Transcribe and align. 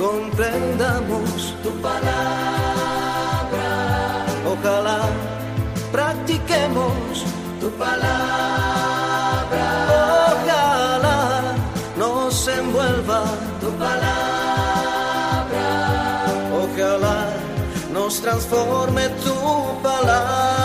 comprendamos 0.00 1.54
tu 1.62 1.70
palabra. 1.82 3.68
Ojalá 4.52 5.00
practiquemos 5.92 7.24
tu 7.60 7.68
palabra. 7.72 9.66
Ojalá 10.32 11.20
nos 11.98 12.48
envuelva 12.48 13.24
tu 13.60 13.70
palabra. 13.84 15.68
Ojalá 16.62 17.18
nos 17.92 18.20
transforme 18.20 19.08
tu 19.24 19.36
palabra. 19.82 20.60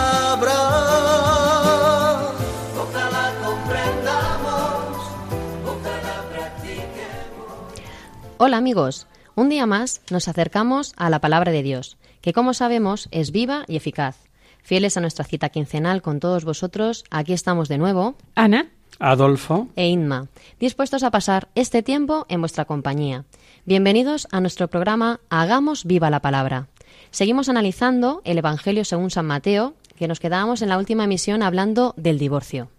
Hola 8.38 8.58
amigos, 8.58 9.06
un 9.36 9.50
día 9.50 9.66
más 9.66 10.00
nos 10.10 10.28
acercamos 10.28 10.94
a 10.96 11.10
la 11.10 11.20
palabra 11.20 11.52
de 11.52 11.62
Dios, 11.62 11.98
que 12.22 12.32
como 12.32 12.54
sabemos 12.54 13.06
es 13.12 13.30
viva 13.30 13.64
y 13.68 13.76
eficaz. 13.76 14.16
Fieles 14.62 14.96
a 14.96 15.00
nuestra 15.00 15.26
cita 15.26 15.50
quincenal 15.50 16.02
con 16.02 16.18
todos 16.20 16.44
vosotros, 16.44 17.04
aquí 17.10 17.34
estamos 17.34 17.68
de 17.68 17.76
nuevo, 17.76 18.16
Ana, 18.34 18.70
Adolfo, 18.98 19.68
e 19.76 19.88
Inma, 19.88 20.28
dispuestos 20.58 21.02
a 21.02 21.10
pasar 21.10 21.48
este 21.54 21.82
tiempo 21.82 22.24
en 22.30 22.40
vuestra 22.40 22.64
compañía. 22.64 23.26
Bienvenidos 23.66 24.26
a 24.32 24.40
nuestro 24.40 24.68
programa 24.68 25.20
Hagamos 25.28 25.84
viva 25.84 26.08
la 26.08 26.20
palabra. 26.20 26.68
Seguimos 27.10 27.50
analizando 27.50 28.22
el 28.24 28.38
Evangelio 28.38 28.86
según 28.86 29.10
San 29.10 29.26
Mateo, 29.26 29.74
que 29.96 30.08
nos 30.08 30.18
quedábamos 30.18 30.62
en 30.62 30.70
la 30.70 30.78
última 30.78 31.04
emisión 31.04 31.42
hablando 31.42 31.94
del 31.98 32.18
divorcio. 32.18 32.70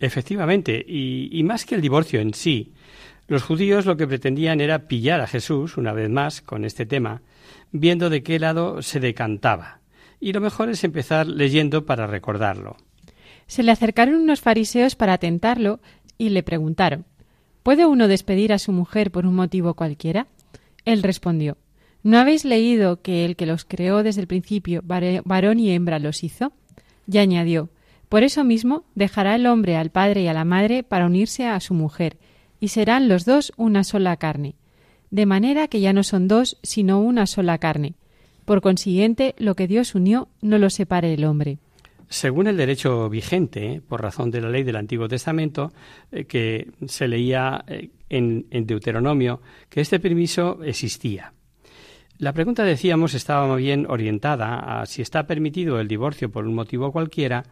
efectivamente, 0.00 0.82
y, 0.86 1.28
y 1.30 1.42
más 1.42 1.66
que 1.66 1.74
el 1.74 1.82
divorcio 1.82 2.20
en 2.20 2.32
sí, 2.32 2.72
los 3.28 3.42
judíos 3.42 3.86
lo 3.86 3.96
que 3.96 4.06
pretendían 4.06 4.60
era 4.60 4.86
pillar 4.86 5.20
a 5.20 5.26
Jesús, 5.26 5.76
una 5.76 5.92
vez 5.92 6.08
más, 6.08 6.40
con 6.42 6.64
este 6.64 6.86
tema, 6.86 7.22
viendo 7.72 8.08
de 8.10 8.22
qué 8.22 8.38
lado 8.38 8.82
se 8.82 9.00
decantaba. 9.00 9.80
Y 10.20 10.32
lo 10.32 10.40
mejor 10.40 10.70
es 10.70 10.84
empezar 10.84 11.26
leyendo 11.26 11.86
para 11.86 12.06
recordarlo. 12.06 12.76
se 13.46 13.62
le 13.62 13.72
acercaron 13.72 14.16
unos 14.16 14.40
fariseos 14.40 14.96
para 14.96 15.18
tentarlo 15.18 15.80
y 16.18 16.30
le 16.30 16.42
preguntaron 16.42 17.04
¿Puede 17.62 17.84
uno 17.84 18.06
despedir 18.06 18.52
a 18.52 18.58
su 18.58 18.70
mujer 18.70 19.10
por 19.10 19.26
un 19.26 19.34
motivo 19.34 19.74
cualquiera? 19.74 20.28
Él 20.84 21.02
respondió 21.02 21.56
¿No 22.02 22.18
habéis 22.18 22.44
leído 22.44 23.02
que 23.02 23.24
el 23.24 23.34
que 23.34 23.46
los 23.46 23.64
creó 23.64 24.04
desde 24.04 24.20
el 24.20 24.28
principio, 24.28 24.82
varón 24.84 25.58
y 25.58 25.72
hembra, 25.72 25.98
los 25.98 26.22
hizo? 26.22 26.52
Y 27.10 27.18
añadió 27.18 27.70
Por 28.08 28.22
eso 28.22 28.44
mismo 28.44 28.84
dejará 28.94 29.34
el 29.34 29.46
hombre 29.46 29.76
al 29.76 29.90
padre 29.90 30.22
y 30.22 30.28
a 30.28 30.32
la 30.32 30.44
madre 30.44 30.84
para 30.84 31.06
unirse 31.06 31.46
a 31.46 31.58
su 31.58 31.74
mujer, 31.74 32.18
y 32.66 32.68
serán 32.68 33.06
los 33.06 33.24
dos 33.24 33.52
una 33.56 33.84
sola 33.84 34.16
carne. 34.16 34.56
De 35.12 35.24
manera 35.24 35.68
que 35.68 35.78
ya 35.80 35.92
no 35.92 36.02
son 36.02 36.26
dos, 36.26 36.58
sino 36.64 37.00
una 37.00 37.26
sola 37.26 37.58
carne. 37.58 37.94
Por 38.44 38.60
consiguiente, 38.60 39.36
lo 39.38 39.54
que 39.54 39.68
Dios 39.68 39.94
unió 39.94 40.26
no 40.42 40.58
lo 40.58 40.68
separe 40.68 41.14
el 41.14 41.26
hombre. 41.26 41.58
Según 42.08 42.48
el 42.48 42.56
derecho 42.56 43.08
vigente, 43.08 43.74
eh, 43.74 43.80
por 43.88 44.02
razón 44.02 44.32
de 44.32 44.40
la 44.40 44.50
ley 44.50 44.64
del 44.64 44.74
Antiguo 44.74 45.06
Testamento, 45.06 45.72
eh, 46.10 46.24
que 46.24 46.72
se 46.88 47.06
leía 47.06 47.64
eh, 47.68 47.90
en, 48.08 48.46
en 48.50 48.66
Deuteronomio, 48.66 49.40
que 49.68 49.80
este 49.80 50.00
permiso 50.00 50.64
existía. 50.64 51.34
La 52.18 52.32
pregunta, 52.32 52.64
decíamos, 52.64 53.14
estaba 53.14 53.54
bien 53.54 53.86
orientada 53.88 54.80
a 54.80 54.86
si 54.86 55.02
está 55.02 55.28
permitido 55.28 55.78
el 55.78 55.86
divorcio 55.86 56.32
por 56.32 56.48
un 56.48 56.56
motivo 56.56 56.90
cualquiera. 56.90 57.44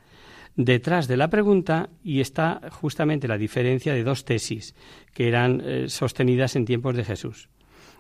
Detrás 0.57 1.09
de 1.09 1.17
la 1.17 1.31
pregunta 1.31 1.91
y 2.05 2.21
está 2.21 2.61
justamente 2.71 3.27
la 3.27 3.39
diferencia 3.39 3.93
de 3.93 4.05
dos 4.05 4.25
tesis 4.25 4.77
que 5.13 5.27
eran 5.27 5.61
eh, 5.65 5.89
sostenidas 5.89 6.55
en 6.55 6.65
tiempos 6.65 6.95
de 6.95 7.05
Jesús. 7.05 7.49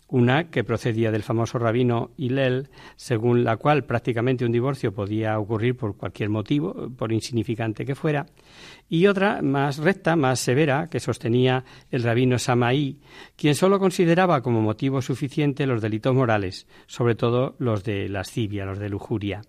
Una 0.06 0.50
que 0.50 0.62
procedía 0.62 1.10
del 1.10 1.25
famoso 1.25 1.59
rabino 1.59 2.12
Hillel, 2.16 2.69
según 2.94 3.42
la 3.42 3.56
cual 3.56 3.84
prácticamente 3.84 4.44
un 4.44 4.53
divorcio 4.53 4.92
podía 4.92 5.37
ocurrir 5.38 5.76
por 5.76 5.97
cualquier 5.97 6.28
motivo, 6.28 6.91
por 6.97 7.10
insignificante 7.10 7.84
que 7.84 7.97
fuera, 7.97 8.26
y 8.88 9.06
otra 9.06 9.42
más 9.42 9.78
recta, 9.78 10.15
más 10.15 10.38
severa, 10.38 10.88
que 10.88 11.00
sostenía 11.00 11.65
el 11.91 12.04
rabino 12.04 12.38
Samaí, 12.38 13.00
quien 13.34 13.56
sólo 13.56 13.81
consideraba 13.81 14.42
como 14.42 14.60
motivo 14.60 15.03
suficiente 15.03 15.66
los 15.66 15.82
delitos 15.82 16.15
morales, 16.15 16.69
sobre 16.86 17.16
todo 17.16 17.56
los 17.59 17.82
de 17.82 18.09
lascivia, 18.09 18.66
los 18.66 18.78
de 18.78 18.91
lujuria. 18.91 19.42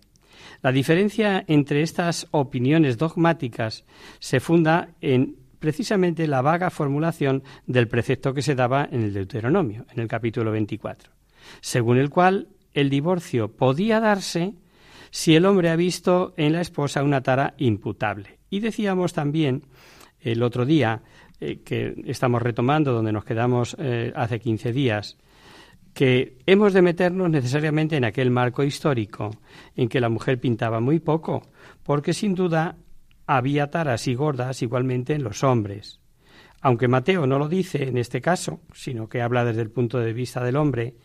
La 0.62 0.72
diferencia 0.72 1.44
entre 1.46 1.82
estas 1.82 2.28
opiniones 2.30 2.98
dogmáticas 2.98 3.84
se 4.18 4.40
funda 4.40 4.88
en 5.00 5.36
precisamente 5.58 6.26
la 6.26 6.42
vaga 6.42 6.70
formulación 6.70 7.42
del 7.66 7.88
precepto 7.88 8.34
que 8.34 8.42
se 8.42 8.54
daba 8.54 8.88
en 8.90 9.02
el 9.02 9.12
Deuteronomio, 9.12 9.86
en 9.92 10.00
el 10.00 10.08
capítulo 10.08 10.50
24, 10.52 11.10
según 11.60 11.98
el 11.98 12.10
cual 12.10 12.48
el 12.74 12.90
divorcio 12.90 13.52
podía 13.52 14.00
darse 14.00 14.54
si 15.10 15.34
el 15.34 15.46
hombre 15.46 15.70
ha 15.70 15.76
visto 15.76 16.34
en 16.36 16.52
la 16.52 16.60
esposa 16.60 17.02
una 17.02 17.22
tara 17.22 17.54
imputable. 17.58 18.38
Y 18.50 18.60
decíamos 18.60 19.12
también 19.12 19.62
el 20.20 20.42
otro 20.42 20.66
día, 20.66 21.02
eh, 21.40 21.60
que 21.64 21.94
estamos 22.06 22.42
retomando 22.42 22.92
donde 22.92 23.12
nos 23.12 23.24
quedamos 23.24 23.76
eh, 23.78 24.12
hace 24.14 24.40
15 24.40 24.72
días, 24.72 25.16
que 25.96 26.36
hemos 26.44 26.74
de 26.74 26.82
meternos 26.82 27.30
necesariamente 27.30 27.96
en 27.96 28.04
aquel 28.04 28.30
marco 28.30 28.62
histórico 28.62 29.30
en 29.76 29.88
que 29.88 29.98
la 29.98 30.10
mujer 30.10 30.38
pintaba 30.38 30.78
muy 30.78 31.00
poco, 31.00 31.42
porque 31.82 32.12
sin 32.12 32.34
duda 32.34 32.76
había 33.26 33.70
taras 33.70 34.06
y 34.06 34.14
gordas 34.14 34.60
igualmente 34.60 35.14
en 35.14 35.24
los 35.24 35.42
hombres. 35.42 35.98
Aunque 36.60 36.86
Mateo 36.86 37.26
no 37.26 37.38
lo 37.38 37.48
dice 37.48 37.84
en 37.88 37.96
este 37.96 38.20
caso, 38.20 38.60
sino 38.74 39.08
que 39.08 39.22
habla 39.22 39.46
desde 39.46 39.62
el 39.62 39.70
punto 39.70 39.98
de 39.98 40.12
vista 40.12 40.44
del 40.44 40.56
hombre, 40.56 40.96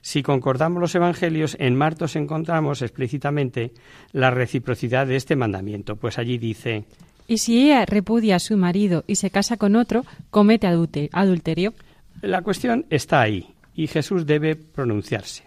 si 0.00 0.22
concordamos 0.22 0.80
los 0.80 0.94
evangelios, 0.94 1.56
en 1.58 1.74
Martos 1.74 2.14
encontramos 2.14 2.82
explícitamente 2.82 3.72
la 4.12 4.30
reciprocidad 4.30 5.08
de 5.08 5.16
este 5.16 5.34
mandamiento, 5.34 5.96
pues 5.96 6.18
allí 6.18 6.38
dice 6.38 6.84
Y 7.26 7.38
si 7.38 7.64
ella 7.64 7.84
repudia 7.84 8.36
a 8.36 8.38
su 8.38 8.56
marido 8.56 9.02
y 9.08 9.16
se 9.16 9.30
casa 9.30 9.56
con 9.56 9.74
otro, 9.74 10.04
comete 10.30 10.68
adulte- 10.68 11.10
adulterio. 11.12 11.74
La 12.22 12.42
cuestión 12.42 12.86
está 12.90 13.22
ahí 13.22 13.55
y 13.76 13.86
Jesús 13.86 14.26
debe 14.26 14.56
pronunciarse. 14.56 15.44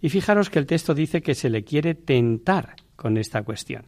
Y 0.00 0.08
fijaros 0.08 0.48
que 0.48 0.60
el 0.60 0.66
texto 0.66 0.94
dice 0.94 1.20
que 1.20 1.34
se 1.34 1.50
le 1.50 1.64
quiere 1.64 1.94
tentar 1.94 2.76
con 2.94 3.18
esta 3.18 3.42
cuestión. 3.42 3.86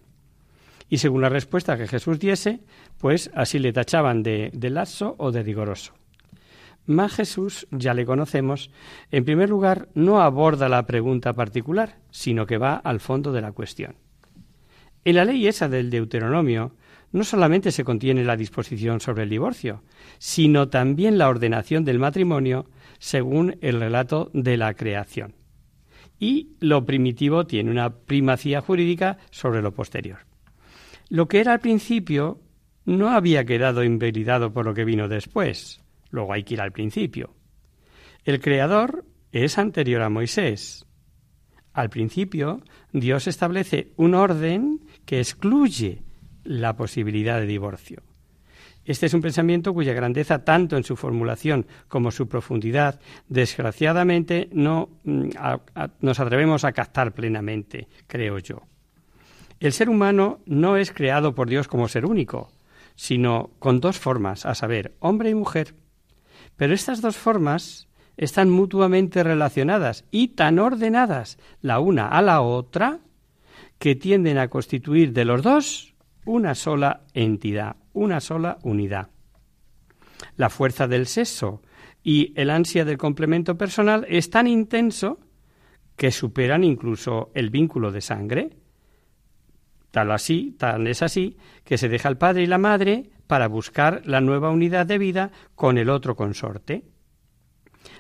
Y 0.91 0.99
según 0.99 1.21
la 1.21 1.29
respuesta 1.29 1.79
que 1.79 1.87
Jesús 1.87 2.19
diese, 2.19 2.61
pues 2.99 3.31
así 3.35 3.59
le 3.59 3.73
tachaban 3.73 4.23
de, 4.23 4.51
de 4.53 4.87
o 5.19 5.31
de 5.31 5.43
rigoroso. 5.43 5.95
Mas 6.87 7.13
Jesús, 7.13 7.69
ya 7.71 7.95
le 7.95 8.07
conocemos, 8.07 8.71
en 9.11 9.25
primer 9.25 9.51
lugar 9.51 9.89
no 9.95 10.23
aborda 10.23 10.69
la 10.69 10.87
pregunta 10.87 11.35
particular, 11.35 11.99
sino 12.11 12.47
que 12.47 12.59
va 12.59 12.77
al 12.77 12.99
fondo 12.99 13.31
de 13.31 13.43
la 13.43 13.53
cuestión. 13.53 13.97
En 15.05 15.17
la 15.17 15.25
ley 15.25 15.47
esa 15.47 15.69
del 15.69 15.91
Deuteronomio 15.91 16.75
no 17.13 17.25
solamente 17.25 17.71
se 17.71 17.85
contiene 17.85 18.25
la 18.25 18.37
disposición 18.37 19.01
sobre 19.01 19.23
el 19.23 19.29
divorcio, 19.29 19.83
sino 20.19 20.69
también 20.69 21.19
la 21.19 21.29
ordenación 21.29 21.85
del 21.85 21.99
matrimonio 21.99 22.67
según 22.99 23.57
el 23.61 23.81
relato 23.81 24.31
de 24.35 24.57
la 24.57 24.75
creación. 24.75 25.35
Y 26.19 26.57
lo 26.61 26.85
primitivo 26.85 27.47
tiene 27.47 27.71
una 27.71 27.91
primacía 27.91 28.61
jurídica 28.61 29.19
sobre 29.31 29.63
lo 29.63 29.73
posterior. 29.73 30.19
Lo 31.09 31.29
que 31.29 31.41
era 31.41 31.53
al 31.53 31.61
principio 31.61 32.41
no 32.85 33.11
había 33.11 33.45
quedado 33.45 33.85
invalidado 33.85 34.53
por 34.53 34.65
lo 34.65 34.75
que 34.75 34.85
vino 34.85 35.09
después. 35.09 35.81
Luego 36.11 36.33
hay 36.33 36.43
que 36.43 36.55
ir 36.55 36.61
al 36.61 36.73
principio. 36.73 37.35
El 38.25 38.41
Creador 38.41 39.05
es 39.33 39.59
anterior 39.59 40.03
a 40.03 40.09
Moisés. 40.09 40.87
Al 41.73 41.91
principio, 41.91 42.63
Dios 42.93 43.27
establece 43.27 43.93
un 43.97 44.15
orden 44.15 44.81
que 45.05 45.21
excluye 45.21 46.03
la 46.45 46.77
posibilidad 46.77 47.39
de 47.39 47.47
divorcio. 47.47 48.03
Este 48.89 49.05
es 49.05 49.13
un 49.13 49.21
pensamiento 49.21 49.75
cuya 49.75 49.93
grandeza, 49.93 50.45
tanto 50.45 50.79
en 50.79 50.83
su 50.83 50.97
formulación 50.97 51.67
como 51.89 52.11
su 52.11 52.27
profundidad, 52.27 53.01
desgraciadamente 53.29 54.49
no 54.51 54.89
mm, 55.05 55.29
nos 56.01 56.19
atrevemos 56.21 56.65
a 56.65 56.73
captar 56.73 57.13
plenamente, 57.13 57.87
creo 58.07 58.39
yo. 58.39 58.63
El 59.61 59.75
ser 59.75 59.91
humano 59.91 60.41
no 60.47 60.79
es 60.79 60.91
creado 60.91 61.35
por 61.35 61.51
Dios 61.51 61.69
como 61.69 61.87
ser 61.87 62.07
único, 62.07 62.51
sino 62.95 63.51
con 63.59 63.81
dos 63.81 63.99
formas, 63.99 64.47
a 64.47 64.55
saber, 64.55 64.95
hombre 65.01 65.29
y 65.29 65.35
mujer. 65.35 65.75
Pero 66.57 66.73
estas 66.73 67.03
dos 67.03 67.19
formas 67.19 67.89
están 68.17 68.49
mutuamente 68.49 69.23
relacionadas 69.23 70.07
y 70.11 70.29
tan 70.29 70.59
ordenadas 70.59 71.37
la 71.61 71.79
una 71.79 72.09
a 72.09 72.23
la 72.23 72.41
otra 72.41 73.01
que 73.79 73.97
tienden 73.97 74.39
a 74.39 74.49
constituir 74.49 75.13
de 75.13 75.27
los 75.27 75.43
dos 75.43 75.95
una 76.25 76.55
sola 76.55 77.03
entidad, 77.13 77.77
una 77.99 78.21
sola 78.21 78.59
unidad. 78.63 79.11
La 80.37 80.51
fuerza 80.51 80.89
del 80.89 81.07
sexo 81.07 81.63
y 82.03 82.33
el 82.37 82.51
ansia 82.51 82.85
del 82.85 82.97
complemento 82.99 83.57
personal 83.59 84.07
es 84.09 84.31
tan 84.31 84.47
intenso 84.47 85.21
que 85.97 86.11
superan 86.13 86.65
incluso 86.65 87.31
el 87.35 87.51
vínculo 87.51 87.91
de 87.91 88.01
sangre. 88.01 88.51
Tal 89.91 90.13
así, 90.13 90.55
tal 90.59 90.87
es 90.87 91.03
así, 91.03 91.37
que 91.65 91.77
se 91.77 91.89
deja 91.89 92.09
el 92.09 92.19
padre 92.19 92.45
y 92.45 92.47
la 92.47 92.59
madre 92.59 93.11
para 93.27 93.49
buscar 93.49 94.03
la 94.07 94.21
nueva 94.21 94.51
unidad 94.51 94.87
de 94.87 94.99
vida 94.99 95.33
con 95.55 95.77
el 95.77 95.91
otro 95.91 96.15
consorte. 96.15 96.85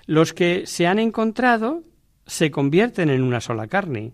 Los 0.06 0.32
que 0.32 0.66
se 0.66 0.86
han 0.86 0.98
encontrado 0.98 1.82
se 2.26 2.50
convierten 2.50 3.10
en 3.10 3.22
una 3.22 3.40
sola 3.40 3.66
carne. 3.66 4.12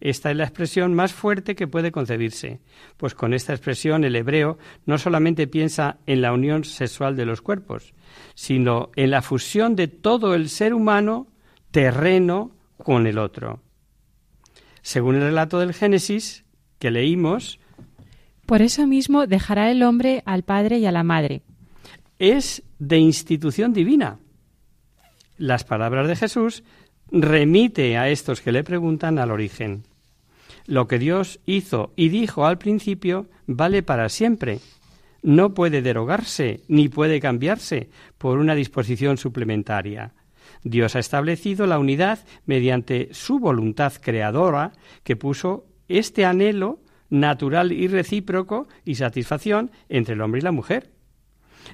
Esta 0.00 0.30
es 0.30 0.36
la 0.36 0.44
expresión 0.44 0.94
más 0.94 1.12
fuerte 1.12 1.54
que 1.54 1.66
puede 1.66 1.92
concebirse, 1.92 2.60
pues 2.96 3.14
con 3.14 3.34
esta 3.34 3.52
expresión 3.52 4.02
el 4.04 4.16
hebreo 4.16 4.58
no 4.86 4.96
solamente 4.96 5.46
piensa 5.46 5.98
en 6.06 6.22
la 6.22 6.32
unión 6.32 6.64
sexual 6.64 7.16
de 7.16 7.26
los 7.26 7.42
cuerpos, 7.42 7.92
sino 8.34 8.90
en 8.96 9.10
la 9.10 9.20
fusión 9.20 9.76
de 9.76 9.88
todo 9.88 10.34
el 10.34 10.48
ser 10.48 10.72
humano 10.72 11.26
terreno 11.70 12.52
con 12.78 13.06
el 13.06 13.18
otro. 13.18 13.60
Según 14.82 15.16
el 15.16 15.22
relato 15.22 15.58
del 15.58 15.74
Génesis 15.74 16.44
que 16.78 16.90
leímos, 16.90 17.58
Por 18.46 18.62
eso 18.62 18.86
mismo 18.86 19.26
dejará 19.26 19.70
el 19.70 19.82
hombre 19.82 20.22
al 20.24 20.42
padre 20.42 20.78
y 20.78 20.86
a 20.86 20.92
la 20.92 21.04
madre. 21.04 21.42
es 22.18 22.62
de 22.78 22.98
institución 22.98 23.72
divina. 23.74 24.18
Las 25.36 25.64
palabras 25.64 26.08
de 26.08 26.16
Jesús 26.16 26.64
remite 27.12 27.96
a 27.96 28.08
estos 28.08 28.40
que 28.40 28.52
le 28.52 28.64
preguntan 28.64 29.18
al 29.18 29.30
origen. 29.30 29.84
Lo 30.70 30.86
que 30.86 31.00
Dios 31.00 31.40
hizo 31.46 31.92
y 31.96 32.10
dijo 32.10 32.46
al 32.46 32.56
principio 32.56 33.26
vale 33.48 33.82
para 33.82 34.08
siempre. 34.08 34.60
No 35.20 35.52
puede 35.52 35.82
derogarse 35.82 36.60
ni 36.68 36.88
puede 36.88 37.18
cambiarse 37.18 37.90
por 38.18 38.38
una 38.38 38.54
disposición 38.54 39.16
suplementaria. 39.16 40.14
Dios 40.62 40.94
ha 40.94 41.00
establecido 41.00 41.66
la 41.66 41.80
unidad 41.80 42.20
mediante 42.46 43.08
su 43.10 43.40
voluntad 43.40 43.94
creadora 44.00 44.70
que 45.02 45.16
puso 45.16 45.66
este 45.88 46.24
anhelo 46.24 46.78
natural 47.08 47.72
y 47.72 47.88
recíproco 47.88 48.68
y 48.84 48.94
satisfacción 48.94 49.72
entre 49.88 50.14
el 50.14 50.20
hombre 50.20 50.38
y 50.38 50.44
la 50.44 50.52
mujer. 50.52 50.92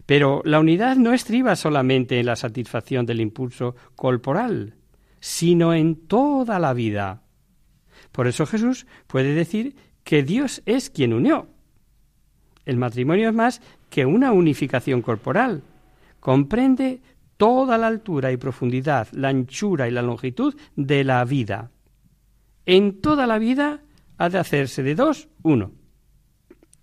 Pero 0.06 0.40
la 0.46 0.58
unidad 0.58 0.96
no 0.96 1.12
estriba 1.12 1.54
solamente 1.54 2.18
en 2.18 2.24
la 2.24 2.36
satisfacción 2.36 3.04
del 3.04 3.20
impulso 3.20 3.76
corporal, 3.94 4.76
sino 5.20 5.74
en 5.74 6.06
toda 6.06 6.58
la 6.58 6.72
vida. 6.72 7.25
Por 8.16 8.26
eso 8.26 8.46
Jesús 8.46 8.86
puede 9.06 9.34
decir 9.34 9.76
que 10.02 10.22
Dios 10.22 10.62
es 10.64 10.88
quien 10.88 11.12
unió. 11.12 11.48
El 12.64 12.78
matrimonio 12.78 13.28
es 13.28 13.34
más 13.34 13.60
que 13.90 14.06
una 14.06 14.32
unificación 14.32 15.02
corporal. 15.02 15.62
Comprende 16.18 17.02
toda 17.36 17.76
la 17.76 17.88
altura 17.88 18.32
y 18.32 18.38
profundidad, 18.38 19.08
la 19.12 19.28
anchura 19.28 19.86
y 19.86 19.90
la 19.90 20.00
longitud 20.00 20.56
de 20.76 21.04
la 21.04 21.22
vida. 21.26 21.70
En 22.64 23.02
toda 23.02 23.26
la 23.26 23.38
vida 23.38 23.82
ha 24.16 24.30
de 24.30 24.38
hacerse 24.38 24.82
de 24.82 24.94
dos 24.94 25.28
uno. 25.42 25.72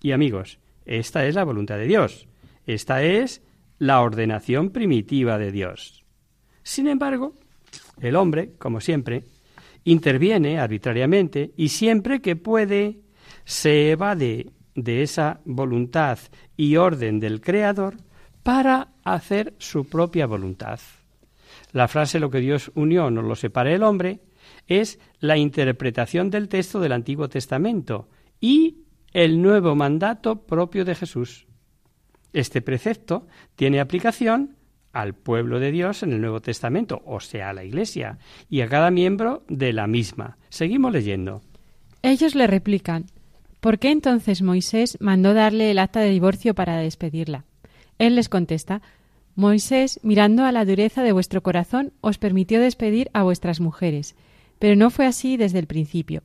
Y 0.04 0.12
amigos, 0.12 0.60
esta 0.86 1.26
es 1.26 1.34
la 1.34 1.46
voluntad 1.46 1.78
de 1.78 1.88
Dios. 1.88 2.28
Esta 2.68 3.02
es 3.02 3.42
la 3.80 4.02
ordenación 4.02 4.70
primitiva 4.70 5.40
de 5.40 5.52
Dios. 5.52 6.06
Sin 6.62 6.88
embargo, 6.88 7.34
el 8.02 8.18
hombre, 8.18 8.52
como 8.60 8.82
siempre, 8.82 9.24
interviene 9.84 10.60
arbitrariamente 10.60 11.54
y 11.58 11.70
siempre 11.70 12.22
que 12.22 12.36
puede 12.36 13.02
se 13.46 13.92
evade 13.92 14.52
de 14.76 15.04
esa 15.04 15.42
voluntad 15.46 16.20
y 16.58 16.78
orden 16.78 17.20
del 17.20 17.42
Creador 17.42 17.98
para 18.42 18.90
hacer 19.04 19.54
su 19.58 19.86
propia 19.86 20.26
voluntad. 20.26 20.80
La 21.72 21.88
frase 21.88 22.20
lo 22.20 22.30
que 22.30 22.40
Dios 22.40 22.72
unió 22.76 23.10
no 23.10 23.22
lo 23.22 23.36
separe 23.36 23.74
el 23.76 23.84
hombre 23.84 24.22
es 24.68 25.00
la 25.20 25.38
interpretación 25.38 26.30
del 26.30 26.50
texto 26.50 26.80
del 26.80 26.92
Antiguo 26.92 27.30
Testamento 27.30 28.10
y 28.40 28.84
el 29.12 29.42
nuevo 29.42 29.76
mandato 29.76 30.46
propio 30.46 30.86
de 30.86 30.96
Jesús. 30.96 31.48
Este 32.32 32.62
precepto 32.62 33.28
tiene 33.56 33.80
aplicación 33.80 34.58
al 34.94 35.14
pueblo 35.14 35.60
de 35.60 35.72
Dios 35.72 36.04
en 36.04 36.14
el 36.14 36.22
Nuevo 36.22 36.40
Testamento, 36.40 37.02
o 37.06 37.20
sea, 37.20 37.50
a 37.50 37.54
la 37.54 37.64
Iglesia, 37.64 38.20
y 38.50 38.62
a 38.62 38.70
cada 38.70 38.92
miembro 38.92 39.44
de 39.50 39.74
la 39.74 39.88
misma. 39.88 40.38
Seguimos 40.50 40.94
leyendo. 40.94 41.42
Ellos 42.04 42.36
le 42.36 42.48
replican, 42.48 43.08
¿por 43.60 43.80
qué 43.80 43.92
entonces 43.92 44.42
Moisés 44.42 44.98
mandó 45.02 45.34
darle 45.34 45.72
el 45.72 45.80
acta 45.80 46.00
de 46.00 46.12
divorcio 46.12 46.54
para 46.54 46.78
despedirla? 46.78 47.44
Él 47.98 48.16
les 48.16 48.30
contesta, 48.30 48.82
Moisés, 49.36 50.00
mirando 50.04 50.46
a 50.46 50.52
la 50.52 50.64
dureza 50.64 51.02
de 51.02 51.12
vuestro 51.12 51.42
corazón, 51.42 51.94
os 52.02 52.20
permitió 52.20 52.62
despedir 52.62 53.10
a 53.14 53.24
vuestras 53.24 53.60
mujeres, 53.60 54.16
pero 54.60 54.76
no 54.76 54.92
fue 54.92 55.08
así 55.08 55.38
desde 55.38 55.58
el 55.58 55.66
principio. 55.66 56.22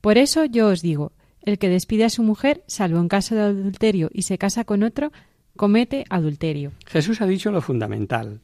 Por 0.00 0.18
eso 0.18 0.44
yo 0.44 0.68
os 0.68 0.82
digo, 0.82 1.12
el 1.42 1.58
que 1.58 1.68
despide 1.68 2.04
a 2.04 2.10
su 2.10 2.24
mujer, 2.24 2.64
salvo 2.66 2.98
en 2.98 3.08
caso 3.08 3.36
de 3.36 3.42
adulterio, 3.42 4.10
y 4.12 4.22
se 4.22 4.38
casa 4.38 4.64
con 4.64 4.82
otro, 4.82 5.12
comete 5.58 6.04
adulterio. 6.08 6.72
Jesús 6.86 7.20
ha 7.20 7.26
dicho 7.26 7.50
lo 7.50 7.60
fundamental. 7.60 8.40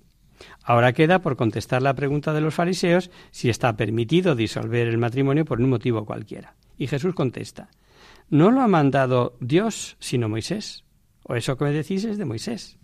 Ahora 0.63 0.93
queda 0.93 1.21
por 1.21 1.37
contestar 1.37 1.81
la 1.81 1.95
pregunta 1.95 2.35
de 2.35 2.43
los 2.43 2.55
fariseos 2.55 3.11
si 3.31 3.49
está 3.49 3.77
permitido 3.77 4.35
disolver 4.35 4.89
el 4.89 4.99
matrimonio 4.99 5.47
por 5.47 5.61
un 5.61 5.71
motivo 5.71 6.05
cualquiera. 6.05 6.57
Y 6.77 6.89
Jesús 6.89 7.15
contesta, 7.15 7.71
¿no 8.29 8.51
lo 8.51 8.61
ha 8.61 8.69
mandado 8.69 9.39
Dios 9.41 9.97
sino 10.01 10.29
Moisés? 10.29 10.85
¿O 11.23 11.37
eso 11.37 11.57
que 11.57 11.65
me 11.65 11.73
decís 11.73 12.05
es 12.05 12.19
de 12.19 12.25
Moisés? 12.25 12.79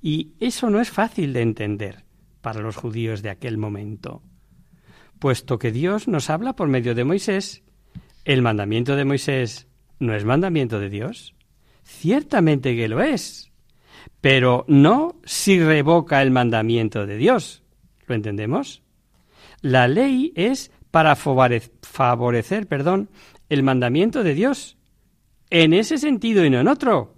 Y 0.00 0.32
eso 0.38 0.70
no 0.70 0.80
es 0.80 0.90
fácil 0.90 1.32
de 1.32 1.42
entender 1.42 2.04
para 2.40 2.60
los 2.60 2.76
judíos 2.76 3.20
de 3.22 3.30
aquel 3.30 3.58
momento. 3.58 4.22
Puesto 5.18 5.58
que 5.58 5.72
Dios 5.72 6.06
nos 6.06 6.30
habla 6.30 6.54
por 6.54 6.68
medio 6.68 6.94
de 6.94 7.04
Moisés, 7.04 7.64
¿el 8.24 8.42
mandamiento 8.42 8.94
de 8.94 9.04
Moisés 9.04 9.66
no 9.98 10.14
es 10.14 10.24
mandamiento 10.24 10.78
de 10.78 10.88
Dios? 10.88 11.34
Ciertamente 11.84 12.74
que 12.74 12.88
lo 12.88 13.00
es, 13.02 13.52
pero 14.20 14.64
no 14.68 15.16
si 15.24 15.60
revoca 15.60 16.22
el 16.22 16.30
mandamiento 16.30 17.06
de 17.06 17.16
Dios. 17.16 17.62
¿Lo 18.06 18.14
entendemos? 18.14 18.82
La 19.60 19.86
ley 19.88 20.32
es 20.34 20.70
para 20.90 21.16
favorecer, 21.16 22.66
perdón, 22.66 23.08
el 23.48 23.62
mandamiento 23.62 24.22
de 24.22 24.34
Dios, 24.34 24.76
en 25.50 25.72
ese 25.72 25.98
sentido 25.98 26.44
y 26.44 26.50
no 26.50 26.60
en 26.60 26.68
otro. 26.68 27.14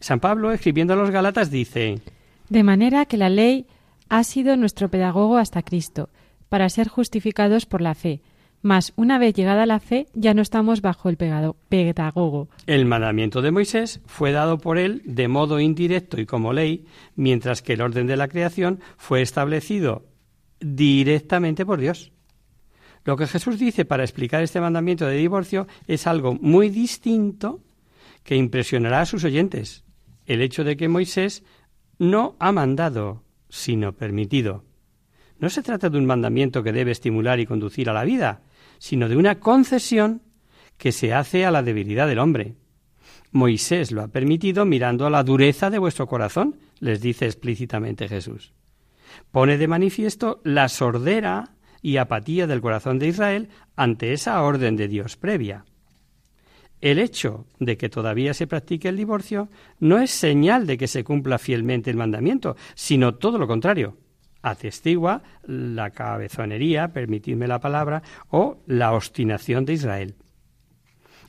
San 0.00 0.20
Pablo, 0.20 0.52
escribiendo 0.52 0.94
a 0.94 0.96
los 0.96 1.10
Gálatas, 1.10 1.50
dice, 1.50 2.00
De 2.48 2.62
manera 2.62 3.06
que 3.06 3.16
la 3.16 3.28
ley 3.28 3.66
ha 4.08 4.24
sido 4.24 4.56
nuestro 4.56 4.88
pedagogo 4.88 5.38
hasta 5.38 5.62
Cristo, 5.62 6.10
para 6.48 6.68
ser 6.68 6.88
justificados 6.88 7.66
por 7.66 7.80
la 7.80 7.94
fe. 7.94 8.20
Mas 8.62 8.92
una 8.94 9.18
vez 9.18 9.34
llegada 9.34 9.66
la 9.66 9.80
fe, 9.80 10.06
ya 10.14 10.34
no 10.34 10.42
estamos 10.42 10.80
bajo 10.82 11.08
el 11.08 11.16
pegado- 11.16 11.56
pedagogo. 11.68 12.48
El 12.66 12.86
mandamiento 12.86 13.42
de 13.42 13.50
Moisés 13.50 14.00
fue 14.06 14.30
dado 14.30 14.58
por 14.58 14.78
él 14.78 15.02
de 15.04 15.26
modo 15.26 15.58
indirecto 15.58 16.20
y 16.20 16.26
como 16.26 16.52
ley, 16.52 16.86
mientras 17.16 17.60
que 17.60 17.72
el 17.72 17.80
orden 17.80 18.06
de 18.06 18.16
la 18.16 18.28
creación 18.28 18.78
fue 18.96 19.20
establecido 19.20 20.04
directamente 20.60 21.66
por 21.66 21.80
Dios. 21.80 22.12
Lo 23.04 23.16
que 23.16 23.26
Jesús 23.26 23.58
dice 23.58 23.84
para 23.84 24.04
explicar 24.04 24.44
este 24.44 24.60
mandamiento 24.60 25.06
de 25.06 25.16
divorcio 25.16 25.66
es 25.88 26.06
algo 26.06 26.34
muy 26.40 26.68
distinto 26.68 27.60
que 28.22 28.36
impresionará 28.36 29.00
a 29.00 29.06
sus 29.06 29.24
oyentes. 29.24 29.82
El 30.26 30.40
hecho 30.40 30.62
de 30.62 30.76
que 30.76 30.88
Moisés 30.88 31.42
no 31.98 32.36
ha 32.38 32.52
mandado, 32.52 33.24
sino 33.48 33.92
permitido. 33.92 34.62
No 35.40 35.50
se 35.50 35.62
trata 35.64 35.90
de 35.90 35.98
un 35.98 36.06
mandamiento 36.06 36.62
que 36.62 36.70
debe 36.72 36.92
estimular 36.92 37.40
y 37.40 37.46
conducir 37.46 37.90
a 37.90 37.92
la 37.92 38.04
vida, 38.04 38.42
sino 38.82 39.08
de 39.08 39.16
una 39.16 39.38
concesión 39.38 40.22
que 40.76 40.90
se 40.90 41.14
hace 41.14 41.46
a 41.46 41.52
la 41.52 41.62
debilidad 41.62 42.08
del 42.08 42.18
hombre. 42.18 42.56
Moisés 43.30 43.92
lo 43.92 44.02
ha 44.02 44.08
permitido 44.08 44.64
mirando 44.64 45.06
a 45.06 45.10
la 45.10 45.22
dureza 45.22 45.70
de 45.70 45.78
vuestro 45.78 46.08
corazón, 46.08 46.56
les 46.80 47.00
dice 47.00 47.26
explícitamente 47.26 48.08
Jesús. 48.08 48.52
Pone 49.30 49.56
de 49.56 49.68
manifiesto 49.68 50.40
la 50.42 50.68
sordera 50.68 51.54
y 51.80 51.98
apatía 51.98 52.48
del 52.48 52.60
corazón 52.60 52.98
de 52.98 53.06
Israel 53.06 53.50
ante 53.76 54.12
esa 54.12 54.42
orden 54.42 54.74
de 54.74 54.88
Dios 54.88 55.16
previa. 55.16 55.64
El 56.80 56.98
hecho 56.98 57.46
de 57.60 57.76
que 57.76 57.88
todavía 57.88 58.34
se 58.34 58.48
practique 58.48 58.88
el 58.88 58.96
divorcio 58.96 59.48
no 59.78 60.00
es 60.00 60.10
señal 60.10 60.66
de 60.66 60.76
que 60.76 60.88
se 60.88 61.04
cumpla 61.04 61.38
fielmente 61.38 61.88
el 61.88 61.96
mandamiento, 61.96 62.56
sino 62.74 63.14
todo 63.14 63.38
lo 63.38 63.46
contrario. 63.46 63.96
Atestigua 64.42 65.22
la 65.44 65.90
cabezonería, 65.90 66.92
permitidme 66.92 67.46
la 67.46 67.60
palabra, 67.60 68.02
o 68.28 68.62
la 68.66 68.92
obstinación 68.92 69.64
de 69.64 69.74
Israel. 69.74 70.14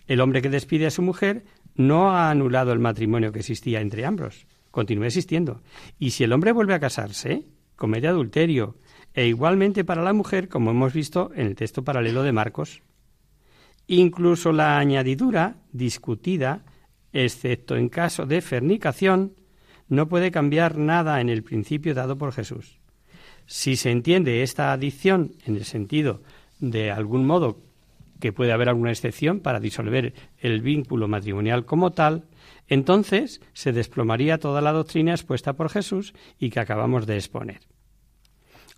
El 0.08 0.20
hombre 0.20 0.42
que 0.42 0.50
despide 0.50 0.88
a 0.88 0.92
su 0.92 1.02
mujer 1.02 1.46
no 1.76 2.12
ha 2.12 2.30
anulado 2.30 2.74
el 2.74 2.80
matrimonio 2.80 3.32
que 3.32 3.40
existía 3.40 3.82
entre 3.82 4.06
ambos, 4.06 4.48
continúa 4.72 5.08
existiendo. 5.08 5.62
Y 6.00 6.12
si 6.12 6.24
el 6.24 6.34
hombre 6.34 6.52
vuelve 6.52 6.74
a 6.74 6.80
casarse, 6.80 7.46
comete 7.76 8.08
adulterio, 8.08 8.78
e 9.14 9.28
igualmente 9.28 9.84
para 9.84 10.02
la 10.02 10.14
mujer, 10.14 10.50
como 10.50 10.72
hemos 10.72 10.94
visto 10.94 11.32
en 11.36 11.48
el 11.48 11.56
texto 11.56 11.84
paralelo 11.84 12.24
de 12.24 12.32
Marcos. 12.32 12.82
Incluso 13.88 14.52
la 14.52 14.80
añadidura 14.80 15.58
discutida, 15.72 16.64
excepto 17.12 17.76
en 17.76 17.90
caso 17.90 18.26
de 18.26 18.42
fornicación, 18.42 19.36
no 19.88 20.08
puede 20.08 20.32
cambiar 20.32 20.78
nada 20.78 21.22
en 21.22 21.30
el 21.30 21.44
principio 21.44 21.94
dado 21.94 22.18
por 22.18 22.32
Jesús. 22.32 22.80
Si 23.46 23.76
se 23.76 23.92
entiende 23.92 24.44
esta 24.44 24.72
adicción 24.72 25.34
en 25.46 25.56
el 25.56 25.66
sentido 25.66 26.22
de 26.60 26.92
algún 26.92 27.26
modo 27.26 27.60
que 28.20 28.32
puede 28.32 28.54
haber 28.54 28.70
alguna 28.70 28.92
excepción 28.92 29.42
para 29.42 29.60
disolver 29.60 30.14
el 30.38 30.62
vínculo 30.62 31.10
matrimonial 31.10 31.66
como 31.66 31.92
tal, 31.92 32.24
entonces 32.70 33.42
se 33.52 33.74
desplomaría 33.74 34.38
toda 34.38 34.62
la 34.62 34.72
doctrina 34.72 35.12
expuesta 35.12 35.54
por 35.54 35.70
Jesús 35.70 36.14
y 36.40 36.50
que 36.50 36.62
acabamos 36.62 37.06
de 37.06 37.16
exponer. 37.16 37.60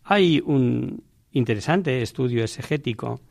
Hay 0.04 0.42
un 0.44 1.04
interesante 1.32 2.02
estudio 2.02 2.44
exegético, 2.44 3.22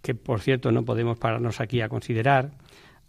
que 0.00 0.14
por 0.14 0.40
cierto 0.40 0.72
no 0.72 0.84
podemos 0.84 1.18
pararnos 1.18 1.60
aquí 1.60 1.80
a 1.80 1.88
considerar, 1.88 2.52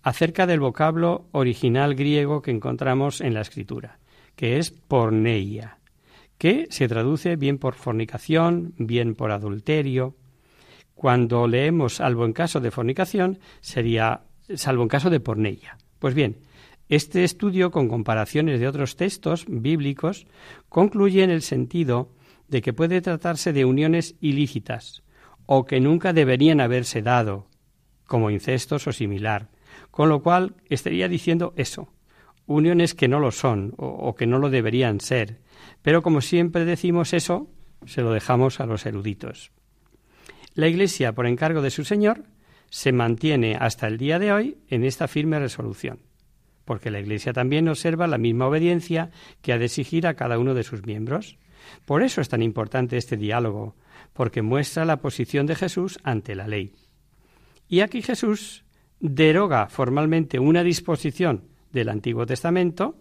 acerca 0.01 0.47
del 0.47 0.59
vocablo 0.59 1.27
original 1.31 1.95
griego 1.95 2.41
que 2.41 2.51
encontramos 2.51 3.21
en 3.21 3.33
la 3.33 3.41
escritura, 3.41 3.99
que 4.35 4.57
es 4.57 4.71
porneia, 4.71 5.78
que 6.39 6.67
se 6.71 6.87
traduce 6.87 7.35
bien 7.35 7.59
por 7.59 7.75
fornicación, 7.75 8.73
bien 8.77 9.13
por 9.13 9.31
adulterio. 9.31 10.15
Cuando 10.95 11.47
leemos 11.47 11.95
salvo 11.95 12.25
en 12.25 12.33
caso 12.33 12.61
de 12.61 12.71
fornicación, 12.71 13.39
sería 13.59 14.21
salvo 14.55 14.81
en 14.83 14.89
caso 14.89 15.09
de 15.09 15.19
porneia. 15.19 15.77
Pues 15.99 16.15
bien, 16.15 16.37
este 16.87 17.25
estudio, 17.25 17.71
con 17.71 17.89
comparaciones 17.89 18.59
de 18.59 18.67
otros 18.69 18.95
textos 18.95 19.45
bíblicos, 19.47 20.25
concluye 20.69 21.23
en 21.23 21.29
el 21.29 21.41
sentido 21.41 22.09
de 22.47 22.61
que 22.61 22.73
puede 22.73 23.01
tratarse 23.01 23.53
de 23.53 23.65
uniones 23.65 24.15
ilícitas 24.21 25.03
o 25.45 25.65
que 25.65 25.81
nunca 25.81 26.13
deberían 26.13 26.61
haberse 26.61 27.01
dado, 27.01 27.47
como 28.07 28.31
incestos 28.31 28.87
o 28.87 28.93
similar, 28.93 29.49
con 29.91 30.07
lo 30.07 30.23
cual 30.23 30.55
estaría 30.69 31.09
diciendo 31.09 31.53
eso, 31.57 31.89
uniones 32.47 32.95
que 32.95 33.09
no 33.09 33.19
lo 33.19 33.31
son 33.31 33.73
o, 33.77 33.87
o 33.87 34.15
que 34.15 34.25
no 34.25 34.39
lo 34.39 34.49
deberían 34.49 35.01
ser, 35.01 35.39
pero 35.81 36.01
como 36.01 36.21
siempre 36.21 36.65
decimos 36.65 37.13
eso, 37.13 37.49
se 37.85 38.01
lo 38.01 38.11
dejamos 38.11 38.59
a 38.59 38.65
los 38.65 38.85
eruditos. 38.85 39.51
La 40.53 40.67
Iglesia, 40.67 41.13
por 41.13 41.27
encargo 41.27 41.61
de 41.61 41.71
su 41.71 41.85
Señor, 41.85 42.23
se 42.69 42.91
mantiene 42.91 43.55
hasta 43.55 43.87
el 43.87 43.97
día 43.97 44.19
de 44.19 44.31
hoy 44.31 44.57
en 44.67 44.83
esta 44.83 45.07
firme 45.07 45.39
resolución, 45.39 45.99
porque 46.65 46.91
la 46.91 46.99
Iglesia 46.99 47.33
también 47.33 47.67
observa 47.69 48.07
la 48.07 48.17
misma 48.17 48.47
obediencia 48.47 49.09
que 49.41 49.53
ha 49.53 49.57
de 49.57 49.65
exigir 49.65 50.05
a 50.05 50.15
cada 50.15 50.37
uno 50.37 50.53
de 50.53 50.63
sus 50.63 50.85
miembros. 50.85 51.37
Por 51.85 52.03
eso 52.03 52.21
es 52.21 52.29
tan 52.29 52.41
importante 52.41 52.97
este 52.97 53.17
diálogo, 53.17 53.75
porque 54.13 54.41
muestra 54.41 54.85
la 54.85 54.97
posición 54.97 55.45
de 55.45 55.55
Jesús 55.55 55.99
ante 56.03 56.35
la 56.35 56.47
ley. 56.47 56.73
Y 57.67 57.81
aquí 57.81 58.01
Jesús 58.01 58.65
deroga 58.99 59.67
formalmente 59.67 60.39
una 60.39 60.63
disposición 60.63 61.45
del 61.71 61.89
Antiguo 61.89 62.25
Testamento, 62.25 62.97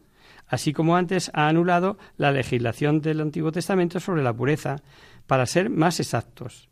así 0.48 0.72
como 0.72 0.96
antes 0.96 1.30
ha 1.34 1.48
anulado 1.48 1.98
la 2.16 2.32
legislación 2.32 3.00
del 3.00 3.20
Antiguo 3.20 3.52
Testamento 3.52 4.00
sobre 4.00 4.22
la 4.22 4.32
pureza, 4.32 4.82
para 5.26 5.46
ser 5.46 5.70
más 5.70 6.00
exactos. 6.00 6.68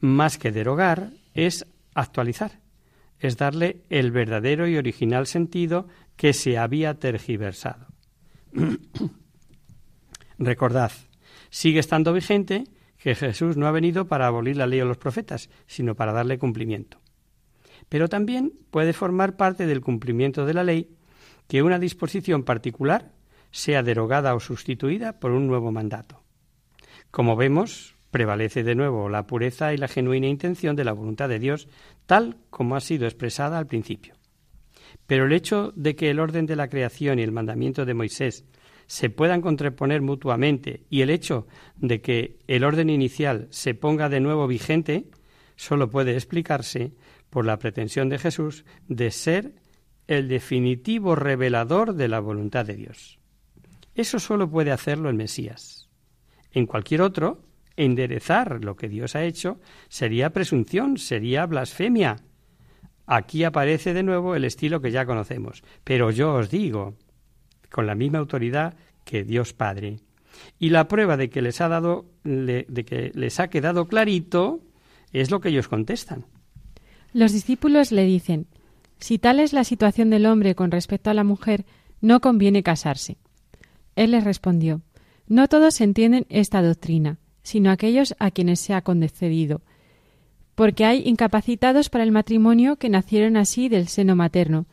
Más 0.00 0.38
que 0.38 0.50
derogar, 0.50 1.10
es 1.34 1.66
actualizar, 1.94 2.60
es 3.18 3.36
darle 3.36 3.82
el 3.88 4.10
verdadero 4.10 4.66
y 4.66 4.76
original 4.76 5.26
sentido 5.26 5.86
que 6.16 6.32
se 6.32 6.58
había 6.58 6.94
tergiversado. 6.94 7.86
Recordad, 10.38 10.92
sigue 11.50 11.78
estando 11.78 12.12
vigente 12.12 12.64
que 12.98 13.14
Jesús 13.14 13.56
no 13.56 13.66
ha 13.66 13.72
venido 13.72 14.06
para 14.06 14.26
abolir 14.26 14.56
la 14.56 14.66
ley 14.66 14.80
o 14.80 14.84
los 14.84 14.98
profetas, 14.98 15.50
sino 15.66 15.94
para 15.94 16.12
darle 16.12 16.38
cumplimiento. 16.38 16.98
Pero 17.88 18.08
también 18.08 18.52
puede 18.70 18.92
formar 18.92 19.36
parte 19.36 19.66
del 19.66 19.80
cumplimiento 19.80 20.46
de 20.46 20.54
la 20.54 20.64
ley 20.64 20.88
que 21.52 21.62
una 21.62 21.78
disposición 21.78 22.44
particular 22.44 23.12
sea 23.50 23.82
derogada 23.82 24.34
o 24.34 24.40
sustituida 24.40 25.20
por 25.20 25.32
un 25.32 25.46
nuevo 25.46 25.70
mandato. 25.70 26.22
Como 27.10 27.36
vemos, 27.36 27.94
prevalece 28.10 28.62
de 28.62 28.74
nuevo 28.74 29.10
la 29.10 29.26
pureza 29.26 29.74
y 29.74 29.76
la 29.76 29.86
genuina 29.86 30.28
intención 30.28 30.76
de 30.76 30.84
la 30.84 30.94
voluntad 30.94 31.28
de 31.28 31.38
Dios, 31.38 31.68
tal 32.06 32.38
como 32.48 32.74
ha 32.74 32.80
sido 32.80 33.04
expresada 33.04 33.58
al 33.58 33.66
principio. 33.66 34.14
Pero 35.06 35.26
el 35.26 35.34
hecho 35.34 35.74
de 35.76 35.94
que 35.94 36.08
el 36.08 36.20
orden 36.20 36.46
de 36.46 36.56
la 36.56 36.68
creación 36.68 37.18
y 37.18 37.22
el 37.22 37.32
mandamiento 37.32 37.84
de 37.84 37.92
Moisés 37.92 38.46
se 38.86 39.10
puedan 39.10 39.42
contraponer 39.42 40.00
mutuamente 40.00 40.84
y 40.88 41.02
el 41.02 41.10
hecho 41.10 41.46
de 41.76 42.00
que 42.00 42.38
el 42.46 42.64
orden 42.64 42.88
inicial 42.88 43.48
se 43.50 43.74
ponga 43.74 44.08
de 44.08 44.20
nuevo 44.20 44.46
vigente 44.46 45.10
solo 45.56 45.90
puede 45.90 46.14
explicarse 46.14 46.94
por 47.28 47.44
la 47.44 47.58
pretensión 47.58 48.08
de 48.08 48.18
Jesús 48.18 48.64
de 48.88 49.10
ser 49.10 49.52
el 50.06 50.28
definitivo 50.28 51.14
revelador 51.14 51.94
de 51.94 52.08
la 52.08 52.20
voluntad 52.20 52.66
de 52.66 52.76
Dios. 52.76 53.18
Eso 53.94 54.18
solo 54.18 54.50
puede 54.50 54.72
hacerlo 54.72 55.08
el 55.08 55.16
Mesías. 55.16 55.88
En 56.52 56.66
cualquier 56.66 57.02
otro, 57.02 57.42
enderezar 57.76 58.64
lo 58.64 58.76
que 58.76 58.88
Dios 58.88 59.16
ha 59.16 59.24
hecho 59.24 59.60
sería 59.88 60.30
presunción, 60.30 60.98
sería 60.98 61.46
blasfemia. 61.46 62.16
Aquí 63.06 63.44
aparece 63.44 63.94
de 63.94 64.02
nuevo 64.02 64.34
el 64.34 64.44
estilo 64.44 64.80
que 64.80 64.90
ya 64.90 65.06
conocemos. 65.06 65.62
Pero 65.84 66.10
yo 66.10 66.34
os 66.34 66.50
digo, 66.50 66.94
con 67.70 67.86
la 67.86 67.94
misma 67.94 68.18
autoridad 68.18 68.76
que 69.04 69.24
Dios 69.24 69.52
Padre. 69.52 69.98
Y 70.58 70.70
la 70.70 70.88
prueba 70.88 71.16
de 71.16 71.28
que 71.28 71.42
les 71.42 71.60
ha 71.60 71.68
dado 71.68 72.06
de 72.24 72.84
que 72.86 73.10
les 73.14 73.40
ha 73.40 73.48
quedado 73.48 73.86
clarito 73.86 74.60
es 75.12 75.30
lo 75.30 75.40
que 75.40 75.50
ellos 75.50 75.68
contestan. 75.68 76.24
Los 77.12 77.32
discípulos 77.32 77.92
le 77.92 78.04
dicen 78.04 78.46
Si 79.02 79.18
tal 79.18 79.40
es 79.40 79.52
la 79.52 79.64
situación 79.64 80.10
del 80.10 80.26
hombre 80.26 80.54
con 80.54 80.70
respecto 80.70 81.10
a 81.10 81.14
la 81.14 81.24
mujer, 81.24 81.64
no 82.00 82.20
conviene 82.20 82.62
casarse. 82.62 83.16
Él 83.96 84.12
les 84.12 84.22
respondió 84.22 84.80
No 85.26 85.48
todos 85.48 85.80
entienden 85.80 86.24
esta 86.28 86.62
doctrina, 86.62 87.18
sino 87.42 87.72
aquellos 87.72 88.14
a 88.20 88.30
quienes 88.30 88.60
se 88.60 88.74
ha 88.74 88.82
concedido, 88.82 89.60
porque 90.54 90.84
hay 90.84 91.02
incapacitados 91.04 91.90
para 91.90 92.04
el 92.04 92.12
matrimonio 92.12 92.76
que 92.76 92.88
nacieron 92.88 93.36
así 93.36 93.68
del 93.68 93.88
seno 93.88 94.14
materno, 94.14 94.66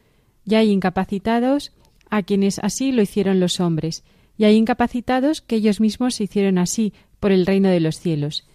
y 0.45 0.53
hay 0.53 0.69
incapacitados 0.69 1.71
a 2.11 2.21
quienes 2.21 2.59
así 2.59 2.91
lo 2.91 3.01
hicieron 3.01 3.39
los 3.39 3.59
hombres, 3.59 4.03
y 4.37 4.43
hay 4.43 4.57
incapacitados 4.57 5.41
que 5.41 5.55
ellos 5.55 5.79
mismos 5.79 6.13
se 6.13 6.25
hicieron 6.25 6.59
así 6.59 6.93
por 7.19 7.31
el 7.31 7.47
reino 7.47 7.69
de 7.69 7.79
los 7.79 7.99
cielos. 7.99 8.47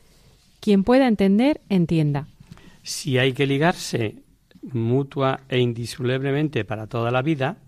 Quien 0.60 0.84
pueda 0.84 1.08
entender, 1.08 1.62
entienda. 1.68 2.28
Si 2.84 3.18
hay 3.18 3.32
que 3.32 3.48
ligarse 3.48 4.22
mutua 4.72 5.40
e 5.48 5.58
indisolublemente 5.58 6.64
para 6.64 6.86
toda 6.86 7.10
la 7.10 7.22
vida, 7.22 7.58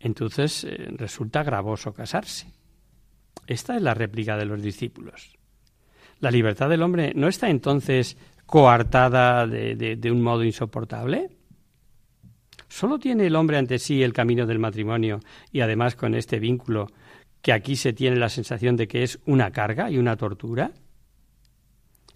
entonces 0.00 0.64
eh, 0.64 0.88
resulta 0.96 1.42
gravoso 1.42 1.92
casarse. 1.92 2.52
Esta 3.46 3.76
es 3.76 3.82
la 3.82 3.94
réplica 3.94 4.36
de 4.36 4.44
los 4.44 4.62
discípulos. 4.62 5.36
¿La 6.20 6.30
libertad 6.30 6.68
del 6.68 6.82
hombre 6.82 7.12
no 7.14 7.28
está 7.28 7.48
entonces 7.48 8.16
coartada 8.44 9.46
de 9.46 10.10
un 10.10 10.20
modo 10.20 10.42
insoportable? 10.42 11.30
¿Solo 12.68 12.98
tiene 12.98 13.26
el 13.26 13.36
hombre 13.36 13.56
ante 13.56 13.78
sí 13.78 14.02
el 14.02 14.12
camino 14.12 14.46
del 14.46 14.58
matrimonio 14.58 15.20
y 15.50 15.60
además 15.60 15.96
con 15.96 16.14
este 16.14 16.38
vínculo 16.38 16.88
que 17.40 17.52
aquí 17.52 17.76
se 17.76 17.92
tiene 17.92 18.16
la 18.16 18.28
sensación 18.28 18.76
de 18.76 18.86
que 18.86 19.02
es 19.02 19.18
una 19.24 19.50
carga 19.50 19.90
y 19.90 19.98
una 19.98 20.16
tortura? 20.16 20.72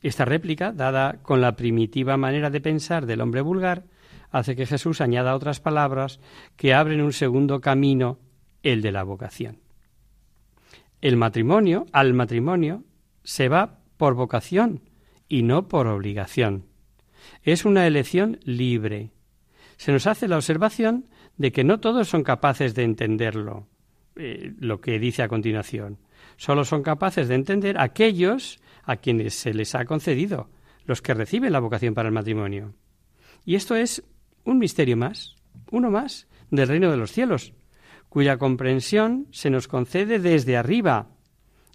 Esta 0.02 0.24
réplica, 0.24 0.72
dada 0.72 1.22
con 1.22 1.40
la 1.40 1.56
primitiva 1.56 2.16
manera 2.16 2.50
de 2.50 2.60
pensar 2.60 3.06
del 3.06 3.20
hombre 3.22 3.40
vulgar, 3.40 3.84
hace 4.32 4.56
que 4.56 4.66
Jesús 4.66 5.00
añada 5.00 5.36
otras 5.36 5.60
palabras 5.60 6.18
que 6.56 6.74
abren 6.74 7.00
un 7.00 7.12
segundo 7.12 7.60
camino, 7.60 8.18
el 8.62 8.82
de 8.82 8.90
la 8.90 9.04
vocación. 9.04 9.60
El 11.00 11.16
matrimonio, 11.16 11.86
al 11.92 12.14
matrimonio, 12.14 12.84
se 13.22 13.48
va 13.48 13.78
por 13.96 14.14
vocación 14.14 14.88
y 15.28 15.42
no 15.42 15.68
por 15.68 15.86
obligación. 15.86 16.66
Es 17.42 17.64
una 17.64 17.86
elección 17.86 18.40
libre, 18.44 19.12
se 19.82 19.90
nos 19.90 20.06
hace 20.06 20.28
la 20.28 20.36
observación 20.36 21.08
de 21.36 21.50
que 21.50 21.64
no 21.64 21.80
todos 21.80 22.08
son 22.08 22.22
capaces 22.22 22.76
de 22.76 22.84
entenderlo, 22.84 23.66
eh, 24.14 24.52
lo 24.60 24.80
que 24.80 25.00
dice 25.00 25.24
a 25.24 25.28
continuación. 25.28 25.98
Solo 26.36 26.64
son 26.64 26.84
capaces 26.84 27.26
de 27.26 27.34
entender 27.34 27.80
aquellos 27.80 28.60
a 28.84 28.98
quienes 28.98 29.34
se 29.34 29.52
les 29.52 29.74
ha 29.74 29.84
concedido, 29.84 30.50
los 30.84 31.02
que 31.02 31.14
reciben 31.14 31.52
la 31.52 31.58
vocación 31.58 31.94
para 31.94 32.08
el 32.08 32.14
matrimonio. 32.14 32.74
Y 33.44 33.56
esto 33.56 33.74
es 33.74 34.04
un 34.44 34.58
misterio 34.58 34.96
más, 34.96 35.36
uno 35.70 35.90
más, 35.90 36.28
del 36.50 36.68
reino 36.68 36.90
de 36.90 36.96
los 36.96 37.12
cielos, 37.12 37.54
cuya 38.08 38.36
comprensión 38.36 39.26
se 39.30 39.50
nos 39.50 39.68
concede 39.68 40.18
desde 40.18 40.56
arriba. 40.56 41.08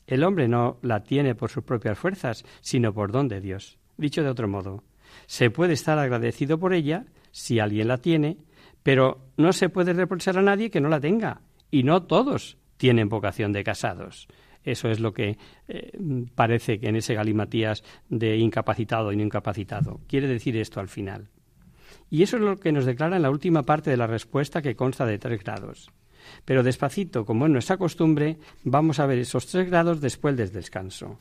El 0.06 0.24
hombre 0.24 0.48
no 0.48 0.78
la 0.82 1.04
tiene 1.04 1.36
por 1.36 1.50
sus 1.50 1.64
propias 1.64 1.98
fuerzas, 1.98 2.46
sino 2.62 2.94
por 2.94 3.12
don 3.12 3.28
de 3.28 3.42
Dios. 3.42 3.80
Dicho 3.98 4.24
de 4.24 4.30
otro 4.30 4.48
modo, 4.48 4.84
se 5.26 5.50
puede 5.50 5.74
estar 5.74 5.98
agradecido 5.98 6.60
por 6.60 6.74
ella 6.74 7.06
si 7.32 7.60
alguien 7.60 7.88
la 7.88 7.98
tiene, 7.98 8.38
pero 8.84 9.32
no 9.36 9.52
se 9.52 9.70
puede 9.70 9.94
reprochar 9.94 10.38
a 10.38 10.44
nadie 10.44 10.70
que 10.70 10.80
no 10.80 10.90
la 10.90 11.00
tenga, 11.00 11.42
y 11.72 11.84
no 11.84 12.04
todos 12.04 12.58
tienen 12.78 13.10
vocación 13.10 13.52
de 13.52 13.64
casados. 13.64 14.28
Eso 14.64 14.90
es 14.90 15.00
lo 15.00 15.14
que 15.14 15.38
eh, 15.68 15.92
parece 16.36 16.80
que 16.80 16.90
en 16.90 16.98
ese 16.98 17.16
galimatías 17.16 17.84
de 18.10 18.38
incapacitado 18.38 19.12
y 19.12 19.16
no 19.16 19.24
incapacitado. 19.24 20.02
Quiere 20.08 20.28
decir 20.28 20.58
esto 20.58 20.80
al 20.80 20.90
final. 20.90 21.30
Y 22.10 22.24
eso 22.24 22.38
es 22.38 22.44
lo 22.44 22.58
que 22.58 22.72
nos 22.72 22.86
declara 22.86 23.18
en 23.18 23.22
la 23.22 23.32
última 23.32 23.64
parte 23.64 23.90
de 23.90 23.98
la 23.98 24.08
respuesta 24.08 24.62
que 24.62 24.76
consta 24.76 25.06
de 25.06 25.20
tres 25.20 25.44
grados. 25.44 25.92
Pero 26.46 26.64
despacito, 26.64 27.26
como 27.26 27.46
es 27.46 27.52
nuestra 27.52 27.78
costumbre, 27.78 28.38
vamos 28.64 29.00
a 29.00 29.06
ver 29.06 29.20
esos 29.20 29.48
tres 29.48 29.70
grados 29.70 30.02
después 30.02 30.36
del 30.36 30.52
descanso. 30.52 31.18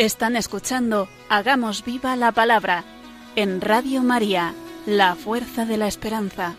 Están 0.00 0.34
escuchando 0.34 1.08
Hagamos 1.28 1.84
viva 1.84 2.16
la 2.16 2.32
palabra 2.32 2.84
en 3.36 3.60
Radio 3.60 4.02
María, 4.02 4.54
la 4.86 5.14
fuerza 5.14 5.66
de 5.66 5.76
la 5.76 5.88
esperanza. 5.88 6.56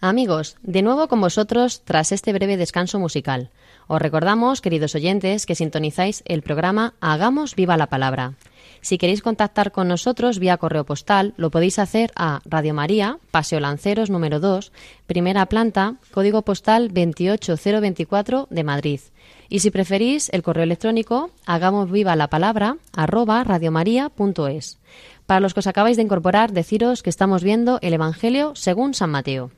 Amigos, 0.00 0.56
de 0.62 0.82
nuevo 0.82 1.08
con 1.08 1.20
vosotros 1.20 1.82
tras 1.84 2.12
este 2.12 2.32
breve 2.32 2.56
descanso 2.56 3.00
musical. 3.00 3.50
Os 3.88 4.00
recordamos, 4.00 4.60
queridos 4.60 4.94
oyentes, 4.94 5.46
que 5.46 5.56
sintonizáis 5.56 6.22
el 6.26 6.42
programa 6.42 6.94
Hagamos 7.00 7.56
viva 7.56 7.76
la 7.76 7.88
palabra. 7.88 8.34
Si 8.80 8.98
queréis 8.98 9.22
contactar 9.22 9.72
con 9.72 9.88
nosotros 9.88 10.38
vía 10.38 10.56
correo 10.56 10.84
postal, 10.84 11.34
lo 11.36 11.50
podéis 11.50 11.78
hacer 11.78 12.12
a 12.16 12.40
Radio 12.44 12.74
María, 12.74 13.18
Paseo 13.30 13.60
Lanceros 13.60 14.10
número 14.10 14.40
2, 14.40 14.72
primera 15.06 15.46
planta, 15.46 15.96
código 16.12 16.42
postal 16.42 16.88
28024 16.92 18.48
de 18.50 18.64
Madrid. 18.64 19.00
Y 19.48 19.60
si 19.60 19.70
preferís, 19.70 20.28
el 20.32 20.42
correo 20.42 20.64
electrónico 20.64 21.30
hagamos 21.46 21.90
viva 21.90 22.16
la 22.16 22.28
palabra 22.28 22.76
arroba 22.92 23.42
radiomaria.es. 23.44 24.78
Para 25.26 25.40
los 25.40 25.54
que 25.54 25.60
os 25.60 25.66
acabáis 25.66 25.96
de 25.96 26.02
incorporar, 26.02 26.52
deciros 26.52 27.02
que 27.02 27.10
estamos 27.10 27.42
viendo 27.42 27.78
el 27.82 27.94
Evangelio 27.94 28.54
según 28.54 28.94
San 28.94 29.10
Mateo. 29.10 29.50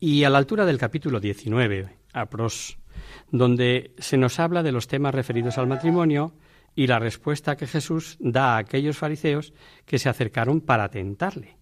Y 0.00 0.24
a 0.24 0.30
la 0.30 0.38
altura 0.38 0.66
del 0.66 0.78
capítulo 0.78 1.20
19, 1.20 1.88
a 2.12 2.26
pros, 2.26 2.76
donde 3.30 3.94
se 3.98 4.16
nos 4.16 4.38
habla 4.38 4.62
de 4.62 4.72
los 4.72 4.86
temas 4.86 5.14
referidos 5.14 5.56
al 5.56 5.66
matrimonio 5.66 6.34
y 6.74 6.86
la 6.86 6.98
respuesta 6.98 7.56
que 7.56 7.66
Jesús 7.66 8.16
da 8.20 8.54
a 8.54 8.58
aquellos 8.58 8.96
fariseos 8.98 9.52
que 9.86 9.98
se 9.98 10.08
acercaron 10.08 10.60
para 10.60 10.88
tentarle. 10.88 11.56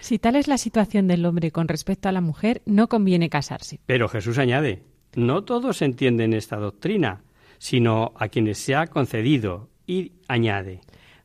Si 0.00 0.18
tal 0.18 0.36
es 0.36 0.48
la 0.48 0.58
situación 0.58 1.06
del 1.06 1.24
hombre 1.24 1.50
con 1.50 1.68
respecto 1.68 2.08
a 2.08 2.12
la 2.12 2.20
mujer, 2.20 2.62
no 2.66 2.88
conviene 2.88 3.30
casarse. 3.30 3.80
Pero 3.86 4.08
Jesús 4.08 4.38
añade, 4.38 4.82
no 5.14 5.44
todos 5.44 5.82
entienden 5.82 6.32
esta 6.32 6.56
doctrina, 6.56 7.22
sino 7.58 8.12
a 8.16 8.28
quienes 8.28 8.58
se 8.58 8.74
ha 8.74 8.86
concedido, 8.86 9.68
y 9.86 10.12
añade. 10.28 10.80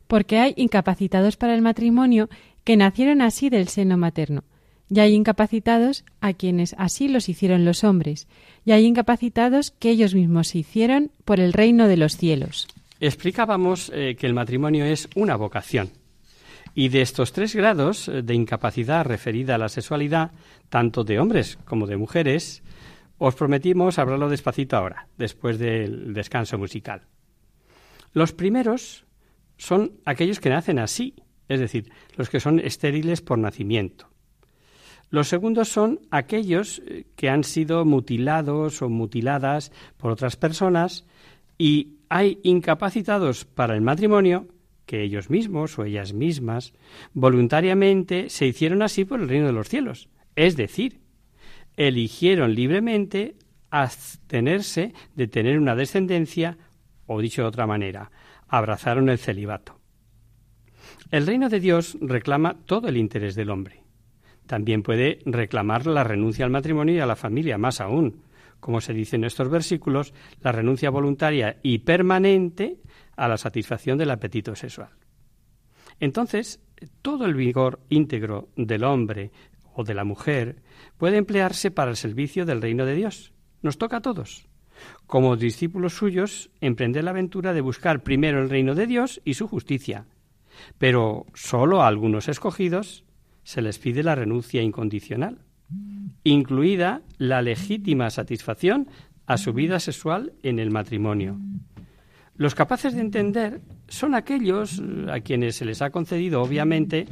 Porque 0.06 0.38
hay 0.38 0.54
incapacitados 0.56 1.36
para 1.36 1.54
el 1.54 1.62
matrimonio 1.62 2.28
que 2.64 2.76
nacieron 2.76 3.22
así 3.22 3.48
del 3.48 3.68
seno 3.68 3.96
materno, 3.96 4.44
y 4.88 5.00
hay 5.00 5.14
incapacitados 5.14 6.04
a 6.20 6.32
quienes 6.32 6.74
así 6.78 7.08
los 7.08 7.28
hicieron 7.28 7.64
los 7.64 7.84
hombres, 7.84 8.28
y 8.64 8.72
hay 8.72 8.84
incapacitados 8.84 9.70
que 9.70 9.90
ellos 9.90 10.14
mismos 10.14 10.48
se 10.48 10.58
hicieron 10.58 11.10
por 11.24 11.40
el 11.40 11.52
reino 11.52 11.88
de 11.88 11.96
los 11.96 12.16
cielos. 12.16 12.68
Explicábamos 13.00 13.90
eh, 13.94 14.16
que 14.18 14.26
el 14.26 14.34
matrimonio 14.34 14.84
es 14.84 15.08
una 15.14 15.36
vocación. 15.36 15.90
Y 16.74 16.88
de 16.88 17.02
estos 17.02 17.32
tres 17.32 17.54
grados 17.54 18.08
eh, 18.08 18.22
de 18.22 18.34
incapacidad 18.34 19.04
referida 19.04 19.54
a 19.54 19.58
la 19.58 19.68
sexualidad, 19.68 20.32
tanto 20.68 21.04
de 21.04 21.18
hombres 21.18 21.58
como 21.64 21.86
de 21.86 21.96
mujeres, 21.96 22.62
os 23.18 23.34
prometimos 23.34 23.98
hablarlo 23.98 24.28
despacito 24.28 24.76
ahora, 24.76 25.08
después 25.16 25.58
del 25.58 26.12
descanso 26.14 26.58
musical. 26.58 27.02
Los 28.12 28.32
primeros 28.32 29.04
son 29.56 29.92
aquellos 30.04 30.40
que 30.40 30.50
nacen 30.50 30.78
así, 30.78 31.14
es 31.48 31.60
decir, 31.60 31.90
los 32.16 32.28
que 32.28 32.40
son 32.40 32.60
estériles 32.60 33.20
por 33.20 33.38
nacimiento. 33.38 34.08
Los 35.08 35.28
segundos 35.28 35.68
son 35.68 36.00
aquellos 36.10 36.82
eh, 36.86 37.04
que 37.14 37.28
han 37.28 37.44
sido 37.44 37.84
mutilados 37.84 38.82
o 38.82 38.88
mutiladas 38.88 39.70
por 39.96 40.10
otras 40.10 40.36
personas 40.36 41.04
y 41.58 41.98
hay 42.08 42.38
incapacitados 42.42 43.44
para 43.44 43.74
el 43.74 43.80
matrimonio 43.80 44.48
que 44.86 45.02
ellos 45.02 45.30
mismos 45.30 45.78
o 45.78 45.84
ellas 45.84 46.12
mismas 46.12 46.72
voluntariamente 47.12 48.30
se 48.30 48.46
hicieron 48.46 48.82
así 48.82 49.04
por 49.04 49.20
el 49.20 49.28
reino 49.28 49.46
de 49.46 49.52
los 49.52 49.68
cielos. 49.68 50.08
Es 50.36 50.56
decir, 50.56 51.00
eligieron 51.76 52.54
libremente 52.54 53.36
abstenerse 53.70 54.94
de 55.14 55.26
tener 55.26 55.58
una 55.58 55.74
descendencia, 55.74 56.56
o 57.06 57.20
dicho 57.20 57.42
de 57.42 57.48
otra 57.48 57.66
manera, 57.66 58.10
abrazaron 58.48 59.08
el 59.08 59.18
celibato. 59.18 59.80
El 61.10 61.26
reino 61.26 61.48
de 61.48 61.60
Dios 61.60 61.98
reclama 62.00 62.56
todo 62.64 62.88
el 62.88 62.96
interés 62.96 63.34
del 63.34 63.50
hombre. 63.50 63.82
También 64.46 64.82
puede 64.82 65.18
reclamar 65.24 65.86
la 65.86 66.04
renuncia 66.04 66.44
al 66.44 66.52
matrimonio 66.52 66.94
y 66.94 67.00
a 67.00 67.06
la 67.06 67.16
familia, 67.16 67.58
más 67.58 67.80
aún, 67.80 68.22
como 68.60 68.80
se 68.80 68.92
dice 68.92 69.16
en 69.16 69.24
estos 69.24 69.48
versículos, 69.48 70.12
la 70.40 70.52
renuncia 70.52 70.90
voluntaria 70.90 71.58
y 71.62 71.78
permanente 71.78 72.78
a 73.16 73.28
la 73.28 73.36
satisfacción 73.36 73.98
del 73.98 74.10
apetito 74.10 74.54
sexual. 74.54 74.90
Entonces, 76.00 76.60
todo 77.02 77.26
el 77.26 77.34
vigor 77.34 77.80
íntegro 77.88 78.48
del 78.56 78.84
hombre 78.84 79.30
o 79.74 79.84
de 79.84 79.94
la 79.94 80.04
mujer 80.04 80.62
puede 80.98 81.16
emplearse 81.16 81.70
para 81.70 81.90
el 81.90 81.96
servicio 81.96 82.44
del 82.44 82.62
reino 82.62 82.84
de 82.84 82.94
Dios. 82.94 83.32
Nos 83.62 83.78
toca 83.78 83.98
a 83.98 84.02
todos. 84.02 84.46
Como 85.06 85.36
discípulos 85.36 85.94
suyos, 85.94 86.50
emprender 86.60 87.04
la 87.04 87.10
aventura 87.10 87.54
de 87.54 87.62
buscar 87.62 88.02
primero 88.02 88.42
el 88.42 88.50
reino 88.50 88.74
de 88.74 88.86
Dios 88.86 89.20
y 89.24 89.34
su 89.34 89.48
justicia. 89.48 90.06
Pero 90.78 91.26
solo 91.34 91.82
a 91.82 91.88
algunos 91.88 92.28
escogidos 92.28 93.04
se 93.42 93.62
les 93.62 93.78
pide 93.78 94.02
la 94.02 94.14
renuncia 94.14 94.62
incondicional, 94.62 95.38
incluida 96.24 97.02
la 97.18 97.42
legítima 97.42 98.10
satisfacción 98.10 98.88
a 99.26 99.36
su 99.36 99.52
vida 99.52 99.80
sexual 99.80 100.32
en 100.42 100.58
el 100.58 100.70
matrimonio. 100.70 101.38
Los 102.36 102.54
capaces 102.54 102.94
de 102.94 103.00
entender 103.00 103.60
son 103.88 104.14
aquellos 104.14 104.82
a 105.10 105.20
quienes 105.20 105.56
se 105.56 105.64
les 105.64 105.82
ha 105.82 105.90
concedido, 105.90 106.42
obviamente, 106.42 107.06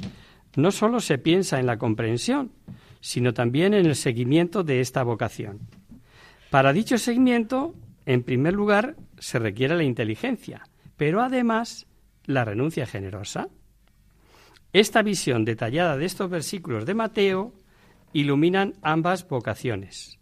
no 0.56 0.70
solo 0.70 1.00
se 1.00 1.18
piensa 1.18 1.58
en 1.58 1.66
la 1.66 1.78
comprensión, 1.78 2.52
sino 3.00 3.32
también 3.34 3.74
en 3.74 3.86
el 3.86 3.96
seguimiento 3.96 4.62
de 4.62 4.80
esta 4.80 5.02
vocación. 5.02 5.60
Para 6.50 6.72
dicho 6.72 6.98
seguimiento, 6.98 7.74
en 8.06 8.22
primer 8.22 8.54
lugar, 8.54 8.96
se 9.18 9.38
requiere 9.38 9.76
la 9.76 9.84
inteligencia, 9.84 10.68
pero 10.96 11.22
además 11.22 11.86
la 12.26 12.44
renuncia 12.44 12.86
generosa. 12.86 13.48
Esta 14.72 15.02
visión 15.02 15.44
detallada 15.44 15.96
de 15.96 16.04
estos 16.04 16.30
versículos 16.30 16.86
de 16.86 16.94
Mateo 16.94 17.54
iluminan 18.14 18.74
ambas 18.80 19.28
vocaciones, 19.28 20.18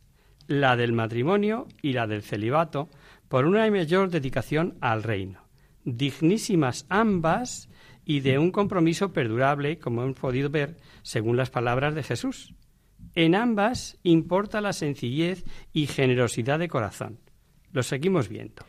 la 0.49 0.75
del 0.75 0.93
matrimonio 0.93 1.69
y 1.83 1.93
la 1.93 2.09
del 2.09 2.23
celibato, 2.23 2.89
por 3.29 3.47
una 3.47 3.71
mayor 3.71 4.11
dedicación 4.11 4.77
al 4.81 5.05
reino. 5.05 5.47
Dignísimas 5.85 6.87
ambas 6.89 7.69
y 8.05 8.21
de 8.21 8.39
un 8.39 8.51
compromiso 8.51 9.13
perdurable, 9.13 9.79
como 9.79 10.03
hemos 10.03 10.19
podido 10.19 10.51
ver 10.51 10.77
según 11.03 11.37
las 11.37 11.51
palabras 11.51 11.95
de 11.95 12.03
Jesús. 12.03 12.55
En 13.15 13.35
ambas 13.35 13.99
importa 14.03 14.61
la 14.61 14.73
sencillez 14.73 15.45
y 15.73 15.87
generosidad 15.87 16.59
de 16.59 16.69
corazón. 16.69 17.19
Lo 17.73 17.83
seguimos 17.83 18.29
viendo. 18.29 18.65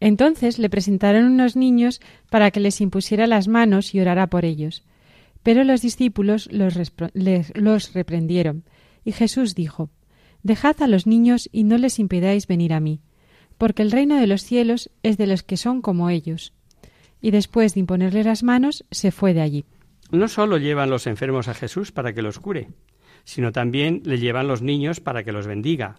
Entonces 0.00 0.58
le 0.58 0.68
presentaron 0.68 1.24
unos 1.24 1.54
niños 1.54 2.00
para 2.28 2.50
que 2.50 2.60
les 2.60 2.80
impusiera 2.80 3.26
las 3.26 3.46
manos 3.46 3.94
y 3.94 4.00
orara 4.00 4.26
por 4.26 4.44
ellos. 4.44 4.84
Pero 5.44 5.62
los 5.62 5.80
discípulos 5.82 6.48
los, 6.50 6.74
los 7.54 7.92
reprendieron. 7.92 8.64
Y 9.04 9.12
Jesús 9.12 9.54
dijo, 9.54 9.90
Dejad 10.42 10.82
a 10.82 10.88
los 10.88 11.06
niños 11.06 11.48
y 11.52 11.62
no 11.62 11.78
les 11.78 12.00
impidáis 12.00 12.48
venir 12.48 12.72
a 12.72 12.80
mí 12.80 13.00
porque 13.58 13.82
el 13.82 13.90
reino 13.90 14.16
de 14.16 14.26
los 14.26 14.42
cielos 14.42 14.90
es 15.02 15.16
de 15.16 15.26
los 15.26 15.42
que 15.42 15.56
son 15.56 15.82
como 15.82 16.10
ellos. 16.10 16.52
Y 17.20 17.30
después 17.30 17.74
de 17.74 17.80
imponerle 17.80 18.24
las 18.24 18.42
manos, 18.42 18.84
se 18.90 19.10
fue 19.10 19.34
de 19.34 19.40
allí. 19.40 19.64
No 20.10 20.28
solo 20.28 20.58
llevan 20.58 20.90
los 20.90 21.06
enfermos 21.06 21.48
a 21.48 21.54
Jesús 21.54 21.90
para 21.90 22.12
que 22.12 22.22
los 22.22 22.38
cure, 22.38 22.68
sino 23.24 23.52
también 23.52 24.02
le 24.04 24.18
llevan 24.18 24.48
los 24.48 24.62
niños 24.62 25.00
para 25.00 25.24
que 25.24 25.32
los 25.32 25.46
bendiga. 25.46 25.96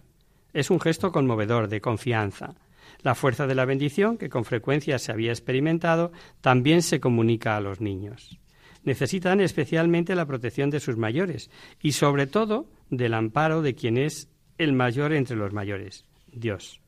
Es 0.52 0.70
un 0.70 0.80
gesto 0.80 1.10
conmovedor 1.10 1.68
de 1.68 1.80
confianza. 1.80 2.54
La 3.02 3.14
fuerza 3.14 3.46
de 3.46 3.54
la 3.54 3.64
bendición, 3.64 4.16
que 4.16 4.28
con 4.28 4.44
frecuencia 4.44 4.98
se 4.98 5.12
había 5.12 5.32
experimentado, 5.32 6.12
también 6.40 6.82
se 6.82 7.00
comunica 7.00 7.56
a 7.56 7.60
los 7.60 7.80
niños. 7.80 8.38
Necesitan 8.86 9.40
especialmente 9.40 10.14
la 10.14 10.24
protección 10.26 10.70
de 10.70 10.80
sus 10.80 10.96
mayores 10.96 11.50
y 11.82 11.92
sobre 11.92 12.26
todo 12.26 12.70
del 12.88 13.12
amparo 13.12 13.60
de 13.60 13.74
quien 13.74 13.98
es 13.98 14.30
el 14.56 14.72
mayor 14.72 15.12
entre 15.12 15.36
los 15.36 15.52
mayores, 15.52 16.06
Dios. 16.32 16.80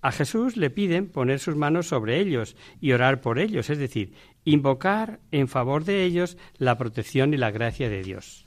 A 0.00 0.12
Jesús 0.12 0.56
le 0.56 0.70
piden 0.70 1.08
poner 1.08 1.40
sus 1.40 1.56
manos 1.56 1.88
sobre 1.88 2.20
ellos 2.20 2.56
y 2.80 2.92
orar 2.92 3.20
por 3.20 3.40
ellos, 3.40 3.68
es 3.70 3.78
decir, 3.78 4.12
invocar 4.44 5.18
en 5.32 5.48
favor 5.48 5.84
de 5.84 6.04
ellos 6.04 6.38
la 6.58 6.78
protección 6.78 7.34
y 7.34 7.36
la 7.36 7.50
gracia 7.50 7.90
de 7.90 8.02
Dios. 8.02 8.46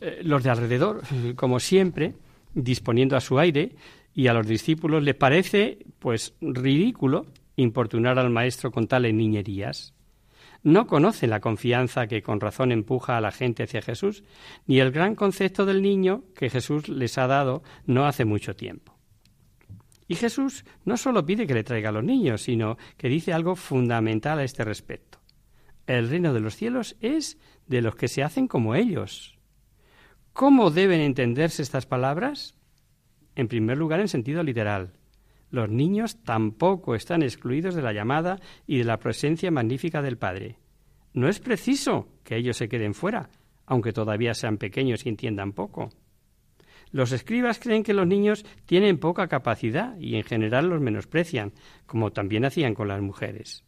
Eh, 0.00 0.20
los 0.24 0.42
de 0.42 0.50
alrededor, 0.50 1.02
como 1.36 1.60
siempre, 1.60 2.14
disponiendo 2.52 3.16
a 3.16 3.20
su 3.20 3.38
aire, 3.38 3.76
y 4.12 4.26
a 4.26 4.32
los 4.32 4.46
discípulos 4.46 5.04
les 5.04 5.14
parece, 5.14 5.78
pues, 5.98 6.34
ridículo 6.40 7.26
importunar 7.54 8.18
al 8.18 8.30
maestro 8.30 8.72
con 8.72 8.88
tales 8.88 9.14
niñerías. 9.14 9.94
No 10.66 10.88
conocen 10.88 11.30
la 11.30 11.38
confianza 11.38 12.08
que 12.08 12.24
con 12.24 12.40
razón 12.40 12.72
empuja 12.72 13.16
a 13.16 13.20
la 13.20 13.30
gente 13.30 13.62
hacia 13.62 13.82
Jesús, 13.82 14.24
ni 14.66 14.80
el 14.80 14.90
gran 14.90 15.14
concepto 15.14 15.64
del 15.64 15.80
niño 15.80 16.24
que 16.34 16.50
Jesús 16.50 16.88
les 16.88 17.18
ha 17.18 17.28
dado 17.28 17.62
no 17.84 18.04
hace 18.04 18.24
mucho 18.24 18.56
tiempo. 18.56 18.98
Y 20.08 20.16
Jesús 20.16 20.64
no 20.84 20.96
solo 20.96 21.24
pide 21.24 21.46
que 21.46 21.54
le 21.54 21.62
traiga 21.62 21.90
a 21.90 21.92
los 21.92 22.02
niños, 22.02 22.42
sino 22.42 22.78
que 22.96 23.08
dice 23.08 23.32
algo 23.32 23.54
fundamental 23.54 24.40
a 24.40 24.42
este 24.42 24.64
respecto. 24.64 25.20
El 25.86 26.08
reino 26.08 26.34
de 26.34 26.40
los 26.40 26.56
cielos 26.56 26.96
es 27.00 27.38
de 27.68 27.80
los 27.80 27.94
que 27.94 28.08
se 28.08 28.24
hacen 28.24 28.48
como 28.48 28.74
ellos. 28.74 29.38
¿Cómo 30.32 30.72
deben 30.72 31.00
entenderse 31.00 31.62
estas 31.62 31.86
palabras? 31.86 32.56
En 33.36 33.46
primer 33.46 33.78
lugar, 33.78 34.00
en 34.00 34.08
sentido 34.08 34.42
literal. 34.42 34.94
Los 35.50 35.68
niños 35.68 36.22
tampoco 36.24 36.94
están 36.94 37.22
excluidos 37.22 37.74
de 37.74 37.82
la 37.82 37.92
llamada 37.92 38.40
y 38.66 38.78
de 38.78 38.84
la 38.84 38.98
presencia 38.98 39.50
magnífica 39.50 40.02
del 40.02 40.18
Padre. 40.18 40.58
No 41.12 41.28
es 41.28 41.40
preciso 41.40 42.08
que 42.24 42.36
ellos 42.36 42.56
se 42.56 42.68
queden 42.68 42.94
fuera, 42.94 43.30
aunque 43.64 43.92
todavía 43.92 44.34
sean 44.34 44.58
pequeños 44.58 45.06
y 45.06 45.08
entiendan 45.08 45.52
poco. 45.52 45.90
Los 46.92 47.12
escribas 47.12 47.58
creen 47.58 47.82
que 47.82 47.94
los 47.94 48.06
niños 48.06 48.44
tienen 48.64 48.98
poca 48.98 49.28
capacidad 49.28 49.98
y 49.98 50.16
en 50.16 50.22
general 50.22 50.68
los 50.68 50.80
menosprecian, 50.80 51.52
como 51.86 52.12
también 52.12 52.44
hacían 52.44 52.74
con 52.74 52.88
las 52.88 53.00
mujeres. 53.00 53.64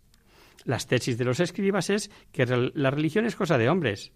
Las 0.64 0.86
tesis 0.86 1.18
de 1.18 1.24
los 1.24 1.40
escribas 1.40 1.90
es 1.90 2.10
que 2.32 2.46
la 2.46 2.90
religión 2.90 3.24
es 3.26 3.36
cosa 3.36 3.58
de 3.58 3.68
hombres. 3.68 4.12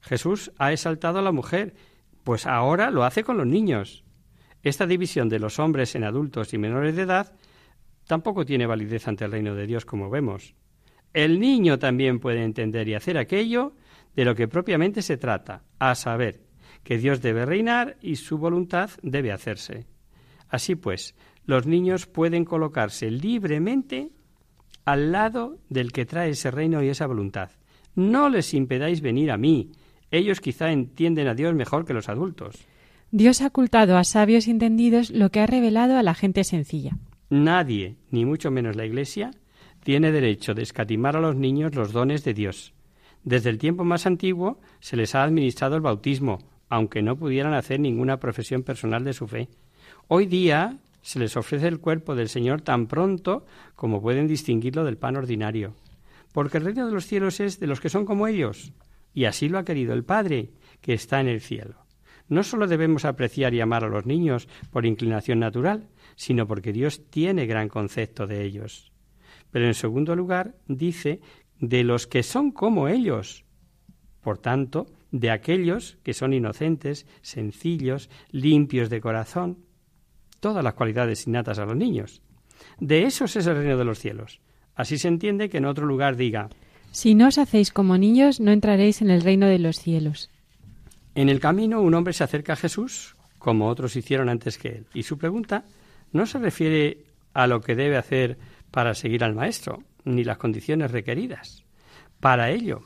Jesús 0.00 0.52
ha 0.58 0.72
exaltado 0.72 1.18
a 1.18 1.22
la 1.22 1.32
mujer, 1.32 1.74
pues 2.22 2.46
ahora 2.46 2.90
lo 2.90 3.04
hace 3.04 3.24
con 3.24 3.36
los 3.36 3.46
niños. 3.46 4.04
Esta 4.66 4.84
división 4.84 5.28
de 5.28 5.38
los 5.38 5.60
hombres 5.60 5.94
en 5.94 6.02
adultos 6.02 6.52
y 6.52 6.58
menores 6.58 6.96
de 6.96 7.02
edad 7.02 7.32
tampoco 8.04 8.44
tiene 8.44 8.66
validez 8.66 9.06
ante 9.06 9.24
el 9.24 9.30
reino 9.30 9.54
de 9.54 9.64
Dios, 9.64 9.84
como 9.84 10.10
vemos. 10.10 10.56
El 11.12 11.38
niño 11.38 11.78
también 11.78 12.18
puede 12.18 12.42
entender 12.42 12.88
y 12.88 12.94
hacer 12.94 13.16
aquello 13.16 13.76
de 14.16 14.24
lo 14.24 14.34
que 14.34 14.48
propiamente 14.48 15.02
se 15.02 15.18
trata, 15.18 15.62
a 15.78 15.94
saber, 15.94 16.40
que 16.82 16.98
Dios 16.98 17.22
debe 17.22 17.46
reinar 17.46 17.96
y 18.02 18.16
su 18.16 18.38
voluntad 18.38 18.90
debe 19.04 19.30
hacerse. 19.30 19.86
Así 20.48 20.74
pues, 20.74 21.14
los 21.44 21.64
niños 21.64 22.08
pueden 22.08 22.44
colocarse 22.44 23.08
libremente 23.08 24.10
al 24.84 25.12
lado 25.12 25.60
del 25.68 25.92
que 25.92 26.06
trae 26.06 26.30
ese 26.30 26.50
reino 26.50 26.82
y 26.82 26.88
esa 26.88 27.06
voluntad. 27.06 27.52
No 27.94 28.28
les 28.28 28.52
impedáis 28.52 29.00
venir 29.00 29.30
a 29.30 29.36
mí. 29.36 29.70
Ellos 30.10 30.40
quizá 30.40 30.72
entienden 30.72 31.28
a 31.28 31.34
Dios 31.34 31.54
mejor 31.54 31.84
que 31.84 31.94
los 31.94 32.08
adultos. 32.08 32.66
Dios 33.12 33.40
ha 33.40 33.46
ocultado 33.46 33.96
a 33.96 34.04
sabios 34.04 34.48
entendidos 34.48 35.10
lo 35.10 35.30
que 35.30 35.40
ha 35.40 35.46
revelado 35.46 35.96
a 35.96 36.02
la 36.02 36.14
gente 36.14 36.42
sencilla. 36.42 36.98
Nadie, 37.30 37.96
ni 38.10 38.24
mucho 38.24 38.50
menos 38.50 38.74
la 38.74 38.84
Iglesia, 38.84 39.30
tiene 39.84 40.10
derecho 40.10 40.54
de 40.54 40.62
escatimar 40.62 41.16
a 41.16 41.20
los 41.20 41.36
niños 41.36 41.74
los 41.76 41.92
dones 41.92 42.24
de 42.24 42.34
Dios. 42.34 42.74
Desde 43.22 43.50
el 43.50 43.58
tiempo 43.58 43.84
más 43.84 44.06
antiguo 44.06 44.60
se 44.80 44.96
les 44.96 45.14
ha 45.14 45.22
administrado 45.22 45.76
el 45.76 45.82
bautismo, 45.82 46.38
aunque 46.68 47.02
no 47.02 47.16
pudieran 47.16 47.54
hacer 47.54 47.78
ninguna 47.78 48.18
profesión 48.18 48.64
personal 48.64 49.04
de 49.04 49.12
su 49.12 49.28
fe. 49.28 49.48
Hoy 50.08 50.26
día 50.26 50.78
se 51.02 51.20
les 51.20 51.36
ofrece 51.36 51.68
el 51.68 51.78
cuerpo 51.78 52.16
del 52.16 52.28
Señor 52.28 52.62
tan 52.62 52.88
pronto 52.88 53.46
como 53.76 54.02
pueden 54.02 54.26
distinguirlo 54.26 54.84
del 54.84 54.98
pan 54.98 55.16
ordinario, 55.16 55.74
porque 56.32 56.58
el 56.58 56.64
reino 56.64 56.86
de 56.86 56.92
los 56.92 57.06
cielos 57.06 57.38
es 57.38 57.60
de 57.60 57.68
los 57.68 57.80
que 57.80 57.88
son 57.88 58.04
como 58.04 58.26
ellos, 58.26 58.72
y 59.14 59.26
así 59.26 59.48
lo 59.48 59.58
ha 59.58 59.64
querido 59.64 59.94
el 59.94 60.04
Padre, 60.04 60.50
que 60.80 60.94
está 60.94 61.20
en 61.20 61.28
el 61.28 61.40
cielo. 61.40 61.85
No 62.28 62.42
solo 62.42 62.66
debemos 62.66 63.04
apreciar 63.04 63.54
y 63.54 63.60
amar 63.60 63.84
a 63.84 63.88
los 63.88 64.06
niños 64.06 64.48
por 64.70 64.86
inclinación 64.86 65.38
natural, 65.38 65.88
sino 66.16 66.46
porque 66.46 66.72
Dios 66.72 67.02
tiene 67.10 67.46
gran 67.46 67.68
concepto 67.68 68.26
de 68.26 68.42
ellos. 68.44 68.92
Pero 69.50 69.66
en 69.66 69.74
segundo 69.74 70.16
lugar, 70.16 70.54
dice 70.66 71.20
de 71.60 71.84
los 71.84 72.06
que 72.06 72.22
son 72.22 72.50
como 72.50 72.88
ellos. 72.88 73.44
Por 74.22 74.38
tanto, 74.38 74.86
de 75.10 75.30
aquellos 75.30 75.98
que 76.02 76.14
son 76.14 76.32
inocentes, 76.32 77.06
sencillos, 77.22 78.10
limpios 78.30 78.90
de 78.90 79.00
corazón, 79.00 79.58
todas 80.40 80.64
las 80.64 80.74
cualidades 80.74 81.26
innatas 81.26 81.58
a 81.58 81.64
los 81.64 81.76
niños. 81.76 82.22
De 82.78 83.04
esos 83.04 83.36
es 83.36 83.46
el 83.46 83.56
reino 83.56 83.78
de 83.78 83.84
los 83.84 83.98
cielos. 83.98 84.40
Así 84.74 84.98
se 84.98 85.08
entiende 85.08 85.48
que 85.48 85.58
en 85.58 85.64
otro 85.64 85.86
lugar 85.86 86.16
diga, 86.16 86.50
Si 86.90 87.14
no 87.14 87.28
os 87.28 87.38
hacéis 87.38 87.70
como 87.70 87.96
niños, 87.96 88.40
no 88.40 88.50
entraréis 88.50 89.00
en 89.00 89.10
el 89.10 89.22
reino 89.22 89.46
de 89.46 89.58
los 89.58 89.78
cielos. 89.78 90.30
En 91.16 91.30
el 91.30 91.40
camino 91.40 91.80
un 91.80 91.94
hombre 91.94 92.12
se 92.12 92.24
acerca 92.24 92.52
a 92.52 92.56
Jesús, 92.56 93.16
como 93.38 93.68
otros 93.68 93.96
hicieron 93.96 94.28
antes 94.28 94.58
que 94.58 94.68
él, 94.68 94.86
y 94.92 95.02
su 95.02 95.16
pregunta 95.16 95.64
no 96.12 96.26
se 96.26 96.38
refiere 96.38 97.06
a 97.32 97.46
lo 97.46 97.62
que 97.62 97.74
debe 97.74 97.96
hacer 97.96 98.36
para 98.70 98.92
seguir 98.92 99.24
al 99.24 99.34
Maestro, 99.34 99.82
ni 100.04 100.24
las 100.24 100.36
condiciones 100.36 100.90
requeridas. 100.90 101.64
Para 102.20 102.50
ello, 102.50 102.82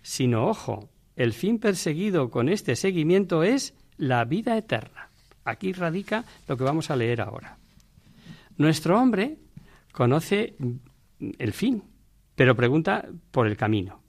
sino, 0.00 0.46
ojo, 0.46 0.90
el 1.16 1.32
fin 1.32 1.58
perseguido 1.58 2.30
con 2.30 2.48
este 2.48 2.76
seguimiento 2.76 3.42
es 3.42 3.74
la 3.96 4.24
vida 4.24 4.56
eterna. 4.56 5.10
Aquí 5.44 5.72
radica 5.72 6.24
lo 6.46 6.56
que 6.56 6.62
vamos 6.62 6.88
a 6.88 6.96
leer 6.96 7.20
ahora. 7.20 7.58
Nuestro 8.58 8.96
hombre 8.96 9.38
conoce 9.90 10.54
el 11.36 11.52
fin, 11.52 11.82
pero 12.36 12.54
pregunta 12.54 13.08
por 13.32 13.48
el 13.48 13.56
camino, 13.56 14.00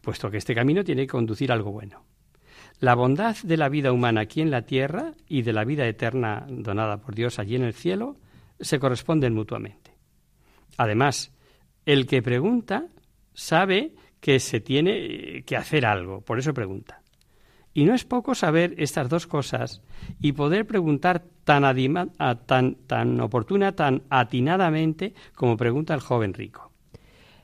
puesto 0.00 0.30
que 0.30 0.38
este 0.38 0.54
camino 0.54 0.82
tiene 0.82 1.02
que 1.02 1.08
conducir 1.08 1.50
a 1.52 1.54
algo 1.54 1.72
bueno. 1.72 2.07
La 2.80 2.94
bondad 2.94 3.36
de 3.42 3.56
la 3.56 3.68
vida 3.68 3.92
humana 3.92 4.22
aquí 4.22 4.40
en 4.40 4.50
la 4.50 4.62
tierra 4.62 5.14
y 5.28 5.42
de 5.42 5.52
la 5.52 5.64
vida 5.64 5.86
eterna 5.86 6.46
donada 6.48 6.98
por 6.98 7.14
Dios 7.14 7.38
allí 7.38 7.56
en 7.56 7.64
el 7.64 7.74
cielo 7.74 8.16
se 8.60 8.78
corresponden 8.78 9.34
mutuamente. 9.34 9.92
Además, 10.76 11.32
el 11.86 12.06
que 12.06 12.22
pregunta 12.22 12.86
sabe 13.34 13.94
que 14.20 14.38
se 14.40 14.60
tiene 14.60 15.42
que 15.44 15.56
hacer 15.56 15.86
algo, 15.86 16.20
por 16.20 16.38
eso 16.38 16.54
pregunta. 16.54 17.02
Y 17.74 17.84
no 17.84 17.94
es 17.94 18.04
poco 18.04 18.34
saber 18.34 18.74
estas 18.78 19.08
dos 19.08 19.26
cosas 19.26 19.82
y 20.20 20.32
poder 20.32 20.66
preguntar 20.66 21.24
tan, 21.44 21.62
tan, 22.46 22.74
tan 22.86 23.20
oportuna, 23.20 23.72
tan 23.72 24.02
atinadamente 24.10 25.14
como 25.34 25.56
pregunta 25.56 25.94
el 25.94 26.00
joven 26.00 26.34
rico. 26.34 26.72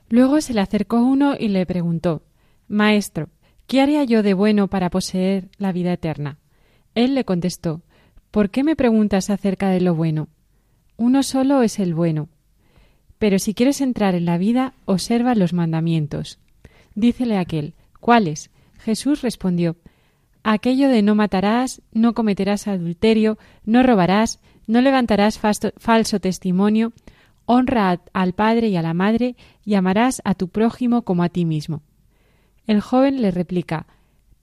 Luego 0.09 0.41
se 0.41 0.53
le 0.53 0.61
acercó 0.61 1.01
uno 1.01 1.35
y 1.39 1.47
le 1.47 1.65
preguntó 1.65 2.23
Maestro, 2.67 3.29
¿qué 3.67 3.81
haría 3.81 4.03
yo 4.03 4.23
de 4.23 4.33
bueno 4.33 4.67
para 4.67 4.89
poseer 4.89 5.49
la 5.57 5.71
vida 5.71 5.93
eterna? 5.93 6.37
Él 6.93 7.15
le 7.15 7.25
contestó 7.25 7.81
¿Por 8.31 8.49
qué 8.49 8.63
me 8.63 8.75
preguntas 8.75 9.29
acerca 9.29 9.69
de 9.69 9.79
lo 9.79 9.95
bueno? 9.95 10.27
Uno 10.97 11.23
solo 11.23 11.61
es 11.61 11.79
el 11.79 11.93
bueno. 11.93 12.27
Pero 13.17 13.39
si 13.39 13.53
quieres 13.53 13.79
entrar 13.79 14.13
en 14.13 14.25
la 14.25 14.37
vida, 14.37 14.73
observa 14.85 15.35
los 15.35 15.53
mandamientos. 15.53 16.39
Dícele 16.95 17.37
aquel 17.37 17.73
¿Cuáles? 17.99 18.51
Jesús 18.79 19.21
respondió 19.21 19.77
aquello 20.43 20.89
de 20.89 21.01
no 21.01 21.15
matarás, 21.15 21.81
no 21.91 22.13
cometerás 22.13 22.67
adulterio, 22.67 23.39
no 23.65 23.81
robarás, 23.81 24.39
no 24.67 24.79
levantarás 24.81 25.39
falso 25.39 26.19
testimonio, 26.19 26.93
honra 27.45 28.01
al 28.13 28.33
padre 28.33 28.67
y 28.67 28.77
a 28.77 28.83
la 28.83 28.93
madre 28.93 29.35
y 29.63 29.73
amarás 29.73 30.21
a 30.23 30.35
tu 30.35 30.49
prójimo 30.49 31.01
como 31.01 31.23
a 31.23 31.29
ti 31.29 31.45
mismo. 31.45 31.81
El 32.67 32.81
joven 32.81 33.21
le 33.21 33.31
replica 33.31 33.85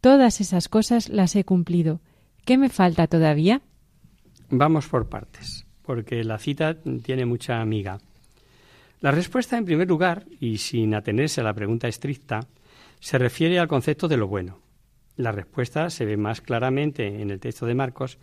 Todas 0.03 0.41
esas 0.41 0.69
cosas 0.69 1.09
las 1.09 1.37
he 1.37 1.45
cumplido. 1.45 2.01
¿Qué 2.45 2.59
me 2.59 2.69
falta 2.69 3.07
todavía? 3.07 3.63
Vamos 4.51 4.89
por 4.89 5.09
partes, 5.09 5.65
porque 5.83 6.25
la 6.25 6.39
cita 6.39 6.77
tiene 7.05 7.25
mucha 7.25 7.61
amiga. 7.61 7.99
La 9.01 9.13
respuesta, 9.13 9.57
en 9.57 9.65
primer 9.65 9.89
lugar, 9.89 10.27
y 10.41 10.59
sin 10.59 10.95
atenerse 10.95 11.41
a 11.41 11.45
la 11.45 11.55
pregunta 11.55 11.87
estricta, 11.87 12.41
se 12.99 13.17
refiere 13.17 13.61
al 13.61 13.69
concepto 13.69 14.09
de 14.09 14.17
lo 14.17 14.27
bueno. 14.27 14.59
La 15.17 15.31
respuesta 15.31 15.89
se 15.89 16.05
ve 16.05 16.17
más 16.17 16.41
claramente 16.41 17.23
en 17.23 17.31
el 17.31 17.39
texto 17.39 17.67
de 17.67 17.75
Marcos 17.75 18.19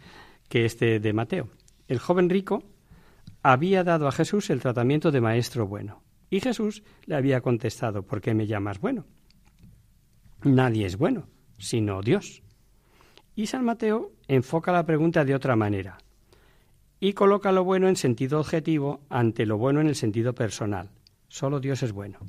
que 0.50 0.66
este 0.66 1.00
de 1.00 1.14
Mateo. 1.14 1.48
El 1.88 2.00
joven 2.00 2.30
rico 2.30 2.64
había 3.42 3.86
dado 3.86 4.08
a 4.08 4.12
Jesús 4.12 4.50
el 4.50 4.60
tratamiento 4.60 5.12
de 5.12 5.22
maestro 5.22 5.66
bueno. 5.66 6.02
Y 6.30 6.42
Jesús 6.42 6.84
le 7.06 7.16
había 7.16 7.40
contestado, 7.40 8.04
¿por 8.04 8.20
qué 8.20 8.34
me 8.34 8.48
llamas 8.48 8.82
bueno? 8.82 9.06
Nadie 10.44 10.86
es 10.86 10.98
bueno, 10.98 11.28
sino 11.58 12.02
Dios. 12.02 12.42
Y 13.36 13.48
San 13.48 13.66
Mateo 13.66 14.12
enfoca 14.28 14.72
la 14.72 14.86
pregunta 14.86 15.26
de 15.26 15.36
otra 15.36 15.56
manera 15.56 15.98
y 17.00 17.14
coloca 17.14 17.52
lo 17.52 17.64
bueno 17.64 17.88
en 17.88 17.96
sentido 17.96 18.40
objetivo 18.40 19.02
ante 19.10 19.46
lo 19.46 19.58
bueno 19.58 19.82
en 19.82 19.88
el 19.88 19.96
sentido 19.96 20.34
personal. 20.34 20.90
Solo 21.28 21.60
Dios 21.60 21.84
es 21.84 21.92
bueno. 21.92 22.20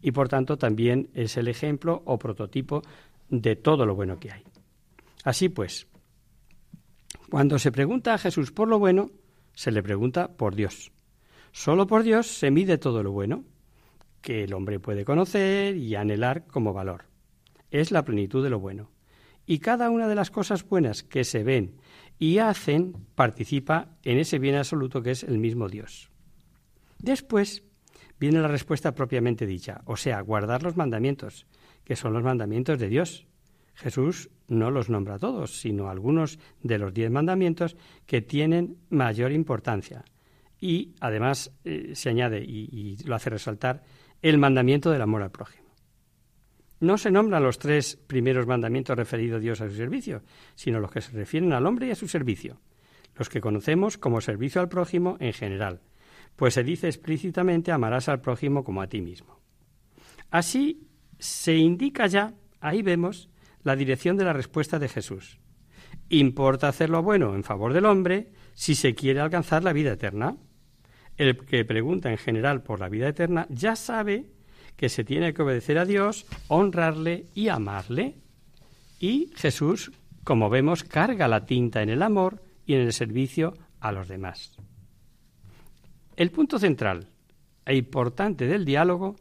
Y 0.00 0.12
por 0.12 0.28
tanto 0.28 0.56
también 0.56 1.10
es 1.14 1.36
el 1.36 1.48
ejemplo 1.48 2.02
o 2.04 2.18
prototipo 2.18 2.82
de 3.28 3.56
todo 3.56 3.86
lo 3.86 3.94
bueno 3.94 4.18
que 4.18 4.32
hay. 4.32 4.42
Así 5.24 5.48
pues, 5.48 5.88
cuando 7.28 7.58
se 7.58 7.72
pregunta 7.72 8.14
a 8.14 8.18
Jesús 8.18 8.52
por 8.52 8.68
lo 8.68 8.78
bueno, 8.78 9.10
se 9.52 9.72
le 9.72 9.82
pregunta 9.82 10.28
por 10.28 10.54
Dios. 10.54 10.92
Solo 11.52 11.86
por 11.86 12.02
Dios 12.02 12.26
se 12.26 12.50
mide 12.50 12.78
todo 12.78 13.02
lo 13.02 13.12
bueno 13.12 13.44
que 14.20 14.44
el 14.44 14.54
hombre 14.54 14.78
puede 14.78 15.04
conocer 15.04 15.76
y 15.76 15.94
anhelar 15.94 16.46
como 16.46 16.72
valor. 16.72 17.04
Es 17.76 17.90
la 17.90 18.06
plenitud 18.06 18.42
de 18.42 18.48
lo 18.48 18.58
bueno. 18.58 18.90
Y 19.44 19.58
cada 19.58 19.90
una 19.90 20.08
de 20.08 20.14
las 20.14 20.30
cosas 20.30 20.66
buenas 20.66 21.02
que 21.02 21.24
se 21.24 21.44
ven 21.44 21.76
y 22.18 22.38
hacen 22.38 22.94
participa 23.14 23.98
en 24.02 24.16
ese 24.16 24.38
bien 24.38 24.54
absoluto 24.54 25.02
que 25.02 25.10
es 25.10 25.22
el 25.22 25.36
mismo 25.36 25.68
Dios. 25.68 26.10
Después 26.98 27.64
viene 28.18 28.40
la 28.40 28.48
respuesta 28.48 28.94
propiamente 28.94 29.44
dicha, 29.44 29.82
o 29.84 29.98
sea, 29.98 30.22
guardar 30.22 30.62
los 30.62 30.78
mandamientos, 30.78 31.46
que 31.84 31.96
son 31.96 32.14
los 32.14 32.22
mandamientos 32.22 32.78
de 32.78 32.88
Dios. 32.88 33.26
Jesús 33.74 34.30
no 34.48 34.70
los 34.70 34.88
nombra 34.88 35.18
todos, 35.18 35.60
sino 35.60 35.90
algunos 35.90 36.38
de 36.62 36.78
los 36.78 36.94
diez 36.94 37.10
mandamientos 37.10 37.76
que 38.06 38.22
tienen 38.22 38.78
mayor 38.88 39.32
importancia. 39.32 40.02
Y 40.58 40.94
además 40.98 41.52
eh, 41.64 41.92
se 41.94 42.08
añade, 42.08 42.42
y, 42.42 42.70
y 42.72 42.96
lo 43.04 43.14
hace 43.14 43.28
resaltar, 43.28 43.82
el 44.22 44.38
mandamiento 44.38 44.90
del 44.90 45.02
amor 45.02 45.22
al 45.22 45.30
prójimo. 45.30 45.65
No 46.80 46.98
se 46.98 47.10
nombran 47.10 47.42
los 47.42 47.58
tres 47.58 47.96
primeros 47.96 48.46
mandamientos 48.46 48.96
referidos 48.96 49.38
a 49.38 49.40
Dios 49.40 49.60
a 49.60 49.68
su 49.68 49.76
servicio, 49.76 50.22
sino 50.54 50.80
los 50.80 50.90
que 50.90 51.00
se 51.00 51.12
refieren 51.12 51.52
al 51.52 51.66
hombre 51.66 51.86
y 51.86 51.90
a 51.90 51.94
su 51.94 52.06
servicio, 52.06 52.60
los 53.14 53.28
que 53.28 53.40
conocemos 53.40 53.96
como 53.96 54.20
servicio 54.20 54.60
al 54.60 54.68
prójimo 54.68 55.16
en 55.20 55.32
general, 55.32 55.80
pues 56.36 56.54
se 56.54 56.64
dice 56.64 56.88
explícitamente 56.88 57.72
amarás 57.72 58.08
al 58.08 58.20
prójimo 58.20 58.62
como 58.62 58.82
a 58.82 58.88
ti 58.88 59.00
mismo. 59.00 59.40
Así 60.30 60.86
se 61.18 61.54
indica 61.54 62.06
ya, 62.06 62.34
ahí 62.60 62.82
vemos, 62.82 63.30
la 63.62 63.74
dirección 63.74 64.16
de 64.16 64.24
la 64.24 64.32
respuesta 64.32 64.78
de 64.78 64.88
Jesús. 64.88 65.38
Importa 66.08 66.68
hacer 66.68 66.90
lo 66.90 67.02
bueno 67.02 67.34
en 67.34 67.42
favor 67.42 67.72
del 67.72 67.86
hombre 67.86 68.30
si 68.52 68.74
se 68.74 68.94
quiere 68.94 69.20
alcanzar 69.20 69.64
la 69.64 69.72
vida 69.72 69.92
eterna. 69.92 70.36
El 71.16 71.38
que 71.38 71.64
pregunta 71.64 72.10
en 72.10 72.18
general 72.18 72.62
por 72.62 72.80
la 72.80 72.88
vida 72.88 73.08
eterna 73.08 73.46
ya 73.48 73.74
sabe 73.76 74.26
que 74.76 74.88
se 74.88 75.04
tiene 75.04 75.32
que 75.32 75.42
obedecer 75.42 75.78
a 75.78 75.84
Dios, 75.84 76.26
honrarle 76.48 77.26
y 77.34 77.48
amarle. 77.48 78.16
Y 78.98 79.30
Jesús, 79.34 79.90
como 80.24 80.50
vemos, 80.50 80.84
carga 80.84 81.28
la 81.28 81.46
tinta 81.46 81.82
en 81.82 81.88
el 81.88 82.02
amor 82.02 82.42
y 82.66 82.74
en 82.74 82.82
el 82.82 82.92
servicio 82.92 83.54
a 83.80 83.92
los 83.92 84.08
demás. 84.08 84.56
El 86.16 86.30
punto 86.30 86.58
central 86.58 87.08
e 87.64 87.76
importante 87.76 88.46
del 88.46 88.64
diálogo 88.64 89.16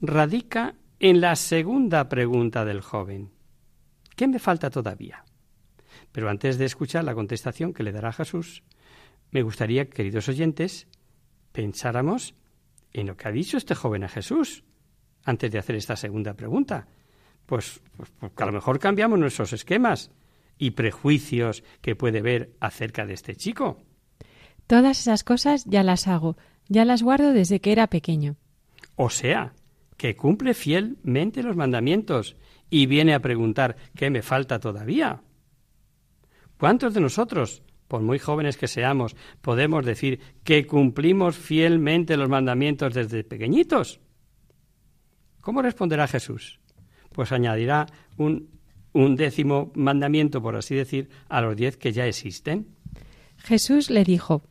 radica 0.00 0.74
en 1.00 1.20
la 1.20 1.36
segunda 1.36 2.08
pregunta 2.08 2.64
del 2.64 2.80
joven. 2.80 3.30
¿Qué 4.16 4.26
me 4.26 4.38
falta 4.38 4.70
todavía? 4.70 5.24
Pero 6.12 6.30
antes 6.30 6.58
de 6.58 6.64
escuchar 6.64 7.04
la 7.04 7.14
contestación 7.14 7.72
que 7.72 7.82
le 7.82 7.92
dará 7.92 8.12
Jesús, 8.12 8.62
me 9.30 9.42
gustaría, 9.42 9.88
queridos 9.90 10.28
oyentes, 10.28 10.86
pensáramos 11.52 12.34
en 12.92 13.08
lo 13.08 13.16
que 13.16 13.28
ha 13.28 13.32
dicho 13.32 13.56
este 13.56 13.74
joven 13.74 14.04
a 14.04 14.08
Jesús 14.08 14.64
antes 15.24 15.50
de 15.50 15.58
hacer 15.58 15.76
esta 15.76 15.96
segunda 15.96 16.34
pregunta. 16.34 16.86
Pues, 17.46 17.80
pues, 17.96 18.10
pues 18.18 18.32
a 18.36 18.46
lo 18.46 18.52
mejor 18.52 18.78
cambiamos 18.78 19.18
nuestros 19.18 19.52
esquemas 19.52 20.10
y 20.58 20.72
prejuicios 20.72 21.62
que 21.80 21.96
puede 21.96 22.22
ver 22.22 22.52
acerca 22.60 23.06
de 23.06 23.14
este 23.14 23.36
chico. 23.36 23.78
Todas 24.66 25.00
esas 25.00 25.24
cosas 25.24 25.64
ya 25.66 25.82
las 25.82 26.06
hago, 26.06 26.36
ya 26.68 26.84
las 26.84 27.02
guardo 27.02 27.32
desde 27.32 27.60
que 27.60 27.72
era 27.72 27.88
pequeño. 27.88 28.36
O 28.96 29.10
sea, 29.10 29.52
que 29.96 30.16
cumple 30.16 30.54
fielmente 30.54 31.42
los 31.42 31.56
mandamientos 31.56 32.36
y 32.70 32.86
viene 32.86 33.14
a 33.14 33.20
preguntar 33.20 33.76
¿qué 33.94 34.10
me 34.10 34.22
falta 34.22 34.58
todavía? 34.58 35.22
¿Cuántos 36.58 36.94
de 36.94 37.00
nosotros, 37.00 37.62
por 37.88 38.00
muy 38.00 38.18
jóvenes 38.18 38.56
que 38.56 38.68
seamos, 38.68 39.16
podemos 39.42 39.84
decir 39.84 40.20
que 40.44 40.66
cumplimos 40.66 41.36
fielmente 41.36 42.16
los 42.16 42.28
mandamientos 42.28 42.94
desde 42.94 43.24
pequeñitos? 43.24 44.00
¿Cómo 45.44 45.62
responderá 45.62 46.08
Jesús? 46.08 46.58
Pues 47.12 47.30
añadirá 47.30 47.86
un, 48.16 48.48
un 48.92 49.14
décimo 49.14 49.70
mandamiento, 49.76 50.42
por 50.42 50.56
así 50.56 50.74
decir, 50.74 51.08
a 51.28 51.40
los 51.40 51.54
diez 51.54 51.76
que 51.76 51.92
ya 51.92 52.06
existen. 52.06 52.66
Jesús 53.36 53.90
le 53.90 54.02
dijo, 54.02 54.42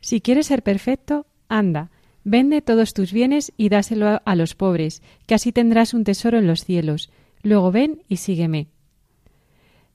Si 0.00 0.20
quieres 0.20 0.46
ser 0.46 0.62
perfecto, 0.62 1.26
anda, 1.48 1.90
Vende 2.30 2.60
todos 2.60 2.92
tus 2.92 3.10
bienes 3.10 3.54
y 3.56 3.70
dáselo 3.70 4.20
a 4.22 4.36
los 4.36 4.54
pobres, 4.54 5.02
que 5.26 5.34
así 5.34 5.50
tendrás 5.50 5.94
un 5.94 6.04
tesoro 6.04 6.36
en 6.36 6.46
los 6.46 6.62
cielos. 6.62 7.10
Luego 7.42 7.72
ven 7.72 8.02
y 8.06 8.16
sígueme. 8.16 8.68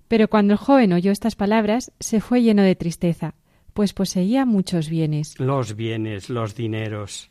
Pero 0.08 0.28
cuando 0.28 0.54
el 0.54 0.58
joven 0.58 0.93
oyó 0.93 1.12
estas 1.12 1.36
palabras, 1.36 1.91
se 2.00 2.22
fue 2.22 2.41
lleno 2.41 2.63
de 2.63 2.76
tristeza, 2.76 3.36
pues 3.76 3.93
poseía 3.93 4.48
muchos 4.48 4.89
bienes. 4.89 5.39
Los 5.39 5.76
bienes, 5.76 6.32
los 6.32 6.56
dineros. 6.56 7.30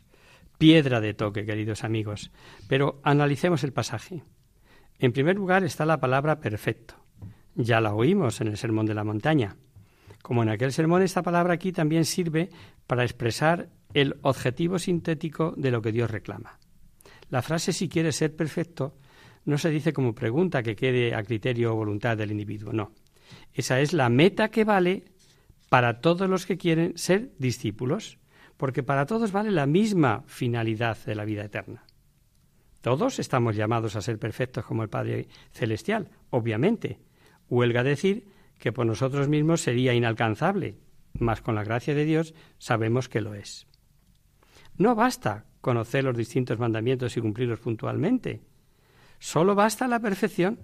Piedra 0.57 1.01
de 1.01 1.13
toque, 1.13 1.45
queridos 1.45 1.83
amigos. 1.83 2.31
Pero 2.67 3.01
analicemos 3.03 3.63
el 3.63 3.73
pasaje. 3.73 4.23
En 4.99 5.11
primer 5.11 5.35
lugar 5.35 5.63
está 5.63 5.85
la 5.85 5.99
palabra 5.99 6.39
perfecto. 6.39 6.95
Ya 7.55 7.81
la 7.81 7.93
oímos 7.93 8.41
en 8.41 8.47
el 8.47 8.57
Sermón 8.57 8.85
de 8.85 8.93
la 8.93 9.03
Montaña. 9.03 9.57
Como 10.23 10.41
en 10.41 10.49
aquel 10.49 10.71
sermón, 10.71 11.01
esta 11.01 11.21
palabra 11.21 11.53
aquí 11.53 11.73
también 11.73 12.05
sirve 12.05 12.49
para 12.87 13.03
expresar 13.03 13.69
el 13.93 14.15
objetivo 14.21 14.79
sintético 14.79 15.53
de 15.57 15.69
lo 15.69 15.81
que 15.81 15.91
Dios 15.91 16.09
reclama. 16.09 16.59
La 17.29 17.41
frase 17.41 17.73
si 17.73 17.89
quiere 17.89 18.13
ser 18.13 18.35
perfecto 18.35 18.95
no 19.45 19.57
se 19.57 19.69
dice 19.69 19.91
como 19.91 20.15
pregunta 20.15 20.63
que 20.63 20.77
quede 20.77 21.13
a 21.13 21.23
criterio 21.23 21.73
o 21.73 21.75
voluntad 21.75 22.15
del 22.15 22.31
individuo, 22.31 22.71
no. 22.71 22.93
Esa 23.53 23.81
es 23.81 23.91
la 23.91 24.07
meta 24.07 24.49
que 24.49 24.63
vale 24.63 25.03
para 25.69 25.99
todos 25.99 26.29
los 26.29 26.45
que 26.45 26.57
quieren 26.57 26.97
ser 26.97 27.33
discípulos, 27.37 28.17
porque 28.57 28.83
para 28.83 29.05
todos 29.05 29.31
vale 29.31 29.51
la 29.51 29.65
misma 29.65 30.23
finalidad 30.27 30.97
de 31.05 31.15
la 31.15 31.25
vida 31.25 31.43
eterna. 31.43 31.83
Todos 32.81 33.19
estamos 33.19 33.55
llamados 33.55 33.95
a 33.95 34.01
ser 34.01 34.19
perfectos 34.19 34.65
como 34.65 34.83
el 34.83 34.89
Padre 34.89 35.27
Celestial, 35.51 36.09
obviamente. 36.29 36.99
Huelga 37.49 37.83
decir 37.83 38.27
que 38.59 38.73
por 38.73 38.85
nosotros 38.85 39.29
mismos 39.29 39.61
sería 39.61 39.93
inalcanzable, 39.93 40.77
mas 41.13 41.41
con 41.41 41.55
la 41.55 41.63
gracia 41.63 41.95
de 41.95 42.05
Dios 42.05 42.33
sabemos 42.57 43.07
que 43.07 43.21
lo 43.21 43.35
es. 43.35 43.67
No 44.77 44.95
basta 44.95 45.45
conocer 45.61 46.03
los 46.03 46.17
distintos 46.17 46.59
mandamientos 46.59 47.15
y 47.15 47.21
cumplirlos 47.21 47.59
puntualmente. 47.59 48.41
Solo 49.19 49.55
basta 49.55 49.87
la 49.87 49.99
perfección. 49.99 50.59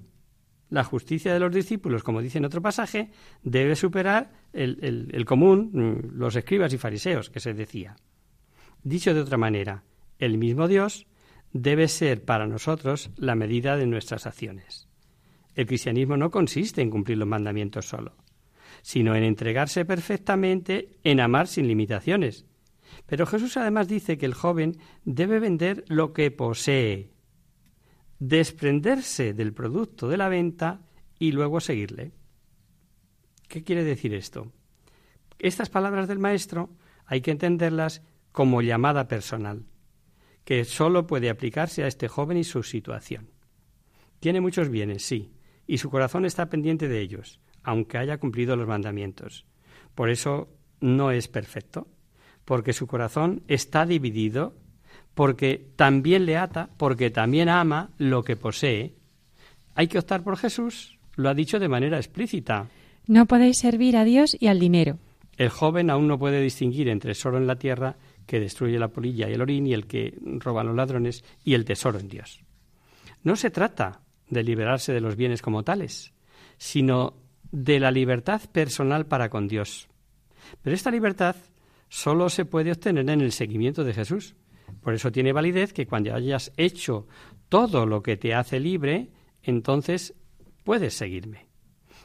La 0.69 0.83
justicia 0.83 1.33
de 1.33 1.39
los 1.39 1.53
discípulos, 1.53 2.03
como 2.03 2.21
dice 2.21 2.37
en 2.37 2.45
otro 2.45 2.61
pasaje, 2.61 3.09
debe 3.43 3.75
superar 3.75 4.31
el, 4.53 5.25
común, 5.25 5.71
mm, 5.73 6.17
los 6.17 6.35
escribas 6.35 6.73
y 6.73 6.77
fariseos, 6.77 7.29
que 7.29 7.39
se 7.39 7.53
decía. 7.53 7.95
Dicho 8.83 9.13
de 9.13 9.21
otra 9.21 9.37
manera, 9.37 9.83
el 10.19 10.37
mismo 10.37 10.67
Dios 10.67 11.07
debe 11.51 11.87
ser 11.87 12.23
para 12.23 12.45
nosotros 12.47 13.09
la 13.17 13.35
medida 13.35 13.77
de 13.77 13.87
nuestras 13.87 14.27
acciones. 14.27 14.87
El 15.55 15.65
cristianismo 15.65 16.17
no 16.17 16.29
consiste 16.29 16.81
en 16.81 16.91
cumplir 16.91 17.17
los 17.17 17.27
mandamientos 17.27 17.87
solo, 17.87 18.15
sino 18.81 19.15
en 19.15 19.23
entregarse 19.23 19.85
perfectamente, 19.85 20.99
en 21.03 21.19
amar 21.19 21.47
sin 21.47 21.67
limitaciones, 21.67 22.45
pero 23.05 23.25
Jesús 23.25 23.57
además 23.57 23.87
dice 23.87 24.17
que 24.17 24.25
el 24.25 24.33
joven 24.33 24.77
debe 25.03 25.39
vender 25.39 25.83
lo 25.87 26.13
que 26.13 26.31
posee, 26.31 27.09
desprenderse 28.19 29.33
del 29.33 29.53
producto 29.53 30.07
de 30.07 30.17
la 30.17 30.29
venta 30.29 30.81
y 31.17 31.31
luego 31.31 31.59
seguirle. 31.59 32.11
¿Qué 33.47 33.63
quiere 33.63 33.83
decir 33.83 34.13
esto? 34.13 34.51
Estas 35.39 35.69
palabras 35.69 36.07
del 36.07 36.19
maestro 36.19 36.69
hay 37.05 37.21
que 37.21 37.31
entenderlas 37.31 38.03
como 38.31 38.61
llamada 38.61 39.07
personal, 39.07 39.65
que 40.43 40.65
sólo 40.65 41.07
puede 41.07 41.29
aplicarse 41.29 41.83
a 41.83 41.87
este 41.87 42.07
joven 42.07 42.37
y 42.37 42.43
su 42.43 42.61
situación. 42.63 43.31
Tiene 44.19 44.41
muchos 44.41 44.69
bienes, 44.69 45.03
sí, 45.03 45.31
y 45.65 45.77
su 45.77 45.89
corazón 45.89 46.25
está 46.25 46.49
pendiente 46.49 46.87
de 46.87 46.99
ellos, 46.99 47.39
aunque 47.63 47.97
haya 47.97 48.19
cumplido 48.19 48.55
los 48.55 48.67
mandamientos. 48.67 49.45
Por 49.95 50.09
eso 50.09 50.49
no 50.81 51.11
es 51.11 51.27
perfecto, 51.27 51.87
porque 52.45 52.73
su 52.73 52.85
corazón 52.85 53.43
está 53.47 53.85
dividido, 53.85 54.57
porque 55.19 55.61
también 55.75 56.25
le 56.25 56.37
ata, 56.37 56.69
porque 56.77 57.09
también 57.09 57.49
ama 57.49 57.89
lo 57.97 58.23
que 58.23 58.37
posee. 58.37 58.93
Hay 59.75 59.89
que 59.89 59.99
optar 59.99 60.23
por 60.23 60.37
Jesús, 60.37 60.97
lo 61.17 61.27
ha 61.27 61.33
dicho 61.33 61.59
de 61.59 61.67
manera 61.67 61.97
explícita. 61.97 62.69
No 63.05 63.25
podéis 63.25 63.57
servir 63.57 63.97
a 63.97 64.05
Dios 64.05 64.37
y 64.39 64.47
al 64.47 64.61
dinero. 64.61 64.97
El 65.35 65.49
joven 65.49 65.89
aún 65.89 66.07
no 66.07 66.17
puede 66.17 66.39
distinguir 66.39 66.87
entre 66.87 67.11
el 67.11 67.17
oro 67.25 67.37
en 67.37 67.47
la 67.47 67.57
tierra 67.57 67.97
que 68.25 68.39
destruye 68.39 68.79
la 68.79 68.87
polilla 68.87 69.29
y 69.29 69.33
el 69.33 69.41
orín 69.41 69.67
y 69.67 69.73
el 69.73 69.87
que 69.87 70.17
roban 70.21 70.67
los 70.67 70.75
ladrones 70.77 71.25
y 71.43 71.53
el 71.53 71.65
tesoro 71.65 71.99
en 71.99 72.07
Dios. 72.07 72.39
No 73.21 73.35
se 73.35 73.49
trata 73.49 73.99
de 74.29 74.41
liberarse 74.41 74.93
de 74.93 75.01
los 75.01 75.17
bienes 75.17 75.41
como 75.41 75.63
tales, 75.63 76.13
sino 76.57 77.15
de 77.51 77.81
la 77.81 77.91
libertad 77.91 78.39
personal 78.53 79.05
para 79.05 79.27
con 79.27 79.49
Dios. 79.49 79.89
Pero 80.61 80.73
esta 80.73 80.91
libertad 80.91 81.35
solo 81.89 82.29
se 82.29 82.45
puede 82.45 82.71
obtener 82.71 83.09
en 83.09 83.19
el 83.19 83.33
seguimiento 83.33 83.83
de 83.83 83.93
Jesús. 83.93 84.33
Por 84.81 84.93
eso 84.93 85.11
tiene 85.11 85.33
validez 85.33 85.73
que 85.73 85.87
cuando 85.87 86.13
hayas 86.13 86.51
hecho 86.57 87.07
todo 87.49 87.85
lo 87.85 88.01
que 88.01 88.17
te 88.17 88.33
hace 88.33 88.59
libre, 88.59 89.09
entonces 89.43 90.15
puedes 90.63 90.93
seguirme. 90.93 91.47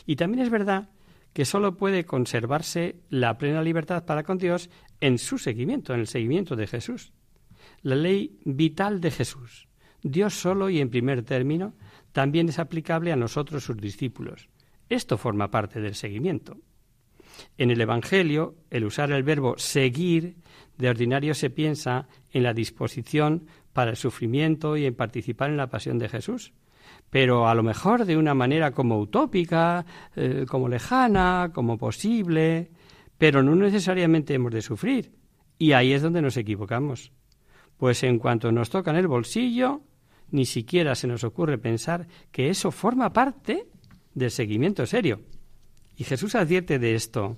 Y 0.06 0.16
también 0.16 0.42
es 0.42 0.50
verdad 0.50 0.90
que 1.32 1.44
solo 1.44 1.76
puede 1.76 2.04
conservarse 2.04 3.00
la 3.10 3.36
plena 3.38 3.62
libertad 3.62 4.04
para 4.04 4.22
con 4.22 4.38
Dios 4.38 4.70
en 5.00 5.18
su 5.18 5.38
seguimiento, 5.38 5.92
en 5.92 6.00
el 6.00 6.06
seguimiento 6.06 6.56
de 6.56 6.66
Jesús. 6.66 7.12
La 7.82 7.96
ley 7.96 8.38
vital 8.44 9.00
de 9.00 9.10
Jesús, 9.10 9.68
Dios 10.02 10.34
solo 10.34 10.70
y 10.70 10.80
en 10.80 10.90
primer 10.90 11.22
término, 11.24 11.74
también 12.12 12.48
es 12.48 12.58
aplicable 12.58 13.12
a 13.12 13.16
nosotros 13.16 13.64
sus 13.64 13.76
discípulos. 13.76 14.48
Esto 14.88 15.18
forma 15.18 15.50
parte 15.50 15.80
del 15.80 15.94
seguimiento. 15.94 16.58
En 17.58 17.70
el 17.70 17.80
Evangelio, 17.80 18.56
el 18.70 18.84
usar 18.84 19.10
el 19.10 19.22
verbo 19.24 19.58
seguir, 19.58 20.36
de 20.78 20.88
ordinario 20.88 21.34
se 21.34 21.50
piensa 21.50 22.08
en 22.32 22.42
la 22.42 22.52
disposición 22.52 23.46
para 23.72 23.90
el 23.90 23.96
sufrimiento 23.96 24.76
y 24.76 24.86
en 24.86 24.94
participar 24.94 25.50
en 25.50 25.56
la 25.56 25.68
pasión 25.68 25.98
de 25.98 26.08
Jesús. 26.08 26.52
Pero 27.10 27.48
a 27.48 27.54
lo 27.54 27.62
mejor 27.62 28.04
de 28.04 28.16
una 28.16 28.34
manera 28.34 28.72
como 28.72 28.98
utópica, 28.98 29.84
eh, 30.16 30.46
como 30.48 30.68
lejana, 30.68 31.50
como 31.54 31.78
posible, 31.78 32.70
pero 33.18 33.42
no 33.42 33.54
necesariamente 33.54 34.34
hemos 34.34 34.52
de 34.52 34.62
sufrir. 34.62 35.12
Y 35.58 35.72
ahí 35.72 35.92
es 35.92 36.02
donde 36.02 36.22
nos 36.22 36.36
equivocamos. 36.36 37.12
Pues 37.76 38.02
en 38.02 38.18
cuanto 38.18 38.52
nos 38.52 38.70
toca 38.70 38.90
en 38.90 38.96
el 38.96 39.08
bolsillo, 39.08 39.82
ni 40.30 40.44
siquiera 40.44 40.94
se 40.94 41.06
nos 41.06 41.24
ocurre 41.24 41.58
pensar 41.58 42.06
que 42.32 42.48
eso 42.48 42.70
forma 42.70 43.12
parte 43.12 43.66
del 44.14 44.30
seguimiento 44.30 44.86
serio. 44.86 45.20
Y 45.96 46.04
Jesús 46.04 46.34
advierte 46.34 46.78
de 46.78 46.94
esto. 46.94 47.36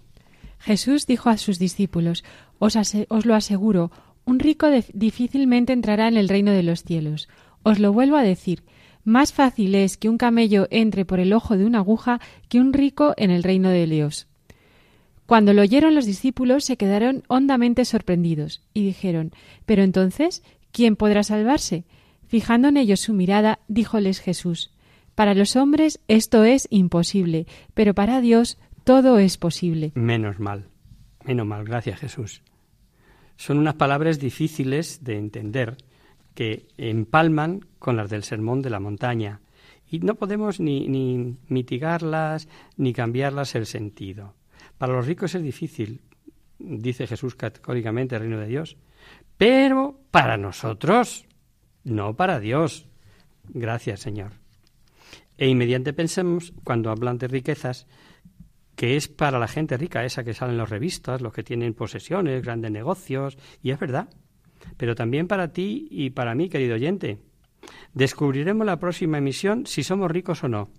Jesús 0.59 1.07
dijo 1.07 1.29
a 1.31 1.37
sus 1.37 1.59
discípulos, 1.59 2.25
os, 2.59 2.77
lo 3.25 3.35
aseguro, 3.35 3.91
un 4.25 4.39
rico 4.39 4.67
difícilmente 4.93 5.73
entrará 5.73 6.09
en 6.09 6.17
el 6.17 6.29
reino 6.29 6.53
de 6.53 6.63
los 6.63 6.83
cielos. 6.83 7.29
Os 7.63 7.79
lo 7.79 7.93
vuelvo 7.93 8.17
a 8.17 8.23
decir, 8.23 8.65
más 9.05 9.33
fácil 9.33 9.75
es 9.75 9.97
que 9.97 10.09
un 10.09 10.19
camello 10.19 10.67
entre 10.71 11.05
por 11.05 11.21
el 11.21 11.33
ojo 11.33 11.57
de 11.57 11.65
una 11.65 11.79
aguja 11.79 12.21
que 12.49 12.61
un 12.61 12.73
rico 12.73 13.15
en 13.17 13.31
el 13.31 13.43
reino 13.43 13.69
de 13.69 13.87
Dios. 13.87 14.27
Cuando 15.27 15.53
lo 15.53 15.63
oyeron 15.63 15.95
los 15.95 16.07
discípulos 16.07 16.65
se 16.65 16.77
quedaron 16.77 17.25
hondamente 17.29 17.85
sorprendidos 17.85 18.63
y 18.75 18.85
dijeron 18.85 19.33
Pero 19.65 19.83
entonces, 19.83 20.43
¿quién 20.73 20.97
podrá 20.97 21.23
salvarse? 21.23 21.85
Fijando 22.27 22.69
en 22.69 22.77
ellos 22.77 23.01
su 23.01 23.13
mirada, 23.13 23.61
díjoles 23.69 24.21
Jesús 24.21 24.71
para 25.17 25.35
los 25.35 25.57
hombres 25.57 25.99
esto 26.07 26.45
es 26.45 26.69
imposible, 26.71 27.47
pero 27.75 27.95
para 27.95 28.21
Dios 28.21 28.59
todo 28.87 29.19
es 29.19 29.37
posible. 29.37 29.91
Menos 29.97 30.39
mal, 30.39 30.69
menos 31.25 31.45
mal, 31.45 31.65
gracias 31.65 31.99
Jesús. 31.99 32.43
Son 33.35 33.59
unas 33.59 33.75
palabras 33.75 34.21
difíciles 34.21 35.03
de 35.03 35.19
entender 35.19 35.77
que 36.37 36.69
empalman 36.79 37.67
con 37.81 37.97
las 37.97 38.11
del 38.11 38.23
Sermón 38.23 38.63
de 38.63 38.71
la 38.71 38.79
Montaña 38.79 39.41
y 39.91 39.99
no 39.99 40.15
podemos 40.15 40.61
ni, 40.61 41.37
mitigarlas 41.49 42.49
ni 42.77 42.93
cambiarlas 42.93 43.57
el 43.57 43.67
sentido. 43.67 44.35
Para 44.79 44.93
los 44.93 45.05
ricos 45.05 45.35
es 45.35 45.43
difícil, 45.43 46.01
dice 46.61 47.09
Jesús 47.09 47.35
categóricamente, 47.35 48.15
el 48.15 48.23
reino 48.23 48.39
de 48.39 48.47
Dios, 48.47 48.77
pero 49.37 49.99
para 50.13 50.37
nosotros, 50.37 51.27
no 51.83 52.15
para 52.15 52.39
Dios. 52.39 52.87
Gracias, 53.49 53.99
Señor. 53.99 54.35
E 55.39 55.49
inmediatamente 55.49 55.93
pensemos, 55.93 56.53
cuando 56.63 56.91
hablan 56.91 57.19
de 57.19 57.27
riquezas, 57.27 57.89
que 58.77 58.97
es 58.97 59.09
para 59.09 59.39
la 59.39 59.49
gente 59.49 59.77
rica, 59.77 60.05
esa 60.05 60.23
que 60.23 60.35
sale 60.35 60.53
en 60.53 60.59
las 60.59 60.71
revistas, 60.71 61.23
los 61.23 61.33
que 61.33 61.43
tienen 61.43 61.75
posesiones, 61.75 62.43
grandes 62.43 62.71
negocios, 62.71 63.39
y 63.63 63.71
es 63.71 63.81
verdad. 63.81 64.09
Pero 64.77 64.95
también 64.95 65.27
para 65.27 65.53
ti 65.53 65.89
y 65.91 66.11
para 66.11 66.35
mí, 66.35 66.49
querido 66.49 66.75
oyente. 66.75 67.19
Descubriremos 67.95 68.67
la 68.67 68.79
próxima 68.79 69.19
emisión 69.19 69.67
si 69.67 69.83
somos 69.83 70.11
ricos 70.11 70.45
o 70.45 70.49
no. 70.49 70.71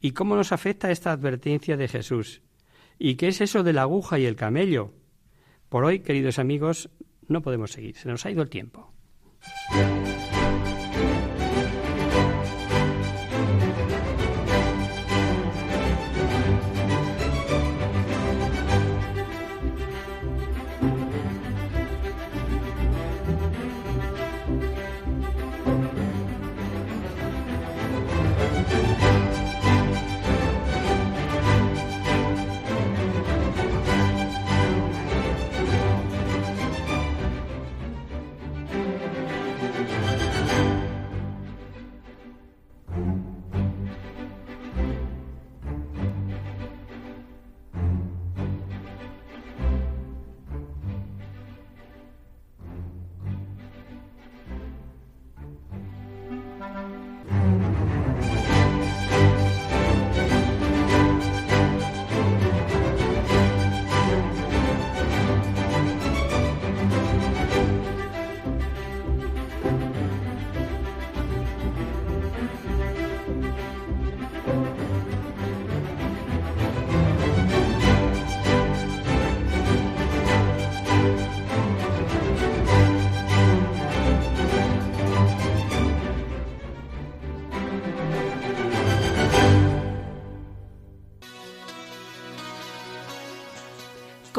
¿Y 0.00 0.12
cómo 0.12 0.34
nos 0.34 0.52
afecta 0.52 0.90
esta 0.90 1.12
advertencia 1.12 1.76
de 1.76 1.88
Jesús? 1.88 2.42
¿Y 2.98 3.14
qué 3.16 3.28
es 3.28 3.40
eso 3.40 3.62
de 3.62 3.72
la 3.72 3.82
aguja 3.82 4.18
y 4.18 4.24
el 4.24 4.36
camello? 4.36 4.92
Por 5.68 5.84
hoy, 5.84 6.00
queridos 6.00 6.38
amigos, 6.38 6.90
no 7.28 7.42
podemos 7.42 7.72
seguir. 7.72 7.96
Se 7.96 8.08
nos 8.08 8.24
ha 8.26 8.30
ido 8.30 8.42
el 8.42 8.50
tiempo. 8.50 8.92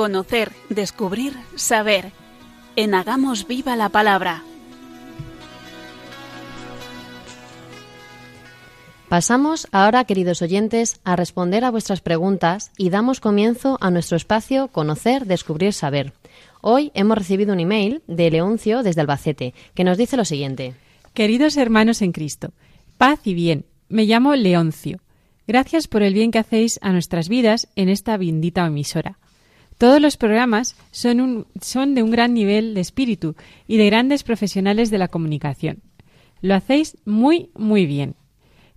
Conocer, 0.02 0.52
descubrir, 0.70 1.36
saber. 1.56 2.12
En 2.76 2.96
Hagamos 2.96 3.46
Viva 3.46 3.76
la 3.76 3.90
Palabra. 3.90 4.44
Pasamos 9.10 9.68
ahora, 9.72 10.04
queridos 10.06 10.42
oyentes, 10.42 11.00
a 11.04 11.16
responder 11.16 11.64
a 11.64 11.70
vuestras 11.70 12.02
preguntas 12.02 12.72
y 12.80 12.90
damos 12.90 13.20
comienzo 13.20 13.78
a 13.80 13.92
nuestro 13.92 14.18
espacio 14.18 14.70
Conocer, 14.70 15.28
Descubrir, 15.28 15.72
Saber. 15.72 16.14
Hoy 16.62 16.90
hemos 16.96 17.20
recibido 17.20 17.54
un 17.54 17.60
email 17.60 18.02
de 18.08 18.32
Leoncio 18.32 18.82
desde 18.82 19.02
Albacete, 19.02 19.54
que 19.76 19.84
nos 19.84 20.00
dice 20.00 20.18
lo 20.18 20.26
siguiente. 20.26 20.74
Queridos 21.14 21.58
hermanos 21.58 22.02
en 22.02 22.12
Cristo, 22.12 22.54
paz 22.98 23.20
y 23.24 23.36
bien. 23.36 23.66
Me 23.88 24.06
llamo 24.06 24.34
Leoncio. 24.36 24.98
Gracias 25.46 25.88
por 25.88 26.02
el 26.02 26.16
bien 26.16 26.32
que 26.32 26.40
hacéis 26.40 26.80
a 26.82 26.92
nuestras 26.92 27.30
vidas 27.30 27.68
en 27.76 27.88
esta 27.88 28.18
bendita 28.18 28.66
emisora. 28.66 29.20
Todos 29.82 30.00
los 30.00 30.16
programas 30.16 30.76
son, 30.92 31.48
son 31.60 31.96
de 31.96 32.04
un 32.04 32.12
gran 32.12 32.36
nivel 32.36 32.76
de 32.76 32.82
espíritu 32.82 33.36
y 33.66 33.78
de 33.78 33.88
grandes 33.88 34.22
profesionales 34.22 34.92
de 34.92 35.00
la 35.00 35.08
comunicación. 35.08 35.82
Lo 36.40 36.54
hacéis 36.54 37.00
muy, 37.04 37.50
muy 37.56 37.88
bien. 37.88 38.14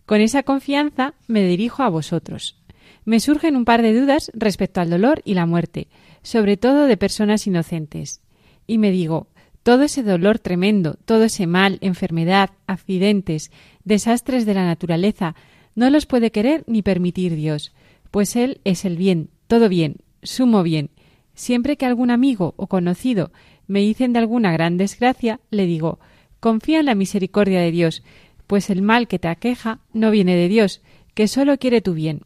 Con 0.06 0.22
esa 0.22 0.44
confianza 0.44 1.12
me 1.26 1.46
dirijo 1.46 1.82
a 1.82 1.90
vosotros. 1.90 2.58
Me 3.04 3.20
surgen 3.20 3.54
un 3.54 3.66
par 3.66 3.82
de 3.82 3.92
dudas 3.92 4.30
respecto 4.32 4.80
al 4.80 4.88
dolor 4.88 5.20
y 5.26 5.34
la 5.34 5.44
muerte, 5.44 5.88
sobre 6.22 6.56
todo 6.56 6.86
de 6.86 6.96
personas 6.96 7.46
inocentes. 7.46 8.22
Y 8.66 8.78
me 8.78 8.90
digo, 8.90 9.26
todo 9.62 9.82
ese 9.82 10.02
dolor 10.02 10.38
tremendo, 10.38 10.96
todo 11.04 11.24
ese 11.24 11.46
mal, 11.46 11.76
enfermedad, 11.82 12.48
accidentes, 12.66 13.50
desastres 13.84 14.46
de 14.46 14.54
la 14.54 14.64
naturaleza, 14.64 15.34
no 15.74 15.90
los 15.90 16.06
puede 16.06 16.30
querer 16.30 16.64
ni 16.66 16.80
permitir 16.80 17.36
Dios, 17.36 17.74
pues 18.10 18.36
Él 18.36 18.62
es 18.64 18.86
el 18.86 18.96
bien, 18.96 19.28
todo 19.48 19.68
bien, 19.68 19.96
sumo 20.22 20.62
bien. 20.62 20.88
Siempre 21.34 21.76
que 21.76 21.86
algún 21.86 22.10
amigo 22.10 22.54
o 22.56 22.66
conocido 22.66 23.32
me 23.66 23.80
dicen 23.80 24.12
de 24.12 24.20
alguna 24.20 24.52
gran 24.52 24.76
desgracia, 24.76 25.40
le 25.50 25.66
digo 25.66 25.98
confía 26.44 26.80
en 26.80 26.84
la 26.84 26.94
misericordia 26.94 27.58
de 27.60 27.70
Dios, 27.70 28.02
pues 28.46 28.68
el 28.68 28.82
mal 28.82 29.08
que 29.08 29.18
te 29.18 29.28
aqueja 29.28 29.78
no 29.94 30.10
viene 30.10 30.36
de 30.36 30.48
Dios, 30.48 30.82
que 31.14 31.26
solo 31.26 31.56
quiere 31.56 31.80
tu 31.80 31.94
bien. 31.94 32.20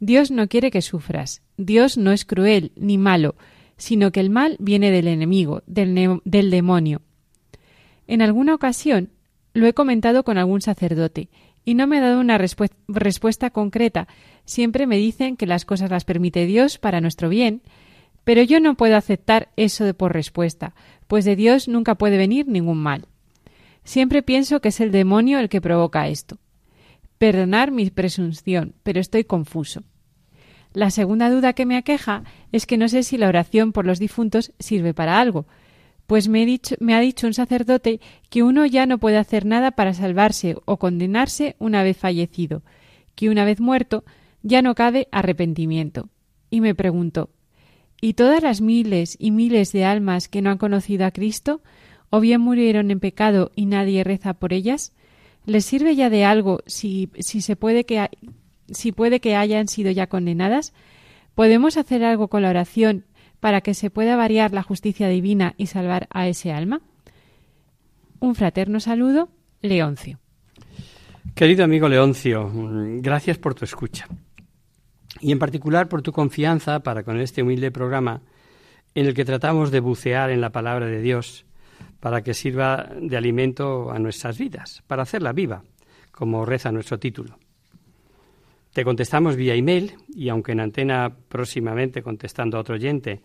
Dios 0.00 0.30
no 0.30 0.48
quiere 0.48 0.70
que 0.70 0.80
sufras. 0.80 1.42
Dios 1.58 1.98
no 1.98 2.10
es 2.12 2.24
cruel 2.24 2.72
ni 2.76 2.96
malo, 2.96 3.34
sino 3.76 4.10
que 4.10 4.20
el 4.20 4.30
mal 4.30 4.56
viene 4.58 4.90
del 4.90 5.06
enemigo, 5.06 5.62
del, 5.66 6.22
del 6.24 6.50
demonio. 6.50 7.02
En 8.06 8.22
alguna 8.22 8.54
ocasión 8.54 9.10
lo 9.52 9.66
he 9.66 9.74
comentado 9.74 10.24
con 10.24 10.38
algún 10.38 10.62
sacerdote, 10.62 11.28
y 11.62 11.74
no 11.74 11.86
me 11.86 11.98
ha 11.98 12.00
dado 12.00 12.20
una 12.20 12.38
respuesta 12.38 13.50
concreta. 13.50 14.08
Siempre 14.46 14.86
me 14.86 14.96
dicen 14.96 15.36
que 15.36 15.44
las 15.44 15.66
cosas 15.66 15.90
las 15.90 16.06
permite 16.06 16.46
Dios 16.46 16.78
para 16.78 17.02
nuestro 17.02 17.28
bien, 17.28 17.60
pero 18.28 18.42
yo 18.42 18.60
no 18.60 18.74
puedo 18.74 18.94
aceptar 18.94 19.48
eso 19.56 19.86
de 19.86 19.94
por 19.94 20.12
respuesta, 20.12 20.74
pues 21.06 21.24
de 21.24 21.34
Dios 21.34 21.66
nunca 21.66 21.94
puede 21.94 22.18
venir 22.18 22.46
ningún 22.46 22.76
mal. 22.76 23.06
Siempre 23.84 24.22
pienso 24.22 24.60
que 24.60 24.68
es 24.68 24.80
el 24.80 24.92
demonio 24.92 25.38
el 25.38 25.48
que 25.48 25.62
provoca 25.62 26.08
esto. 26.08 26.36
Perdonar 27.16 27.70
mi 27.70 27.88
presunción, 27.88 28.74
pero 28.82 29.00
estoy 29.00 29.24
confuso. 29.24 29.82
La 30.74 30.90
segunda 30.90 31.30
duda 31.30 31.54
que 31.54 31.64
me 31.64 31.78
aqueja 31.78 32.24
es 32.52 32.66
que 32.66 32.76
no 32.76 32.90
sé 32.90 33.02
si 33.02 33.16
la 33.16 33.28
oración 33.28 33.72
por 33.72 33.86
los 33.86 33.98
difuntos 33.98 34.52
sirve 34.58 34.92
para 34.92 35.18
algo, 35.20 35.46
pues 36.06 36.28
me, 36.28 36.42
ha 36.42 37.00
dicho 37.00 37.26
un 37.26 37.32
sacerdote 37.32 37.98
que 38.28 38.42
uno 38.42 38.66
ya 38.66 38.84
no 38.84 38.98
puede 38.98 39.16
hacer 39.16 39.46
nada 39.46 39.70
para 39.70 39.94
salvarse 39.94 40.54
o 40.66 40.76
condenarse 40.76 41.56
una 41.58 41.82
vez 41.82 41.96
fallecido, 41.96 42.62
que 43.14 43.30
una 43.30 43.46
vez 43.46 43.58
muerto 43.58 44.04
ya 44.42 44.60
no 44.60 44.74
cabe 44.74 45.08
arrepentimiento. 45.12 46.10
Y 46.50 46.60
me 46.60 46.74
pregunto, 46.74 47.30
¿y 48.00 48.14
todas 48.14 48.42
las 48.42 48.60
miles 48.60 49.16
y 49.18 49.30
miles 49.30 49.72
de 49.72 49.84
almas 49.84 50.28
que 50.28 50.42
no 50.42 50.50
han 50.50 50.58
conocido 50.58 51.06
a 51.06 51.10
Cristo, 51.10 51.60
o 52.10 52.20
bien 52.20 52.40
murieron 52.40 52.90
en 52.90 53.00
pecado 53.00 53.50
y 53.54 53.66
nadie 53.66 54.04
reza 54.04 54.34
por 54.34 54.52
ellas? 54.52 54.92
¿Les 55.46 55.64
sirve 55.64 55.96
ya 55.96 56.10
de 56.10 56.24
algo 56.24 56.60
si, 56.66 57.10
se 57.18 57.56
puede 57.56 57.84
que 57.84 58.08
si 58.70 58.92
puede 58.92 59.20
que 59.20 59.34
hayan 59.34 59.68
sido 59.68 59.90
ya 59.90 60.06
condenadas? 60.06 60.74
¿Podemos 61.34 61.76
hacer 61.76 62.04
algo 62.04 62.28
con 62.28 62.42
la 62.42 62.50
oración 62.50 63.04
para 63.40 63.60
que 63.60 63.74
se 63.74 63.90
pueda 63.90 64.16
variar 64.16 64.52
la 64.52 64.62
justicia 64.62 65.08
divina 65.08 65.54
y 65.56 65.66
salvar 65.66 66.08
a 66.10 66.28
ese 66.28 66.52
alma? 66.52 66.82
Un 68.20 68.34
fraterno 68.34 68.80
saludo, 68.80 69.28
Leoncio. 69.62 70.18
Querido 71.34 71.64
amigo 71.64 71.88
Leoncio, 71.88 72.50
gracias 73.00 73.38
por 73.38 73.54
tu 73.54 73.64
escucha 73.64 74.08
y 75.20 75.32
en 75.32 75.38
particular 75.38 75.88
por 75.88 76.02
tu 76.02 76.12
confianza 76.12 76.80
para 76.80 77.02
con 77.02 77.20
este 77.20 77.42
humilde 77.42 77.70
programa 77.70 78.22
en 78.94 79.06
el 79.06 79.14
que 79.14 79.24
tratamos 79.24 79.70
de 79.70 79.80
bucear 79.80 80.30
en 80.30 80.40
la 80.40 80.50
palabra 80.50 80.86
de 80.86 81.00
Dios 81.00 81.44
para 82.00 82.22
que 82.22 82.34
sirva 82.34 82.88
de 83.00 83.16
alimento 83.16 83.90
a 83.90 83.98
nuestras 83.98 84.38
vidas, 84.38 84.82
para 84.86 85.02
hacerla 85.02 85.32
viva, 85.32 85.62
como 86.12 86.44
reza 86.44 86.72
nuestro 86.72 86.98
título. 86.98 87.38
Te 88.72 88.84
contestamos 88.84 89.36
vía 89.36 89.54
email 89.54 89.94
y 90.14 90.28
aunque 90.28 90.52
en 90.52 90.60
antena 90.60 91.12
próximamente 91.28 92.02
contestando 92.02 92.56
a 92.56 92.60
otro 92.60 92.76
oyente 92.76 93.20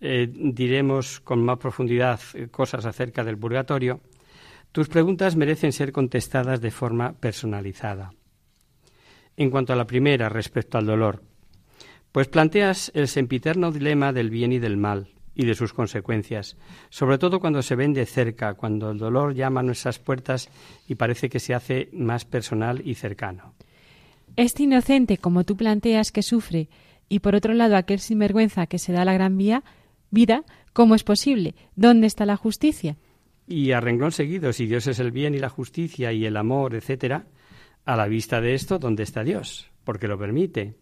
eh, 0.00 0.28
diremos 0.32 1.20
con 1.20 1.44
más 1.44 1.58
profundidad 1.58 2.20
eh, 2.34 2.48
cosas 2.48 2.86
acerca 2.86 3.24
del 3.24 3.38
purgatorio, 3.38 4.00
tus 4.72 4.88
preguntas 4.88 5.36
merecen 5.36 5.72
ser 5.72 5.92
contestadas 5.92 6.60
de 6.60 6.70
forma 6.70 7.12
personalizada. 7.12 8.12
En 9.36 9.50
cuanto 9.50 9.72
a 9.72 9.76
la 9.76 9.86
primera, 9.86 10.28
respecto 10.28 10.78
al 10.78 10.86
dolor, 10.86 11.22
pues 12.12 12.28
planteas 12.28 12.90
el 12.94 13.08
sempiterno 13.08 13.72
dilema 13.72 14.12
del 14.12 14.30
bien 14.30 14.52
y 14.52 14.58
del 14.58 14.76
mal 14.76 15.08
y 15.34 15.46
de 15.46 15.54
sus 15.54 15.72
consecuencias, 15.72 16.56
sobre 16.90 17.16
todo 17.16 17.38
cuando 17.38 17.62
se 17.62 17.76
ven 17.76 17.92
de 17.94 18.06
cerca, 18.06 18.54
cuando 18.54 18.90
el 18.90 18.98
dolor 18.98 19.34
llama 19.34 19.60
a 19.60 19.62
nuestras 19.62 20.00
puertas 20.00 20.50
y 20.88 20.96
parece 20.96 21.28
que 21.28 21.38
se 21.38 21.54
hace 21.54 21.88
más 21.92 22.24
personal 22.24 22.82
y 22.84 22.94
cercano. 22.94 23.54
Este 24.36 24.64
inocente, 24.64 25.16
como 25.18 25.44
tú 25.44 25.56
planteas, 25.56 26.10
que 26.10 26.22
sufre, 26.22 26.68
y 27.08 27.20
por 27.20 27.36
otro 27.36 27.54
lado 27.54 27.76
aquel 27.76 28.00
sinvergüenza 28.00 28.66
que 28.66 28.78
se 28.78 28.92
da 28.92 29.04
la 29.04 29.14
gran 29.14 29.36
vía, 29.38 29.62
vida, 30.10 30.44
¿cómo 30.72 30.96
es 30.96 31.04
posible? 31.04 31.54
¿Dónde 31.76 32.08
está 32.08 32.26
la 32.26 32.36
justicia? 32.36 32.96
Y 33.46 33.72
a 33.72 33.80
renglón 33.80 34.12
seguido, 34.12 34.52
si 34.52 34.66
Dios 34.66 34.86
es 34.88 34.98
el 34.98 35.12
bien 35.12 35.34
y 35.34 35.38
la 35.38 35.48
justicia 35.48 36.12
y 36.12 36.26
el 36.26 36.36
amor, 36.36 36.74
etcétera, 36.74 37.26
a 37.84 37.96
la 37.96 38.08
vista 38.08 38.40
de 38.40 38.54
esto, 38.54 38.78
¿dónde 38.78 39.04
está 39.04 39.22
Dios? 39.22 39.70
Porque 39.84 40.08
lo 40.08 40.18
permite. 40.18 40.74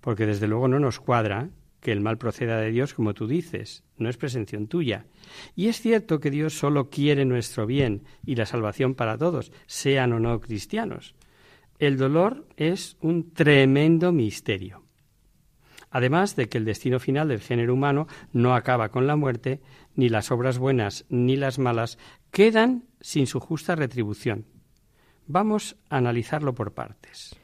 Porque 0.00 0.26
desde 0.26 0.48
luego 0.48 0.68
no 0.68 0.78
nos 0.78 1.00
cuadra 1.00 1.50
que 1.80 1.92
el 1.92 2.00
mal 2.00 2.16
proceda 2.16 2.58
de 2.58 2.70
Dios 2.70 2.94
como 2.94 3.12
tú 3.12 3.26
dices, 3.26 3.82
no 3.98 4.08
es 4.08 4.16
presención 4.16 4.68
tuya. 4.68 5.04
Y 5.56 5.66
es 5.66 5.80
cierto 5.80 6.20
que 6.20 6.30
Dios 6.30 6.56
solo 6.56 6.88
quiere 6.88 7.24
nuestro 7.24 7.66
bien 7.66 8.04
y 8.24 8.36
la 8.36 8.46
salvación 8.46 8.94
para 8.94 9.18
todos, 9.18 9.52
sean 9.66 10.12
o 10.12 10.20
no 10.20 10.40
cristianos. 10.40 11.14
El 11.80 11.96
dolor 11.96 12.46
es 12.56 12.96
un 13.00 13.32
tremendo 13.32 14.12
misterio. 14.12 14.84
Además 15.90 16.36
de 16.36 16.48
que 16.48 16.58
el 16.58 16.64
destino 16.64 17.00
final 17.00 17.28
del 17.28 17.40
género 17.40 17.74
humano 17.74 18.06
no 18.32 18.54
acaba 18.54 18.90
con 18.90 19.06
la 19.06 19.16
muerte, 19.16 19.60
ni 19.94 20.08
las 20.08 20.30
obras 20.30 20.58
buenas 20.58 21.04
ni 21.10 21.36
las 21.36 21.58
malas 21.58 21.98
quedan 22.30 22.84
sin 23.00 23.26
su 23.26 23.40
justa 23.40 23.74
retribución. 23.74 24.46
Vamos 25.26 25.76
a 25.90 25.98
analizarlo 25.98 26.54
por 26.54 26.72
partes. 26.72 27.36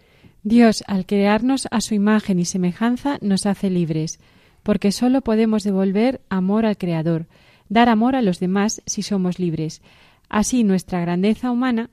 Dios, 0.48 0.82
al 0.86 1.04
crearnos 1.04 1.68
a 1.70 1.82
su 1.82 1.92
imagen 1.92 2.38
y 2.38 2.46
semejanza, 2.46 3.18
nos 3.20 3.44
hace 3.44 3.68
libres, 3.68 4.18
porque 4.62 4.92
sólo 4.92 5.20
podemos 5.20 5.62
devolver 5.62 6.22
amor 6.30 6.64
al 6.64 6.78
Creador, 6.78 7.26
dar 7.68 7.90
amor 7.90 8.16
a 8.16 8.22
los 8.22 8.40
demás 8.40 8.80
si 8.86 9.02
somos 9.02 9.38
libres. 9.38 9.82
Así 10.30 10.64
nuestra 10.64 11.02
grandeza 11.02 11.50
humana 11.50 11.90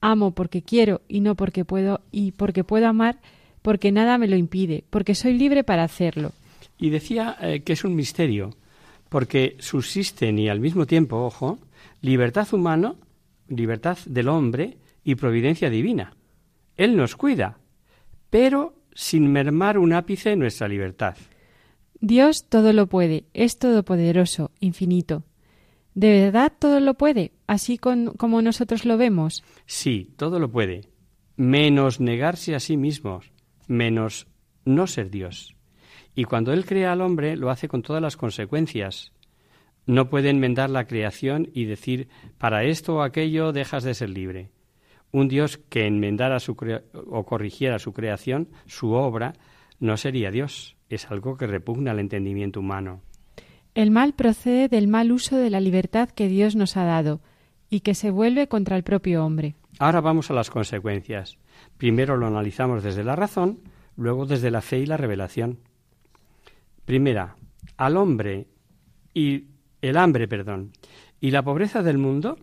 amo 0.00 0.30
porque 0.30 0.62
quiero 0.62 1.02
y 1.08 1.20
no 1.20 1.34
porque 1.34 1.66
puedo 1.66 2.00
y 2.10 2.32
porque 2.32 2.64
puedo 2.64 2.88
amar 2.88 3.18
porque 3.60 3.92
nada 3.92 4.16
me 4.16 4.28
lo 4.28 4.36
impide, 4.36 4.84
porque 4.88 5.14
soy 5.14 5.34
libre 5.34 5.62
para 5.62 5.84
hacerlo. 5.84 6.32
Y 6.78 6.88
decía 6.88 7.36
eh, 7.42 7.60
que 7.60 7.74
es 7.74 7.84
un 7.84 7.94
misterio, 7.94 8.56
porque 9.10 9.56
subsisten 9.58 10.38
y 10.38 10.48
al 10.48 10.60
mismo 10.60 10.86
tiempo, 10.86 11.18
ojo, 11.18 11.58
libertad 12.00 12.48
humana, 12.52 12.94
libertad 13.48 13.98
del 14.06 14.28
hombre 14.28 14.78
y 15.04 15.16
providencia 15.16 15.68
divina. 15.68 16.14
Él 16.78 16.96
nos 16.96 17.14
cuida, 17.14 17.58
pero 18.34 18.74
sin 18.96 19.30
mermar 19.30 19.78
un 19.78 19.92
ápice 19.92 20.34
nuestra 20.34 20.66
libertad. 20.66 21.16
Dios 22.00 22.48
todo 22.48 22.72
lo 22.72 22.88
puede, 22.88 23.26
es 23.32 23.60
todopoderoso, 23.60 24.50
infinito. 24.58 25.22
¿De 25.94 26.10
verdad 26.20 26.52
todo 26.58 26.80
lo 26.80 26.94
puede, 26.94 27.30
así 27.46 27.78
como 27.78 28.42
nosotros 28.42 28.86
lo 28.86 28.98
vemos? 28.98 29.44
Sí, 29.66 30.10
todo 30.16 30.40
lo 30.40 30.50
puede, 30.50 30.88
menos 31.36 32.00
negarse 32.00 32.56
a 32.56 32.58
sí 32.58 32.76
mismos, 32.76 33.30
menos 33.68 34.26
no 34.64 34.88
ser 34.88 35.10
Dios. 35.10 35.54
Y 36.16 36.24
cuando 36.24 36.52
Él 36.52 36.64
crea 36.64 36.90
al 36.90 37.02
hombre, 37.02 37.36
lo 37.36 37.50
hace 37.50 37.68
con 37.68 37.82
todas 37.82 38.02
las 38.02 38.16
consecuencias. 38.16 39.12
No 39.86 40.10
puede 40.10 40.30
enmendar 40.30 40.70
la 40.70 40.88
creación 40.88 41.50
y 41.54 41.66
decir, 41.66 42.08
para 42.38 42.64
esto 42.64 42.96
o 42.96 43.02
aquello 43.02 43.52
dejas 43.52 43.84
de 43.84 43.94
ser 43.94 44.10
libre. 44.10 44.50
Un 45.14 45.28
Dios 45.28 45.58
que 45.68 45.86
enmendara 45.86 46.40
su 46.40 46.56
o 46.92 47.24
corrigiera 47.24 47.78
su 47.78 47.92
creación, 47.92 48.48
su 48.66 48.94
obra, 48.94 49.34
no 49.78 49.96
sería 49.96 50.32
Dios, 50.32 50.76
es 50.88 51.08
algo 51.08 51.36
que 51.36 51.46
repugna 51.46 51.92
al 51.92 52.00
entendimiento 52.00 52.58
humano. 52.58 53.00
El 53.76 53.92
mal 53.92 54.14
procede 54.14 54.66
del 54.66 54.88
mal 54.88 55.12
uso 55.12 55.36
de 55.36 55.50
la 55.50 55.60
libertad 55.60 56.08
que 56.08 56.26
Dios 56.26 56.56
nos 56.56 56.76
ha 56.76 56.82
dado 56.82 57.20
y 57.70 57.82
que 57.82 57.94
se 57.94 58.10
vuelve 58.10 58.48
contra 58.48 58.74
el 58.76 58.82
propio 58.82 59.24
hombre. 59.24 59.54
Ahora 59.78 60.00
vamos 60.00 60.32
a 60.32 60.34
las 60.34 60.50
consecuencias. 60.50 61.38
Primero 61.76 62.16
lo 62.16 62.26
analizamos 62.26 62.82
desde 62.82 63.04
la 63.04 63.14
razón, 63.14 63.60
luego 63.96 64.26
desde 64.26 64.50
la 64.50 64.62
fe 64.62 64.80
y 64.80 64.86
la 64.86 64.96
revelación. 64.96 65.60
Primera, 66.86 67.36
al 67.76 67.96
hombre 67.98 68.48
y 69.14 69.44
el 69.80 69.96
hambre, 69.96 70.26
perdón, 70.26 70.72
y 71.20 71.30
la 71.30 71.44
pobreza 71.44 71.84
del 71.84 71.98
mundo 71.98 72.36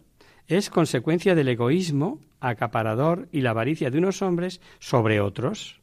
es 0.47 0.69
consecuencia 0.69 1.35
del 1.35 1.47
egoísmo 1.47 2.19
acaparador 2.39 3.29
y 3.31 3.41
la 3.41 3.51
avaricia 3.51 3.89
de 3.89 3.99
unos 3.99 4.21
hombres 4.21 4.61
sobre 4.79 5.21
otros. 5.21 5.81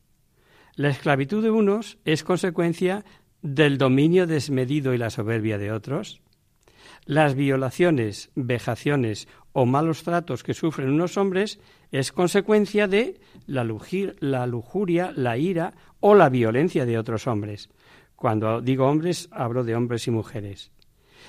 La 0.74 0.88
esclavitud 0.90 1.42
de 1.42 1.50
unos 1.50 1.98
es 2.04 2.22
consecuencia 2.24 3.04
del 3.42 3.78
dominio 3.78 4.26
desmedido 4.26 4.94
y 4.94 4.98
la 4.98 5.11
soberbia 5.11 5.59
de 5.59 5.72
otros? 5.72 6.20
Las 7.04 7.34
violaciones, 7.34 8.30
vejaciones 8.34 9.28
o 9.52 9.64
malos 9.64 10.02
tratos 10.02 10.42
que 10.42 10.54
sufren 10.54 10.90
unos 10.90 11.16
hombres 11.16 11.59
es 11.90 12.12
consecuencia 12.12 12.86
de 12.86 13.20
la, 13.46 13.66
la 14.20 14.46
lujuria, 14.46 15.12
la 15.16 15.38
ira 15.38 15.74
o 16.00 16.14
la 16.14 16.28
violencia 16.28 16.84
de 16.84 16.98
otros 16.98 17.26
hombres. 17.26 17.70
Cuando 18.14 18.61
digo 18.61 18.86
hombres, 18.86 19.28
hablo 19.32 19.64
de 19.64 19.74
hombres 19.74 20.06
y 20.06 20.11
mujeres. 20.11 20.70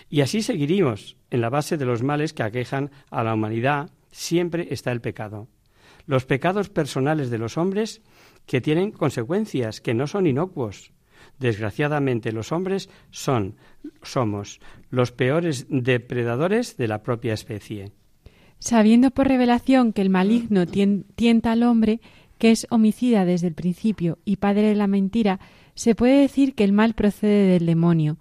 Y 0.10 0.22
así 0.22 0.42
seguiríamos. 0.42 1.18
En 1.30 1.42
la 1.42 1.50
base 1.50 1.78
de 1.78 1.86
los 1.86 2.04
males 2.04 2.34
que 2.34 2.44
aquejan 2.44 2.92
a 3.12 3.24
la 3.24 3.34
humanidad 3.34 3.92
siempre 4.12 4.68
está 4.72 4.92
el 4.92 5.02
pecado. 5.02 5.48
Los 6.06 6.26
pecados 6.26 6.70
personales 6.70 7.30
de 7.30 7.38
los 7.38 7.58
hombres 7.58 8.02
que 8.46 8.62
tienen 8.62 8.92
consecuencias, 8.92 9.80
que 9.80 9.94
no 9.94 10.08
son 10.08 10.26
inocuos, 10.26 10.92
Desgraciadamente 11.40 12.32
los 12.32 12.52
hombres 12.52 12.90
son, 13.12 13.56
somos 14.04 14.60
los 14.90 15.12
peores 15.12 15.68
depredadores 15.70 16.76
de 16.78 16.88
la 16.88 17.02
propia 17.02 17.34
especie. 17.34 17.92
Sabiendo 18.60 19.12
por 19.12 19.28
revelación 19.28 19.94
que 19.94 20.02
el 20.02 20.10
maligno 20.10 20.66
tienta 20.68 21.54
al 21.54 21.64
hombre, 21.64 22.02
que 22.38 22.52
es 22.52 22.68
homicida 22.70 23.24
desde 23.24 23.48
el 23.48 23.54
principio 23.54 24.20
y 24.26 24.36
padre 24.36 24.64
de 24.64 24.76
la 24.76 24.88
mentira, 24.88 25.40
se 25.76 25.96
puede 25.96 26.20
decir 26.20 26.56
que 26.56 26.66
el 26.66 26.74
mal 26.74 26.94
procede 26.94 27.54
del 27.54 27.66
demonio, 27.66 28.18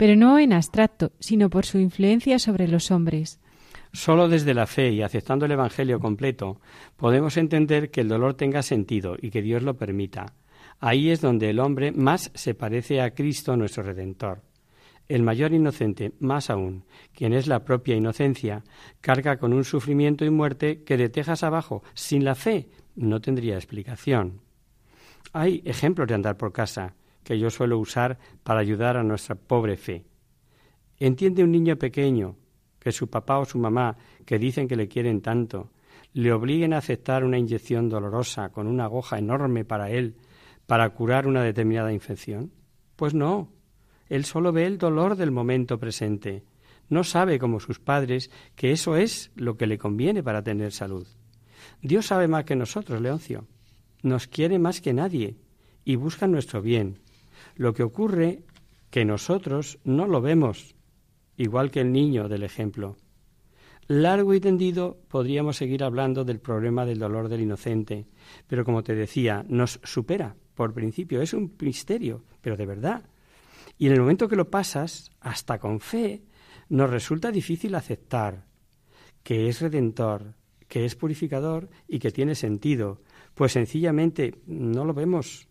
pero 0.00 0.16
no 0.16 0.38
en 0.38 0.54
abstracto, 0.54 1.12
sino 1.20 1.50
por 1.50 1.66
su 1.66 1.78
influencia 1.78 2.38
sobre 2.38 2.66
los 2.66 2.90
hombres. 2.90 3.38
Solo 3.92 4.30
desde 4.30 4.54
la 4.54 4.66
fe 4.66 4.92
y 4.92 5.02
aceptando 5.02 5.44
el 5.44 5.52
Evangelio 5.52 6.00
completo 6.00 6.58
podemos 6.96 7.36
entender 7.36 7.90
que 7.90 8.00
el 8.00 8.08
dolor 8.08 8.32
tenga 8.32 8.62
sentido 8.62 9.18
y 9.20 9.28
que 9.28 9.42
Dios 9.42 9.62
lo 9.62 9.76
permita. 9.76 10.32
Ahí 10.78 11.10
es 11.10 11.20
donde 11.20 11.50
el 11.50 11.60
hombre 11.60 11.92
más 11.92 12.30
se 12.34 12.54
parece 12.54 13.02
a 13.02 13.10
Cristo 13.10 13.58
nuestro 13.58 13.82
Redentor. 13.82 14.40
El 15.06 15.22
mayor 15.22 15.52
inocente, 15.52 16.14
más 16.18 16.48
aún, 16.48 16.86
quien 17.12 17.34
es 17.34 17.46
la 17.46 17.62
propia 17.66 17.94
inocencia, 17.94 18.64
carga 19.02 19.36
con 19.36 19.52
un 19.52 19.64
sufrimiento 19.64 20.24
y 20.24 20.30
muerte 20.30 20.82
que 20.82 20.96
de 20.96 21.10
tejas 21.10 21.42
abajo, 21.42 21.82
sin 21.92 22.24
la 22.24 22.34
fe, 22.34 22.70
no 22.96 23.20
tendría 23.20 23.56
explicación. 23.56 24.40
Hay 25.34 25.60
ejemplos 25.66 26.08
de 26.08 26.14
andar 26.14 26.38
por 26.38 26.52
casa 26.52 26.94
que 27.24 27.38
yo 27.38 27.50
suelo 27.50 27.78
usar 27.78 28.18
para 28.42 28.60
ayudar 28.60 28.96
a 28.96 29.02
nuestra 29.02 29.34
pobre 29.34 29.76
fe. 29.76 30.04
Entiende 30.98 31.44
un 31.44 31.52
niño 31.52 31.76
pequeño 31.76 32.36
que 32.78 32.92
su 32.92 33.08
papá 33.08 33.38
o 33.38 33.44
su 33.44 33.58
mamá, 33.58 33.96
que 34.24 34.38
dicen 34.38 34.66
que 34.66 34.76
le 34.76 34.88
quieren 34.88 35.20
tanto, 35.20 35.70
le 36.12 36.32
obliguen 36.32 36.72
a 36.72 36.78
aceptar 36.78 37.24
una 37.24 37.38
inyección 37.38 37.88
dolorosa 37.88 38.50
con 38.50 38.66
una 38.66 38.84
aguja 38.84 39.18
enorme 39.18 39.64
para 39.64 39.90
él, 39.90 40.16
para 40.66 40.88
curar 40.90 41.26
una 41.26 41.42
determinada 41.42 41.92
infección? 41.92 42.52
Pues 42.96 43.14
no. 43.14 43.52
Él 44.08 44.24
solo 44.24 44.52
ve 44.52 44.66
el 44.66 44.78
dolor 44.78 45.16
del 45.16 45.30
momento 45.30 45.78
presente. 45.78 46.44
No 46.88 47.04
sabe, 47.04 47.38
como 47.38 47.60
sus 47.60 47.78
padres, 47.78 48.30
que 48.56 48.72
eso 48.72 48.96
es 48.96 49.30
lo 49.36 49.56
que 49.56 49.66
le 49.66 49.78
conviene 49.78 50.22
para 50.22 50.42
tener 50.42 50.72
salud. 50.72 51.06
Dios 51.82 52.06
sabe 52.06 52.28
más 52.28 52.44
que 52.44 52.56
nosotros, 52.56 53.00
Leoncio. 53.00 53.46
Nos 54.02 54.26
quiere 54.26 54.58
más 54.58 54.80
que 54.80 54.92
nadie 54.92 55.36
y 55.84 55.96
busca 55.96 56.26
nuestro 56.26 56.62
bien. 56.62 56.98
Lo 57.60 57.74
que 57.74 57.82
ocurre 57.82 58.42
que 58.88 59.04
nosotros 59.04 59.80
no 59.84 60.06
lo 60.06 60.22
vemos, 60.22 60.74
igual 61.36 61.70
que 61.70 61.82
el 61.82 61.92
niño 61.92 62.26
del 62.26 62.42
ejemplo. 62.42 62.96
Largo 63.86 64.32
y 64.32 64.40
tendido 64.40 64.96
podríamos 65.08 65.58
seguir 65.58 65.84
hablando 65.84 66.24
del 66.24 66.40
problema 66.40 66.86
del 66.86 66.98
dolor 66.98 67.28
del 67.28 67.42
inocente, 67.42 68.06
pero 68.46 68.64
como 68.64 68.82
te 68.82 68.94
decía, 68.94 69.44
nos 69.46 69.78
supera 69.84 70.34
por 70.54 70.72
principio, 70.72 71.20
es 71.20 71.34
un 71.34 71.54
misterio, 71.60 72.24
pero 72.40 72.56
de 72.56 72.64
verdad. 72.64 73.10
Y 73.76 73.88
en 73.88 73.92
el 73.92 74.00
momento 74.00 74.26
que 74.26 74.36
lo 74.36 74.48
pasas, 74.48 75.10
hasta 75.20 75.58
con 75.58 75.80
fe, 75.80 76.22
nos 76.70 76.88
resulta 76.88 77.30
difícil 77.30 77.74
aceptar 77.74 78.46
que 79.22 79.48
es 79.48 79.60
redentor, 79.60 80.34
que 80.66 80.86
es 80.86 80.96
purificador 80.96 81.68
y 81.86 81.98
que 81.98 82.10
tiene 82.10 82.34
sentido, 82.34 83.02
pues 83.34 83.52
sencillamente 83.52 84.40
no 84.46 84.86
lo 84.86 84.94
vemos. 84.94 85.49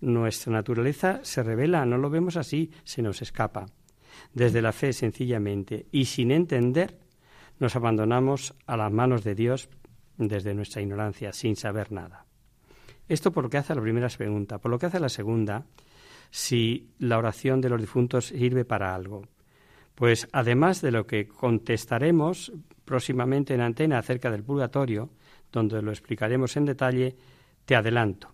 Nuestra 0.00 0.52
naturaleza 0.52 1.20
se 1.22 1.42
revela, 1.42 1.84
no 1.84 1.98
lo 1.98 2.10
vemos 2.10 2.36
así, 2.36 2.70
se 2.84 3.02
nos 3.02 3.22
escapa. 3.22 3.66
Desde 4.32 4.62
la 4.62 4.72
fe 4.72 4.92
sencillamente 4.92 5.86
y 5.92 6.06
sin 6.06 6.30
entender, 6.30 6.98
nos 7.58 7.76
abandonamos 7.76 8.54
a 8.66 8.76
las 8.76 8.90
manos 8.90 9.24
de 9.24 9.34
Dios 9.34 9.68
desde 10.16 10.54
nuestra 10.54 10.82
ignorancia, 10.82 11.32
sin 11.32 11.56
saber 11.56 11.92
nada. 11.92 12.26
Esto 13.08 13.32
por 13.32 13.44
lo 13.44 13.50
que 13.50 13.58
hace 13.58 13.72
a 13.72 13.76
la 13.76 13.82
primera 13.82 14.08
pregunta. 14.08 14.58
Por 14.58 14.70
lo 14.70 14.78
que 14.78 14.86
hace 14.86 14.98
a 14.98 15.00
la 15.00 15.08
segunda, 15.08 15.66
si 16.30 16.90
la 16.98 17.18
oración 17.18 17.60
de 17.60 17.68
los 17.68 17.80
difuntos 17.80 18.26
sirve 18.26 18.64
para 18.64 18.94
algo. 18.94 19.24
Pues 19.94 20.28
además 20.32 20.80
de 20.80 20.92
lo 20.92 21.06
que 21.06 21.28
contestaremos 21.28 22.52
próximamente 22.84 23.52
en 23.52 23.60
antena 23.60 23.98
acerca 23.98 24.30
del 24.30 24.44
purgatorio, 24.44 25.10
donde 25.52 25.82
lo 25.82 25.90
explicaremos 25.90 26.56
en 26.56 26.64
detalle, 26.64 27.16
te 27.64 27.76
adelanto. 27.76 28.32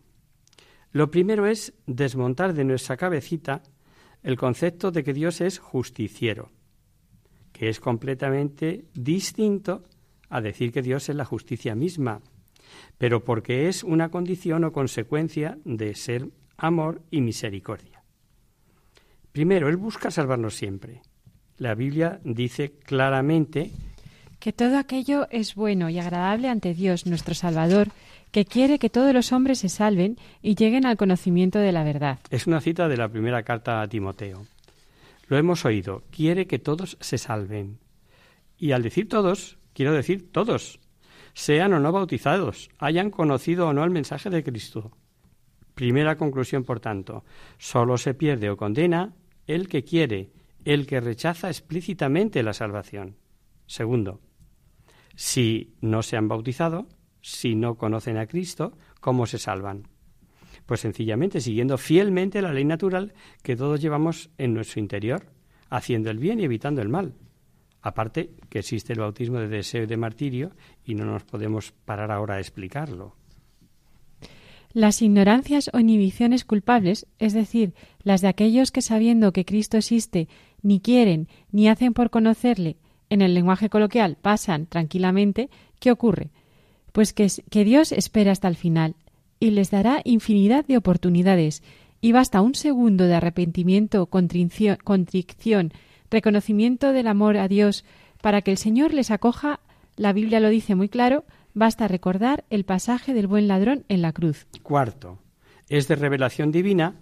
Lo 0.97 1.11
primero 1.11 1.47
es 1.47 1.75
desmontar 1.87 2.55
de 2.55 2.65
nuestra 2.65 2.97
cabecita 2.97 3.63
el 4.23 4.39
concepto 4.39 4.91
de 4.91 5.05
que 5.05 5.13
Dios 5.13 5.43
es 5.43 5.59
justiciero, 5.59 6.49
que 7.53 7.69
es 7.69 7.81
completamente 7.81 8.87
distinto 8.95 9.85
a 10.31 10.41
decir 10.41 10.73
que 10.73 10.81
Dios 10.81 11.11
es 11.11 11.15
la 11.15 11.27
justicia 11.27 11.75
misma, 11.75 12.23
pero 12.97 13.23
porque 13.25 13.69
es 13.69 13.85
una 13.85 14.09
condición 14.09 14.65
o 14.65 14.73
consecuencia 14.73 15.59
de 15.67 15.95
ser 15.95 16.31
amor 16.57 17.03
y 17.11 17.21
misericordia. 17.21 18.03
Primero, 19.33 19.69
Él 19.69 19.77
busca 19.77 20.11
salvarnos 20.11 20.55
siempre. 20.55 21.03
La 21.59 21.75
Biblia 21.75 22.21
dice 22.25 22.71
claramente 22.71 23.71
que 24.39 24.55
todo 24.55 24.79
aquello 24.79 25.29
es 25.31 25.55
bueno 25.57 25.91
y 25.91 25.99
agradable 25.99 26.49
ante 26.49 26.73
Dios 26.73 27.05
nuestro 27.05 27.35
Salvador, 27.35 27.89
que 28.37 28.45
quiere 28.45 28.79
que 28.79 28.91
todos 28.91 29.15
los 29.15 29.33
hombres 29.33 29.61
se 29.61 29.71
salven 29.71 30.19
y 30.43 30.57
lleguen 30.57 30.85
al 30.85 30.99
conocimiento 30.99 31.59
de 31.59 31.73
la 31.73 31.85
verdad. 31.85 32.19
Es 32.29 32.47
una 32.47 32.61
cita 32.61 32.87
de 32.87 32.99
la 32.99 33.09
primera 33.09 33.43
carta 33.45 33.81
a 33.81 33.89
Timoteo. 33.89 34.45
Lo 35.29 35.39
hemos 35.39 35.65
oído, 35.65 36.03
quiere 36.11 36.47
que 36.47 36.59
todos 36.59 36.99
se 37.01 37.17
salven. 37.17 37.79
Y 38.59 38.73
al 38.73 38.83
decir 38.83 39.09
todos, 39.09 39.57
quiero 39.73 39.95
decir 39.95 40.31
todos, 40.33 40.81
sean 41.33 41.73
o 41.73 41.81
no 41.81 41.93
bautizados, 41.93 42.69
hayan 42.79 43.11
conocido 43.11 43.69
o 43.69 43.73
no 43.73 43.83
el 43.85 43.91
mensaje 43.91 44.29
de 44.29 44.45
Cristo. 44.45 44.93
Primera 45.75 46.19
conclusión, 46.19 46.63
por 46.63 46.79
tanto, 46.79 47.25
solo 47.57 47.97
se 47.97 48.13
pierde 48.13 48.51
o 48.51 48.59
condena 48.59 49.15
el 49.47 49.67
que 49.67 49.83
quiere, 49.83 50.29
el 50.67 50.87
que 50.87 51.01
rechaza 51.01 51.49
explícitamente 51.49 52.43
la 52.43 52.53
salvación. 52.53 53.17
Segundo, 53.65 54.21
si 55.15 55.75
no 55.81 56.03
se 56.03 56.19
han 56.19 56.29
bautizado, 56.29 56.87
si 57.27 57.57
no 57.57 57.75
conocen 57.75 58.19
a 58.19 58.29
Cristo, 58.29 58.79
¿cómo 59.01 59.27
se 59.27 59.39
salvan? 59.39 59.89
Pues 60.65 60.79
sencillamente 60.79 61.41
siguiendo 61.41 61.77
fielmente 61.77 62.41
la 62.41 62.53
ley 62.53 62.65
natural 62.65 63.15
que 63.43 63.57
todos 63.57 63.81
llevamos 63.81 64.31
en 64.39 64.55
nuestro 64.55 64.79
interior, 64.79 65.27
haciendo 65.69 66.09
el 66.11 66.21
bien 66.21 66.39
y 66.39 66.45
evitando 66.45 66.83
el 66.83 66.89
mal. 66.89 67.15
Aparte 67.83 68.31
que 68.49 68.61
existe 68.61 68.93
el 68.93 69.01
bautismo 69.01 69.41
de 69.41 69.49
deseo 69.49 69.83
y 69.83 69.87
de 69.87 69.97
martirio 69.97 70.53
y 70.85 70.95
no 70.95 71.05
nos 71.05 71.25
podemos 71.25 71.73
parar 71.73 72.13
ahora 72.13 72.37
a 72.37 72.39
explicarlo. 72.39 73.17
Las 74.73 75.03
ignorancias 75.03 75.69
o 75.73 75.81
inhibiciones 75.81 76.45
culpables, 76.45 77.09
es 77.19 77.33
decir, 77.33 77.75
las 78.05 78.21
de 78.21 78.29
aquellos 78.29 78.71
que 78.71 78.83
sabiendo 78.83 79.33
que 79.33 79.45
Cristo 79.45 79.79
existe 79.79 80.29
ni 80.63 80.79
quieren 80.79 81.27
ni 81.51 81.69
hacen 81.69 81.93
por 81.93 82.11
conocerle, 82.11 82.77
en 83.11 83.21
el 83.21 83.35
lenguaje 83.35 83.69
coloquial 83.69 84.17
pasan 84.17 84.67
tranquilamente, 84.67 85.51
¿qué 85.81 85.91
ocurre? 85.91 86.31
Pues 86.97 87.13
que, 87.13 87.29
que 87.51 87.63
Dios 87.67 87.93
espera 87.93 88.33
hasta 88.33 88.49
el 88.49 88.57
final 88.57 88.95
y 89.39 89.51
les 89.51 89.71
dará 89.71 90.01
infinidad 90.05 90.65
de 90.65 90.79
oportunidades 90.79 91.63
y 92.01 92.13
basta 92.13 92.41
un 92.41 92.55
segundo 92.55 93.05
de 93.05 93.15
arrepentimiento, 93.15 94.07
contrición 94.07 94.79
reconocimiento 96.11 96.95
del 96.95 97.09
amor 97.09 97.37
a 97.37 97.49
Dios 97.49 97.85
para 98.23 98.41
que 98.41 98.51
el 98.51 98.57
Señor 98.57 98.95
les 98.95 99.11
acoja, 99.11 99.61
la 99.97 100.15
Biblia 100.15 100.41
lo 100.41 100.49
dice 100.49 100.75
muy 100.75 100.89
claro, 100.89 101.27
basta 101.53 101.87
recordar 101.87 102.47
el 102.49 102.65
pasaje 102.65 103.13
del 103.13 103.27
buen 103.27 103.47
ladrón 103.47 103.85
en 103.91 104.01
la 104.01 104.15
cruz. 104.15 104.47
Cuarto, 104.63 105.19
es 105.69 105.89
de 105.89 105.97
revelación 105.97 106.51
divina 106.51 106.95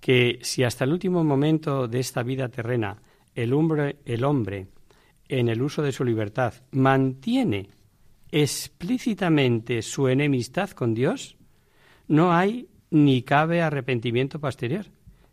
que 0.00 0.40
si 0.42 0.64
hasta 0.64 0.82
el 0.82 0.92
último 0.92 1.22
momento 1.22 1.86
de 1.86 2.00
esta 2.00 2.24
vida 2.24 2.48
terrena 2.48 3.00
el 3.36 3.52
hombre, 3.52 3.98
el 4.06 4.24
hombre 4.24 4.66
en 5.28 5.48
el 5.48 5.62
uso 5.62 5.82
de 5.82 5.92
su 5.92 6.04
libertad 6.04 6.52
mantiene 6.72 7.68
explícitamente 8.30 9.82
su 9.82 10.08
enemistad 10.08 10.70
con 10.70 10.94
Dios, 10.94 11.36
no 12.08 12.32
hay 12.32 12.68
ni 12.90 13.22
cabe 13.22 13.62
arrepentimiento 13.62 14.38
posterior. 14.38 14.86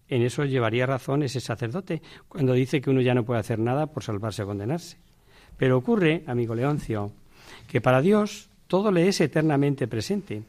En 0.07 0.21
eso 0.21 0.45
llevaría 0.45 0.85
razón 0.85 1.23
ese 1.23 1.39
sacerdote 1.39 2.01
cuando 2.27 2.53
dice 2.53 2.81
que 2.81 2.89
uno 2.89 3.01
ya 3.01 3.13
no 3.13 3.25
puede 3.25 3.39
hacer 3.39 3.59
nada 3.59 3.87
por 3.87 4.03
salvarse 4.03 4.43
o 4.43 4.47
condenarse. 4.47 4.97
Pero 5.57 5.77
ocurre, 5.77 6.23
amigo 6.27 6.55
Leoncio, 6.55 7.11
que 7.67 7.81
para 7.81 8.01
Dios 8.01 8.49
todo 8.67 8.91
le 8.91 9.07
es 9.07 9.21
eternamente 9.21 9.87
presente. 9.87 10.43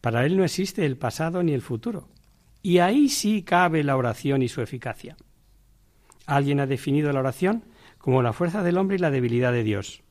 Para 0.00 0.24
Él 0.24 0.36
no 0.36 0.44
existe 0.44 0.86
el 0.86 0.96
pasado 0.96 1.42
ni 1.42 1.52
el 1.52 1.62
futuro. 1.62 2.08
Y 2.62 2.78
ahí 2.78 3.08
sí 3.08 3.42
cabe 3.42 3.84
la 3.84 3.96
oración 3.96 4.42
y 4.42 4.48
su 4.48 4.62
eficacia. 4.62 5.16
Alguien 6.26 6.60
ha 6.60 6.66
definido 6.66 7.12
la 7.12 7.20
oración 7.20 7.64
como 7.98 8.22
la 8.22 8.32
fuerza 8.32 8.62
del 8.62 8.78
hombre 8.78 8.96
y 8.96 9.00
la 9.00 9.10
debilidad 9.10 9.52
de 9.52 9.64
Dios. 9.64 10.02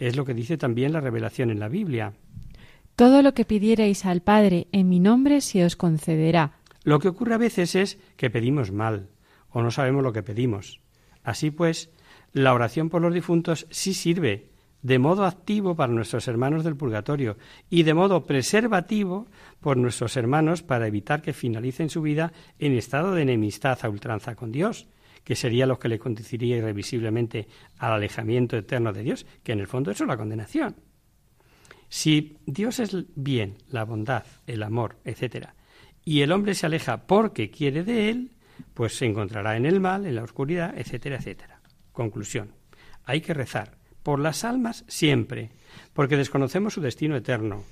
Es 0.00 0.16
lo 0.16 0.24
que 0.24 0.32
dice 0.32 0.56
también 0.56 0.94
la 0.94 1.00
revelación 1.00 1.50
en 1.50 1.60
la 1.60 1.68
Biblia. 1.68 2.14
Todo 2.96 3.20
lo 3.20 3.34
que 3.34 3.44
pidierais 3.44 4.06
al 4.06 4.22
Padre 4.22 4.66
en 4.72 4.88
mi 4.88 4.98
nombre 4.98 5.42
se 5.42 5.62
os 5.62 5.76
concederá. 5.76 6.58
Lo 6.84 6.98
que 6.98 7.08
ocurre 7.08 7.34
a 7.34 7.38
veces 7.38 7.74
es 7.74 7.98
que 8.16 8.30
pedimos 8.30 8.72
mal 8.72 9.10
o 9.50 9.62
no 9.62 9.70
sabemos 9.70 10.02
lo 10.02 10.14
que 10.14 10.22
pedimos. 10.22 10.80
Así 11.22 11.50
pues, 11.50 11.90
la 12.32 12.54
oración 12.54 12.88
por 12.88 13.02
los 13.02 13.12
difuntos 13.12 13.66
sí 13.70 13.92
sirve 13.92 14.48
de 14.80 14.98
modo 14.98 15.26
activo 15.26 15.76
para 15.76 15.92
nuestros 15.92 16.26
hermanos 16.28 16.64
del 16.64 16.76
purgatorio 16.76 17.36
y 17.68 17.82
de 17.82 17.92
modo 17.92 18.24
preservativo 18.24 19.26
por 19.60 19.76
nuestros 19.76 20.16
hermanos 20.16 20.62
para 20.62 20.86
evitar 20.86 21.20
que 21.20 21.34
finalicen 21.34 21.90
su 21.90 22.00
vida 22.00 22.32
en 22.58 22.72
estado 22.72 23.14
de 23.14 23.20
enemistad 23.20 23.78
a 23.82 23.90
ultranza 23.90 24.34
con 24.34 24.50
Dios, 24.50 24.88
que 25.24 25.36
sería 25.36 25.66
lo 25.66 25.78
que 25.78 25.88
le 25.88 25.98
conduciría 25.98 26.56
irrevisiblemente 26.56 27.48
al 27.78 27.92
alejamiento 27.92 28.56
eterno 28.56 28.92
de 28.92 29.02
Dios, 29.02 29.26
que 29.42 29.52
en 29.52 29.60
el 29.60 29.66
fondo 29.66 29.90
eso 29.90 30.04
es 30.04 30.08
la 30.08 30.16
condenación. 30.16 30.76
Si 31.88 32.38
Dios 32.46 32.78
es 32.78 32.96
bien, 33.16 33.58
la 33.68 33.84
bondad, 33.84 34.24
el 34.46 34.62
amor, 34.62 34.98
etc., 35.04 35.48
y 36.04 36.22
el 36.22 36.32
hombre 36.32 36.54
se 36.54 36.66
aleja 36.66 37.06
porque 37.06 37.50
quiere 37.50 37.84
de 37.84 38.08
él, 38.10 38.30
pues 38.74 38.96
se 38.96 39.06
encontrará 39.06 39.56
en 39.56 39.66
el 39.66 39.80
mal, 39.80 40.06
en 40.06 40.14
la 40.14 40.24
oscuridad, 40.24 40.76
etcétera, 40.76 41.16
etcétera. 41.16 41.60
Conclusión. 41.92 42.54
Hay 43.04 43.20
que 43.20 43.34
rezar 43.34 43.76
por 44.02 44.18
las 44.18 44.44
almas 44.44 44.84
siempre, 44.88 45.50
porque 45.92 46.16
desconocemos 46.16 46.74
su 46.74 46.80
destino 46.80 47.16
eterno. 47.16 47.64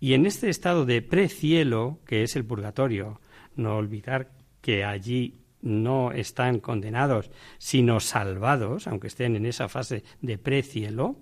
Y 0.00 0.14
en 0.14 0.26
este 0.26 0.48
estado 0.48 0.84
de 0.84 1.02
precielo, 1.02 2.00
que 2.06 2.22
es 2.22 2.36
el 2.36 2.44
purgatorio, 2.44 3.20
no 3.54 3.76
olvidar 3.76 4.32
que 4.60 4.84
allí 4.84 5.38
no 5.66 6.12
están 6.12 6.60
condenados, 6.60 7.30
sino 7.58 8.00
salvados, 8.00 8.86
aunque 8.86 9.08
estén 9.08 9.36
en 9.36 9.46
esa 9.46 9.68
fase 9.68 10.04
de 10.22 10.38
precielo, 10.38 11.16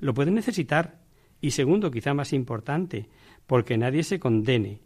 lo 0.00 0.14
pueden 0.14 0.34
necesitar. 0.34 1.00
Y 1.40 1.50
segundo, 1.50 1.90
quizá 1.90 2.14
más 2.14 2.32
importante, 2.32 3.08
porque 3.46 3.76
nadie 3.76 4.02
se 4.02 4.18
condene. 4.18 4.80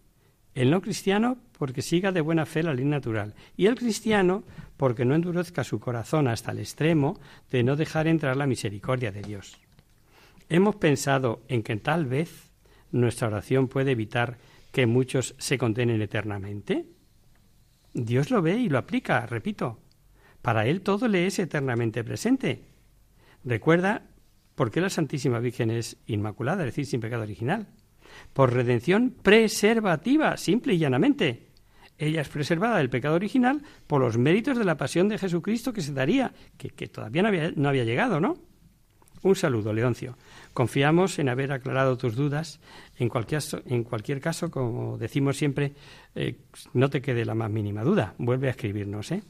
El 0.54 0.70
no 0.70 0.80
cristiano 0.80 1.38
porque 1.58 1.82
siga 1.82 2.11
de 2.11 2.20
buena 2.20 2.44
fe 2.44 2.62
la 2.62 2.74
ley 2.74 2.84
natural 2.84 3.34
y 3.56 3.66
el 3.66 3.76
cristiano 3.76 4.42
porque 4.76 5.04
no 5.04 5.14
endurezca 5.14 5.62
su 5.62 5.78
corazón 5.78 6.26
hasta 6.26 6.50
el 6.50 6.58
extremo 6.58 7.20
de 7.50 7.62
no 7.62 7.76
dejar 7.76 8.08
entrar 8.08 8.36
la 8.36 8.46
misericordia 8.48 9.12
de 9.12 9.22
Dios. 9.22 9.58
Hemos 10.48 10.74
pensado 10.76 11.42
en 11.46 11.62
que 11.62 11.76
tal 11.76 12.06
vez 12.06 12.50
nuestra 12.90 13.28
oración 13.28 13.68
puede 13.68 13.92
evitar 13.92 14.38
que 14.72 14.86
muchos 14.86 15.34
se 15.38 15.58
condenen 15.58 16.02
eternamente. 16.02 16.86
Dios 17.93 18.30
lo 18.30 18.43
ve 18.43 18.57
y 18.59 18.68
lo 18.68 18.78
aplica, 18.78 19.26
repito. 19.26 19.80
Para 20.43 20.66
Él 20.66 20.80
todo 20.80 21.09
le 21.09 21.26
es 21.26 21.38
eternamente 21.38 22.05
presente. 22.05 22.64
Recuerda 23.45 24.03
por 24.55 24.70
qué 24.70 24.80
la 24.80 24.91
Santísima 24.91 25.38
Virgen 25.38 25.70
es 25.70 25.97
inmaculada, 26.07 26.62
es 26.62 26.66
decir, 26.66 26.86
sin 26.86 27.01
pecado 27.01 27.22
original. 27.22 27.68
Por 28.32 28.53
redención 28.53 29.14
preservativa, 29.22 30.36
simple 30.36 30.74
y 30.74 30.78
llanamente. 30.78 31.49
Ella 31.99 32.22
es 32.22 32.28
preservada 32.28 32.78
del 32.78 32.91
pecado 32.91 33.14
original 33.14 33.62
por 33.86 34.01
los 34.01 34.16
méritos 34.16 34.57
de 34.57 34.64
la 34.64 34.76
pasión 34.76 35.09
de 35.09 35.18
Jesucristo 35.18 35.72
que 35.72 35.82
se 35.82 35.93
daría, 35.93 36.32
que, 36.57 36.88
todavía 36.88 37.22
no 37.22 37.28
había, 37.28 37.53
no 37.55 37.68
había 37.68 37.84
llegado, 37.84 38.20
¿no? 38.20 38.49
Un 39.22 39.36
saludo, 39.36 39.72
Leoncio. 39.72 40.16
Confiamos 40.54 41.18
en 41.18 41.28
haber 41.28 41.52
aclarado 41.52 41.96
tus 41.96 42.16
dudas. 42.16 42.58
En 42.98 43.08
cualquier, 43.08 43.42
en 43.66 43.84
cualquier 43.84 44.20
caso, 44.20 44.50
como 44.50 44.96
decimos 44.96 45.36
siempre, 45.36 45.72
eh, 46.14 46.36
no 46.72 46.88
te 46.88 47.02
quede 47.02 47.24
la 47.24 47.34
más 47.34 47.50
mínima 47.50 47.82
duda. 47.82 48.14
Vuelve 48.18 48.48
a 48.48 48.52
escribirnos, 48.52 49.12
¿eh? 49.12 49.22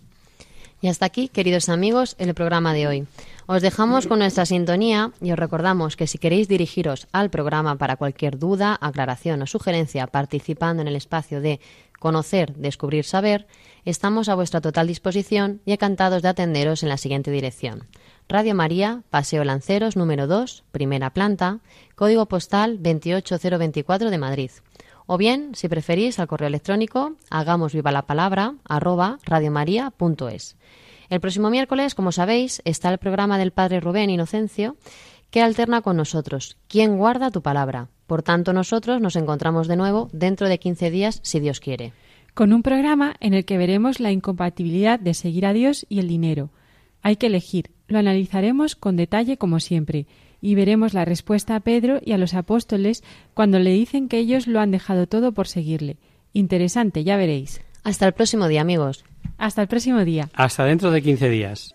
Y 0.82 0.88
hasta 0.88 1.05
aquí, 1.05 1.28
queridos 1.28 1.68
amigos, 1.68 2.16
el 2.18 2.32
programa 2.32 2.72
de 2.72 2.86
hoy. 2.86 3.07
Os 3.47 3.61
dejamos 3.61 4.07
con 4.07 4.20
nuestra 4.20 4.47
sintonía 4.47 5.12
y 5.20 5.30
os 5.32 5.38
recordamos 5.38 5.95
que 5.95 6.07
si 6.07 6.16
queréis 6.16 6.49
dirigiros 6.49 7.07
al 7.12 7.28
programa 7.28 7.76
para 7.76 7.97
cualquier 7.97 8.38
duda, 8.38 8.78
aclaración 8.80 9.43
o 9.43 9.47
sugerencia 9.47 10.07
participando 10.07 10.80
en 10.80 10.88
el 10.88 10.97
espacio 10.97 11.43
de 11.43 11.61
conocer, 11.99 12.55
descubrir, 12.55 13.05
saber, 13.05 13.47
estamos 13.84 14.30
a 14.30 14.34
vuestra 14.34 14.62
total 14.62 14.86
disposición 14.86 15.61
y 15.66 15.72
encantados 15.72 16.22
de 16.22 16.28
atenderos 16.28 16.82
en 16.82 16.88
la 16.88 16.97
siguiente 16.97 17.30
dirección. 17.30 17.86
Radio 18.31 18.55
María, 18.55 19.03
Paseo 19.11 19.43
Lanceros 19.43 19.97
número 19.97 20.28
2, 20.28 20.62
primera 20.70 21.11
planta, 21.11 21.59
código 21.97 22.26
postal 22.26 22.78
28024 22.81 24.09
de 24.09 24.18
Madrid. 24.18 24.53
O 25.07 25.18
bien, 25.18 25.57
si 25.57 25.68
preferís, 25.68 26.20
al 26.20 26.28
correo 26.28 26.47
electrónico 26.47 27.16
hagamos 27.28 27.72
viva 27.74 27.91
la 27.91 28.07
palabra 28.07 28.55
arroba. 28.68 29.18
El 31.09 31.20
próximo 31.20 31.51
miércoles, 31.51 31.97
como 31.97 32.12
sabéis, 32.12 32.62
está 32.64 32.91
el 32.91 32.99
programa 32.99 33.37
del 33.37 33.51
Padre 33.51 33.81
Rubén 33.81 34.11
Inocencio, 34.11 34.76
que 35.33 35.43
alterna 35.43 35.83
con 35.83 35.97
nosotros. 35.97 36.57
¿Quién 36.68 36.99
guarda 36.99 37.33
tu 37.33 37.43
palabra? 37.43 37.89
Por 38.07 38.22
tanto, 38.22 38.53
nosotros 38.53 39.01
nos 39.01 39.16
encontramos 39.16 39.66
de 39.66 39.74
nuevo 39.74 40.09
dentro 40.12 40.49
de 40.49 40.61
15 40.61 40.93
días, 40.93 41.18
si 41.24 41.41
Dios 41.41 41.59
quiere. 41.59 41.95
Con 42.35 42.53
un 42.53 42.62
programa 42.62 43.16
en 43.18 43.35
el 43.35 43.45
que 43.45 43.59
veremos 43.59 43.99
la 43.99 44.12
incompatibilidad 44.12 45.01
de 45.01 45.14
seguir 45.14 45.47
a 45.47 45.53
Dios 45.53 45.85
y 45.89 45.99
el 45.99 46.07
dinero. 46.07 46.51
Hay 47.03 47.16
que 47.16 47.26
elegir. 47.26 47.70
Lo 47.88 47.98
analizaremos 47.98 48.76
con 48.76 48.96
detalle 48.96 49.36
como 49.36 49.61
siempre 49.61 50.07
y 50.40 50.55
veremos 50.55 50.94
la 50.94 51.05
respuesta 51.05 51.57
a 51.57 51.61
Pedro 51.61 52.01
y 52.05 52.12
a 52.12 52.18
los 52.18 52.34
apóstoles 52.34 53.03
cuando 53.34 53.59
le 53.59 53.72
dicen 53.72 54.09
que 54.09 54.18
ellos 54.18 54.46
lo 54.46 54.61
han 54.61 54.70
dejado 54.70 55.07
todo 55.07 55.32
por 55.32 55.48
seguirle. 55.48 55.96
Interesante, 56.32 57.05
ya 57.05 57.16
veréis. 57.16 57.61
Hasta 57.82 58.07
el 58.07 58.12
próximo 58.12 58.48
día, 58.48 58.61
amigos. 58.61 59.05
Hasta 59.38 59.62
el 59.62 59.68
próximo 59.68 60.05
día. 60.05 60.28
Hasta 60.34 60.64
dentro 60.64 60.90
de 60.90 61.03
15 61.03 61.28
días. 61.30 61.74